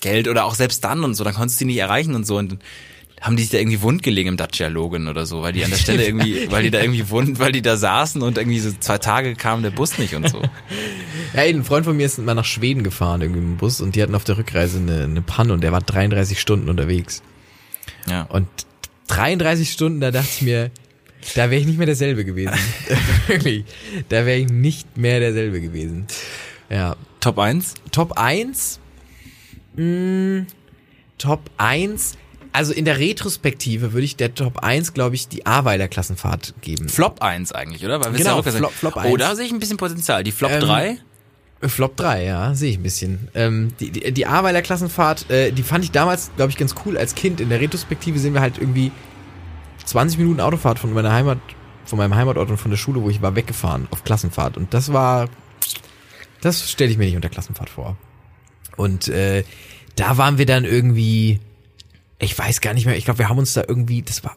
[0.00, 2.36] Geld oder auch selbst dann und so, dann konntest du die nicht erreichen und so
[2.36, 2.58] und dann
[3.24, 5.70] haben die sich da irgendwie wund gelegen im Dacia Logan oder so, weil die an
[5.70, 8.70] der Stelle irgendwie, weil die da irgendwie wund, weil die da saßen und irgendwie so
[8.78, 10.42] zwei Tage kam der Bus nicht und so.
[11.32, 13.96] Ja, ey, ein Freund von mir ist mal nach Schweden gefahren, irgendwie im Bus, und
[13.96, 17.22] die hatten auf der Rückreise eine, eine Panne und der war 33 Stunden unterwegs.
[18.06, 18.24] Ja.
[18.24, 18.46] Und
[19.08, 20.70] 33 Stunden, da dachte ich mir,
[21.34, 22.52] da wäre ich nicht mehr derselbe gewesen.
[23.26, 23.64] Wirklich.
[24.10, 26.06] Da wäre ich nicht mehr derselbe gewesen.
[26.68, 26.94] Ja.
[27.20, 27.72] Top 1?
[27.90, 28.80] Top 1?
[29.76, 30.44] Mh,
[31.16, 32.18] Top 1?
[32.54, 36.88] Also in der Retrospektive würde ich der Top 1, glaube ich, die Aweiler Klassenfahrt geben.
[36.88, 37.98] Flop 1 eigentlich, oder?
[38.04, 39.18] Weil wir Genau, ja Flop- Flop Oh, 1.
[39.18, 40.22] da sehe ich ein bisschen Potenzial.
[40.22, 40.98] Die Flop Ähm, 3?
[41.62, 43.28] Flop 3, ja, sehe ich ein bisschen.
[43.34, 46.96] Ähm, die, die, die Aweiler Klassenfahrt, äh, die fand ich damals, glaube ich, ganz cool
[46.96, 47.40] als Kind.
[47.40, 48.92] In der Retrospektive sehen wir halt irgendwie
[49.84, 51.38] 20 Minuten Autofahrt von meiner Heimat,
[51.86, 54.56] von meinem Heimatort und von der Schule, wo ich war, weggefahren auf Klassenfahrt.
[54.56, 55.28] Und das war,
[56.40, 57.96] das stelle ich mir nicht unter Klassenfahrt vor.
[58.76, 59.42] Und äh,
[59.96, 61.40] da waren wir dann irgendwie,
[62.18, 64.36] ich weiß gar nicht mehr, ich glaube, wir haben uns da irgendwie, das war,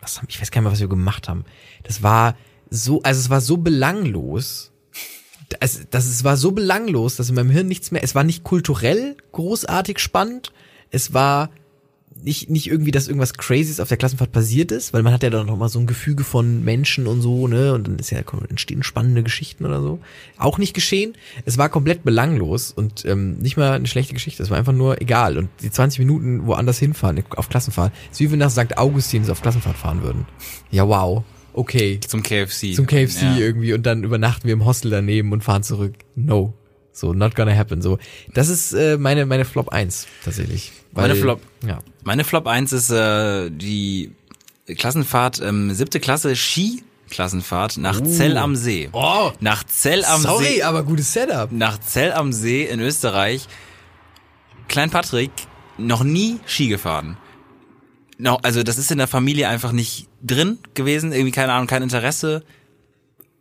[0.00, 1.44] was haben, ich weiß gar nicht mehr, was wir gemacht haben.
[1.82, 2.36] Das war
[2.70, 4.72] so, also es war so belanglos,
[5.60, 8.44] es, das, es war so belanglos, dass in meinem Hirn nichts mehr, es war nicht
[8.44, 10.52] kulturell großartig spannend,
[10.90, 11.50] es war
[12.22, 15.30] nicht, nicht irgendwie, dass irgendwas Crazyes auf der Klassenfahrt passiert ist, weil man hat ja
[15.30, 18.18] dann noch mal so ein Gefüge von Menschen und so, ne, und dann ist ja,
[18.48, 19.98] entstehen spannende Geschichten oder so.
[20.36, 21.14] Auch nicht geschehen.
[21.44, 25.00] Es war komplett belanglos und ähm, nicht mal eine schlechte Geschichte, es war einfach nur
[25.00, 25.38] egal.
[25.38, 28.76] Und die 20 Minuten woanders hinfahren, auf Klassenfahrt, ist wie wenn nach St.
[28.78, 30.26] Augustin sie auf Klassenfahrt fahren würden.
[30.70, 31.22] Ja, wow.
[31.54, 32.74] Okay Zum KFC.
[32.74, 33.36] zum KFC Ja.
[33.38, 35.94] irgendwie und dann übernachten wir im Hostel daneben und fahren zurück.
[36.14, 36.54] No.
[36.92, 37.80] So, not gonna happen.
[37.82, 37.98] So,
[38.34, 40.72] das ist äh, meine meine Flop 1 tatsächlich.
[40.92, 41.40] Weil, Meine Flop.
[41.66, 41.78] Ja.
[42.02, 44.12] Meine Flop 1 ist äh, die
[44.66, 48.88] Klassenfahrt, ähm, siebte Klasse Ski-Klassenfahrt nach Zell am See.
[48.92, 50.62] Oh, Nach Zell am sorry, See.
[50.62, 51.52] aber gutes Setup.
[51.52, 53.46] Nach Zell am See in Österreich.
[54.68, 55.30] Klein Patrick
[55.76, 57.16] noch nie Ski gefahren.
[58.18, 61.82] No, also das ist in der Familie einfach nicht drin gewesen, irgendwie keine Ahnung, kein
[61.82, 62.42] Interesse.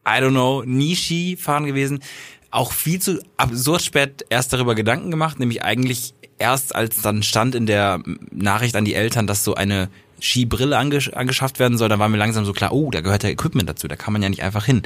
[0.08, 2.02] I don't know, nie Ski fahren gewesen.
[2.50, 7.56] Auch viel zu absurd spät erst darüber Gedanken gemacht, nämlich eigentlich erst als dann stand
[7.56, 9.90] in der Nachricht an die Eltern, dass so eine
[10.22, 13.30] Skibrille angesch angeschafft werden soll, dann war mir langsam so klar, oh, da gehört ja
[13.30, 14.82] Equipment dazu, da kann man ja nicht einfach hin.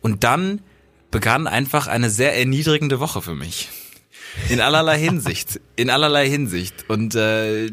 [0.00, 0.60] Und dann
[1.10, 3.68] begann einfach eine sehr erniedrigende Woche für mich.
[4.48, 5.60] In allerlei Hinsicht.
[5.76, 6.88] In allerlei Hinsicht.
[6.88, 7.70] Und äh,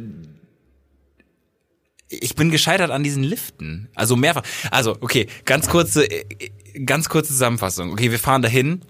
[2.10, 3.88] ich bin gescheitert an diesen Liften.
[3.96, 4.44] Also mehrfach.
[4.72, 6.26] Also, okay, ganz kurze, äh,
[6.86, 7.92] ganz kurze Zusammenfassung.
[7.92, 8.82] Okay, wir fahren dahin.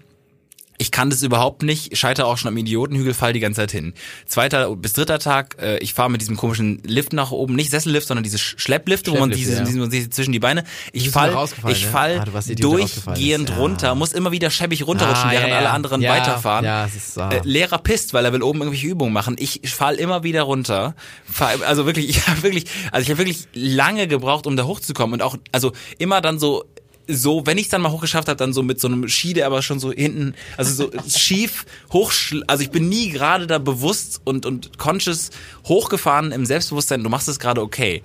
[0.82, 3.92] Ich kann das überhaupt nicht, scheitere auch schon am Idiotenhügel, fall die ganze Zeit hin.
[4.24, 8.08] Zweiter bis dritter Tag, äh, ich fahre mit diesem komischen Lift nach oben, nicht Sessellift,
[8.08, 9.84] sondern diese Sch- Schlepplifte, wo man Schlepplifte, diese, ja.
[9.84, 10.64] diese, sieht zwischen die Beine.
[10.94, 11.36] Ich fall,
[11.68, 11.90] ich ne?
[11.90, 13.50] fall Ah, der rausgefallen durchgehend.
[13.50, 13.56] Ja.
[13.56, 16.64] runter, muss immer wieder schäbig runterrutschen, Ah, während ja, alle anderen weiterfahren.
[16.64, 17.28] ja, es ist, ah.
[17.28, 19.36] äh, Lehrer pisst, weil er will oben irgendwelche Übungen machen.
[19.38, 20.94] Ich fall immer wieder runter.
[21.30, 25.12] Fall, also wirklich, ich habe wirklich, also ich habe wirklich lange gebraucht, um da hochzukommen
[25.12, 26.64] und auch, also immer dann so
[27.10, 29.62] so, wenn ich dann mal hochgeschafft habe, dann so mit so einem Ski, der aber
[29.62, 32.12] schon so hinten, also so schief hoch,
[32.46, 35.30] also ich bin nie gerade da bewusst und und conscious
[35.66, 37.02] hochgefahren im Selbstbewusstsein.
[37.02, 38.02] Du machst es gerade okay.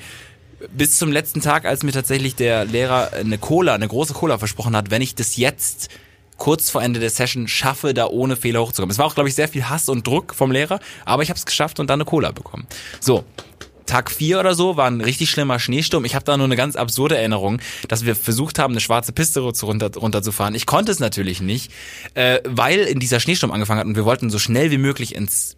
[0.75, 4.75] Bis zum letzten Tag, als mir tatsächlich der Lehrer eine Cola, eine große Cola versprochen
[4.75, 5.89] hat, wenn ich das jetzt
[6.37, 8.91] kurz vor Ende der Session schaffe, da ohne Fehler hochzukommen.
[8.91, 11.37] Es war auch, glaube ich, sehr viel Hass und Druck vom Lehrer, aber ich habe
[11.37, 12.67] es geschafft und dann eine Cola bekommen.
[12.99, 13.23] So,
[13.85, 16.05] Tag vier oder so war ein richtig schlimmer Schneesturm.
[16.05, 19.41] Ich habe da nur eine ganz absurde Erinnerung, dass wir versucht haben, eine schwarze Piste
[19.41, 20.55] runter, runterzufahren.
[20.55, 21.71] Ich konnte es natürlich nicht,
[22.13, 25.57] äh, weil in dieser Schneesturm angefangen hat und wir wollten so schnell wie möglich ins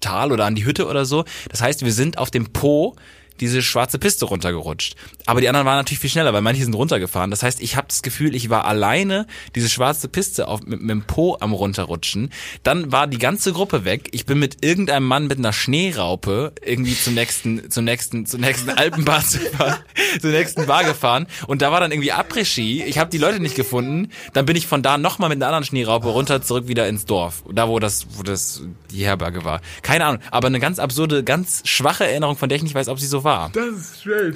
[0.00, 1.24] Tal oder an die Hütte oder so.
[1.48, 2.96] Das heißt, wir sind auf dem Po
[3.40, 4.94] diese schwarze Piste runtergerutscht.
[5.26, 7.30] Aber die anderen waren natürlich viel schneller, weil manche sind runtergefahren.
[7.30, 10.90] Das heißt, ich habe das Gefühl, ich war alleine diese schwarze Piste auf, mit, mit
[10.90, 12.30] dem Po am runterrutschen.
[12.62, 14.08] Dann war die ganze Gruppe weg.
[14.12, 18.70] Ich bin mit irgendeinem Mann mit einer Schneeraupe irgendwie zum nächsten, zum nächsten, zur nächsten
[18.82, 19.78] Alpenbar zu fahren,
[20.20, 21.26] zur nächsten Bar gefahren.
[21.46, 22.82] Und da war dann irgendwie Après-Ski.
[22.84, 24.10] Ich habe die Leute nicht gefunden.
[24.32, 27.42] Dann bin ich von da nochmal mit einer anderen Schneeraupe runter zurück wieder ins Dorf.
[27.52, 29.60] Da, wo das, wo das die Herberge war.
[29.82, 30.22] Keine Ahnung.
[30.30, 33.24] Aber eine ganz absurde, ganz schwache Erinnerung, von der ich nicht weiß, ob sie so
[33.24, 33.31] war.
[33.52, 34.34] Das ist schön.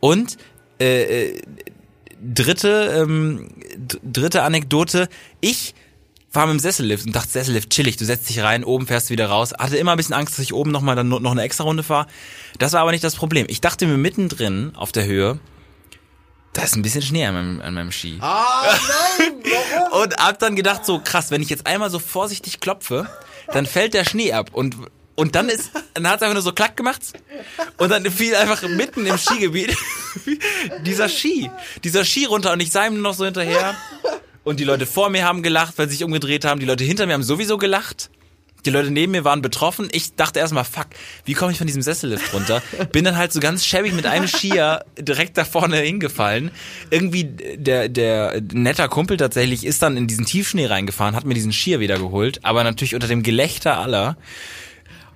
[0.00, 0.36] Und
[0.80, 1.42] äh, äh,
[2.22, 3.48] dritte, ähm,
[4.02, 5.08] dritte Anekdote.
[5.40, 5.74] Ich
[6.32, 9.12] war mit dem Sessellift und dachte, Sessellift, chillig, du setzt dich rein, oben fährst du
[9.12, 9.54] wieder raus.
[9.58, 12.06] Hatte immer ein bisschen Angst, dass ich oben nochmal dann noch eine extra Runde fahre.
[12.58, 13.46] Das war aber nicht das Problem.
[13.48, 15.38] Ich dachte mir mittendrin auf der Höhe,
[16.52, 18.18] da ist ein bisschen Schnee an meinem, an meinem Ski.
[18.20, 18.74] Ah,
[19.18, 20.02] nein, warum?
[20.02, 23.08] Und hab dann gedacht, so krass, wenn ich jetzt einmal so vorsichtig klopfe,
[23.52, 24.76] dann fällt der Schnee ab und
[25.18, 27.02] und dann ist, dann hat es einfach nur so klack gemacht
[27.76, 29.76] und dann fiel einfach mitten im Skigebiet
[30.86, 31.50] dieser Ski,
[31.82, 33.74] dieser Ski runter und ich sah ihm nur noch so hinterher
[34.44, 37.04] und die Leute vor mir haben gelacht, weil sie sich umgedreht haben, die Leute hinter
[37.06, 38.10] mir haben sowieso gelacht.
[38.64, 39.88] Die Leute neben mir waren betroffen.
[39.92, 40.86] Ich dachte erstmal, fuck,
[41.24, 42.60] wie komme ich von diesem Sessellift runter?
[42.92, 46.50] Bin dann halt so ganz schäbig mit einem Skier direkt da vorne hingefallen.
[46.90, 51.52] Irgendwie der, der netter Kumpel tatsächlich ist dann in diesen Tiefschnee reingefahren, hat mir diesen
[51.52, 54.16] Skier wieder geholt, aber natürlich unter dem Gelächter aller.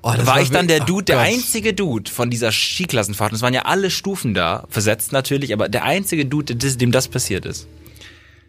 [0.05, 1.29] Oh, das war ich dann der Dude, der oh Gott.
[1.29, 3.31] einzige Dude von dieser Skiklassenfahrt.
[3.33, 7.07] Und es waren ja alle Stufen da, versetzt natürlich, aber der einzige Dude, dem das
[7.09, 7.69] passiert ist.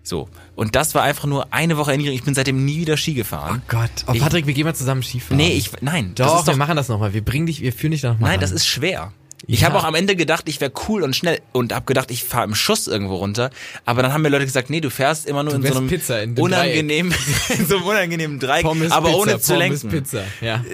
[0.01, 0.27] So.
[0.55, 2.13] Und das war einfach nur eine Woche Erinnerung.
[2.15, 3.61] Ich bin seitdem nie wieder Ski gefahren.
[3.63, 3.91] Oh Gott.
[4.07, 5.37] Oh, Ich- Patrick, wir gehen mal zusammen Skifahren.
[5.37, 6.11] nee, ich, nein.
[6.15, 7.13] das Doch, ist doch wir machen das nochmal.
[7.13, 9.13] Wir bringen dich, wir führen dich nochmal Nein, das ist schwer.
[9.45, 9.67] Ich Ja.
[9.67, 12.45] habe auch am Ende gedacht, ich wäre cool und schnell und habe gedacht, ich fahre
[12.45, 13.49] im Schuss irgendwo runter.
[13.85, 16.21] Aber dann haben mir Leute gesagt, nee, du fährst immer nur in so einem Pizza
[16.23, 17.13] in dem unangenehmen,
[17.57, 19.89] in so einem unangenehmen Dreieck, Pommes, aber Pizza, ohne zu Pommes, lenken.
[19.89, 20.23] Pizza.
[20.41, 20.63] Ja.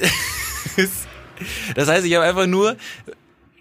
[1.75, 2.75] Das heißt, ich habe einfach nur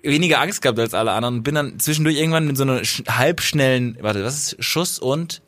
[0.03, 3.09] weniger Angst gehabt als alle anderen und bin dann zwischendurch irgendwann mit so einer sch-
[3.09, 5.43] halbschnellen, warte, was ist Schuss und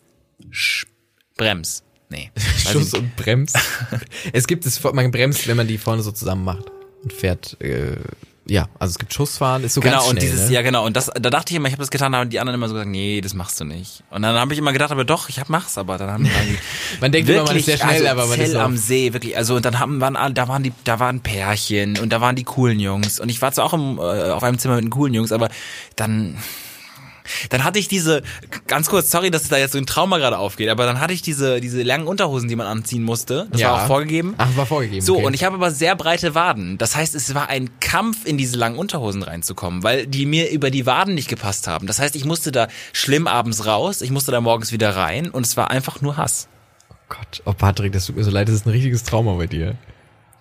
[0.50, 0.86] Sch
[1.36, 1.82] Brems?
[2.08, 2.30] Nee.
[2.70, 3.52] Schuss und Brems.
[4.32, 6.64] es gibt es, man bremst, wenn man die vorne so zusammen macht
[7.02, 7.60] und fährt.
[7.60, 7.96] Äh,
[8.50, 10.14] ja, also es gibt Schussfahren, ist so Genau, ganz schnell.
[10.16, 10.54] und dieses, ne?
[10.54, 12.58] ja genau, und das, da dachte ich immer, ich habe das getan, aber die anderen
[12.58, 14.02] immer so gesagt, nee, das machst du nicht.
[14.10, 16.58] Und dann habe ich immer gedacht, aber doch, ich hab, mach's, aber dann haben dann
[17.00, 19.12] Man denkt immer, man ist sehr schnell, also aber man ist Zell auch- am See,
[19.12, 22.34] wirklich, also und dann haben waren da waren die, da waren Pärchen und da waren
[22.36, 24.00] die coolen Jungs und ich war zwar auch im, äh,
[24.30, 25.48] auf einem Zimmer mit den coolen Jungs, aber
[25.96, 26.36] dann
[27.50, 28.22] dann hatte ich diese,
[28.66, 31.22] ganz kurz, sorry, dass da jetzt so ein Trauma gerade aufgeht, aber dann hatte ich
[31.22, 33.48] diese, diese langen Unterhosen, die man anziehen musste.
[33.50, 33.72] Das Ja.
[33.72, 34.34] war auch vorgegeben.
[34.38, 35.04] Ach, war vorgegeben.
[35.04, 35.26] So, okay.
[35.26, 36.78] und ich habe aber sehr breite Waden.
[36.78, 40.70] Das heißt, es war ein Kampf, in diese langen Unterhosen reinzukommen, weil die mir über
[40.70, 41.86] die Waden nicht gepasst haben.
[41.86, 45.46] Das heißt, ich musste da schlimm abends raus, ich musste da morgens wieder rein und
[45.46, 46.48] es war einfach nur Hass.
[46.90, 49.46] Oh Gott, oh Patrick, das tut mir so leid, das ist ein richtiges Trauma bei
[49.46, 49.76] dir.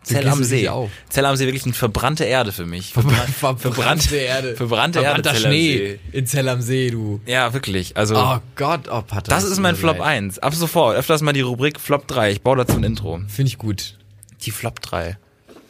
[0.03, 0.67] Zell am See.
[0.69, 0.89] auf.
[1.09, 2.93] Zell am See wirklich eine verbrannte Erde für mich.
[2.93, 4.55] Verbrannte Erde.
[4.55, 5.23] Verbrannte Erde.
[5.23, 7.21] Verbrannter Schnee in Zell am See, du.
[7.26, 7.95] Ja, wirklich.
[7.97, 9.26] Also, Oh Gott, oh Patrick.
[9.30, 10.07] das ist mein Flop leid.
[10.07, 10.39] 1.
[10.39, 10.95] Ab sofort.
[10.97, 12.31] Öfters mal die Rubrik Flop 3.
[12.31, 13.19] Ich baue dazu ein Intro.
[13.27, 13.97] Finde ich gut.
[14.41, 15.17] Die Flop 3.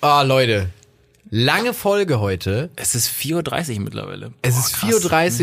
[0.02, 0.70] Ah, Leute.
[1.32, 2.70] Lange Folge heute.
[2.76, 4.32] Es ist 4.30 Uhr mittlerweile.
[4.42, 4.94] Es ist 4.30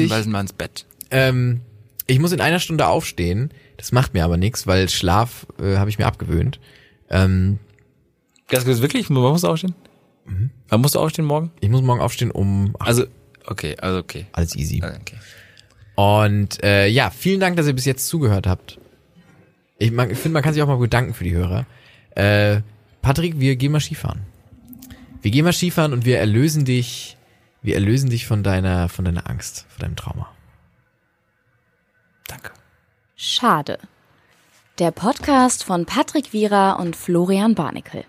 [0.05, 0.09] Uhr.
[0.09, 0.85] Bald sind wir ins Bett.
[1.11, 1.61] Ähm,
[2.07, 3.51] ich muss in einer Stunde aufstehen.
[3.77, 6.59] Das macht mir aber nichts, weil Schlaf äh, habe ich mir abgewöhnt.
[7.11, 7.59] Ähm,
[8.49, 9.09] Ganz kurz, wirklich?
[9.11, 9.75] Wann musst du aufstehen?
[10.69, 11.53] Wann musst du aufstehen morgen?
[11.61, 13.05] ich muss morgen aufstehen um ach, Also,
[13.47, 14.27] okay, also okay.
[14.33, 14.83] alles easy.
[14.83, 15.17] Also, okay.
[15.95, 18.79] Und äh, ja, vielen Dank, dass ihr bis jetzt zugehört habt.
[19.79, 21.67] Ich, mag- ich finde, man kann sich auch mal bedanken für die Hörer.
[22.15, 22.61] Äh,
[23.03, 24.21] Patrick, wir gehen mal Skifahren.
[25.23, 27.17] Wir gehen mal Skifahren und wir erlösen dich,
[27.63, 30.29] wir erlösen dich von deiner, von deiner Angst, von deinem Trauma.
[32.27, 32.51] Danke.
[33.17, 33.79] Schade.
[34.79, 38.05] Der Podcast von Patrick Wierer und Florian Barnikel.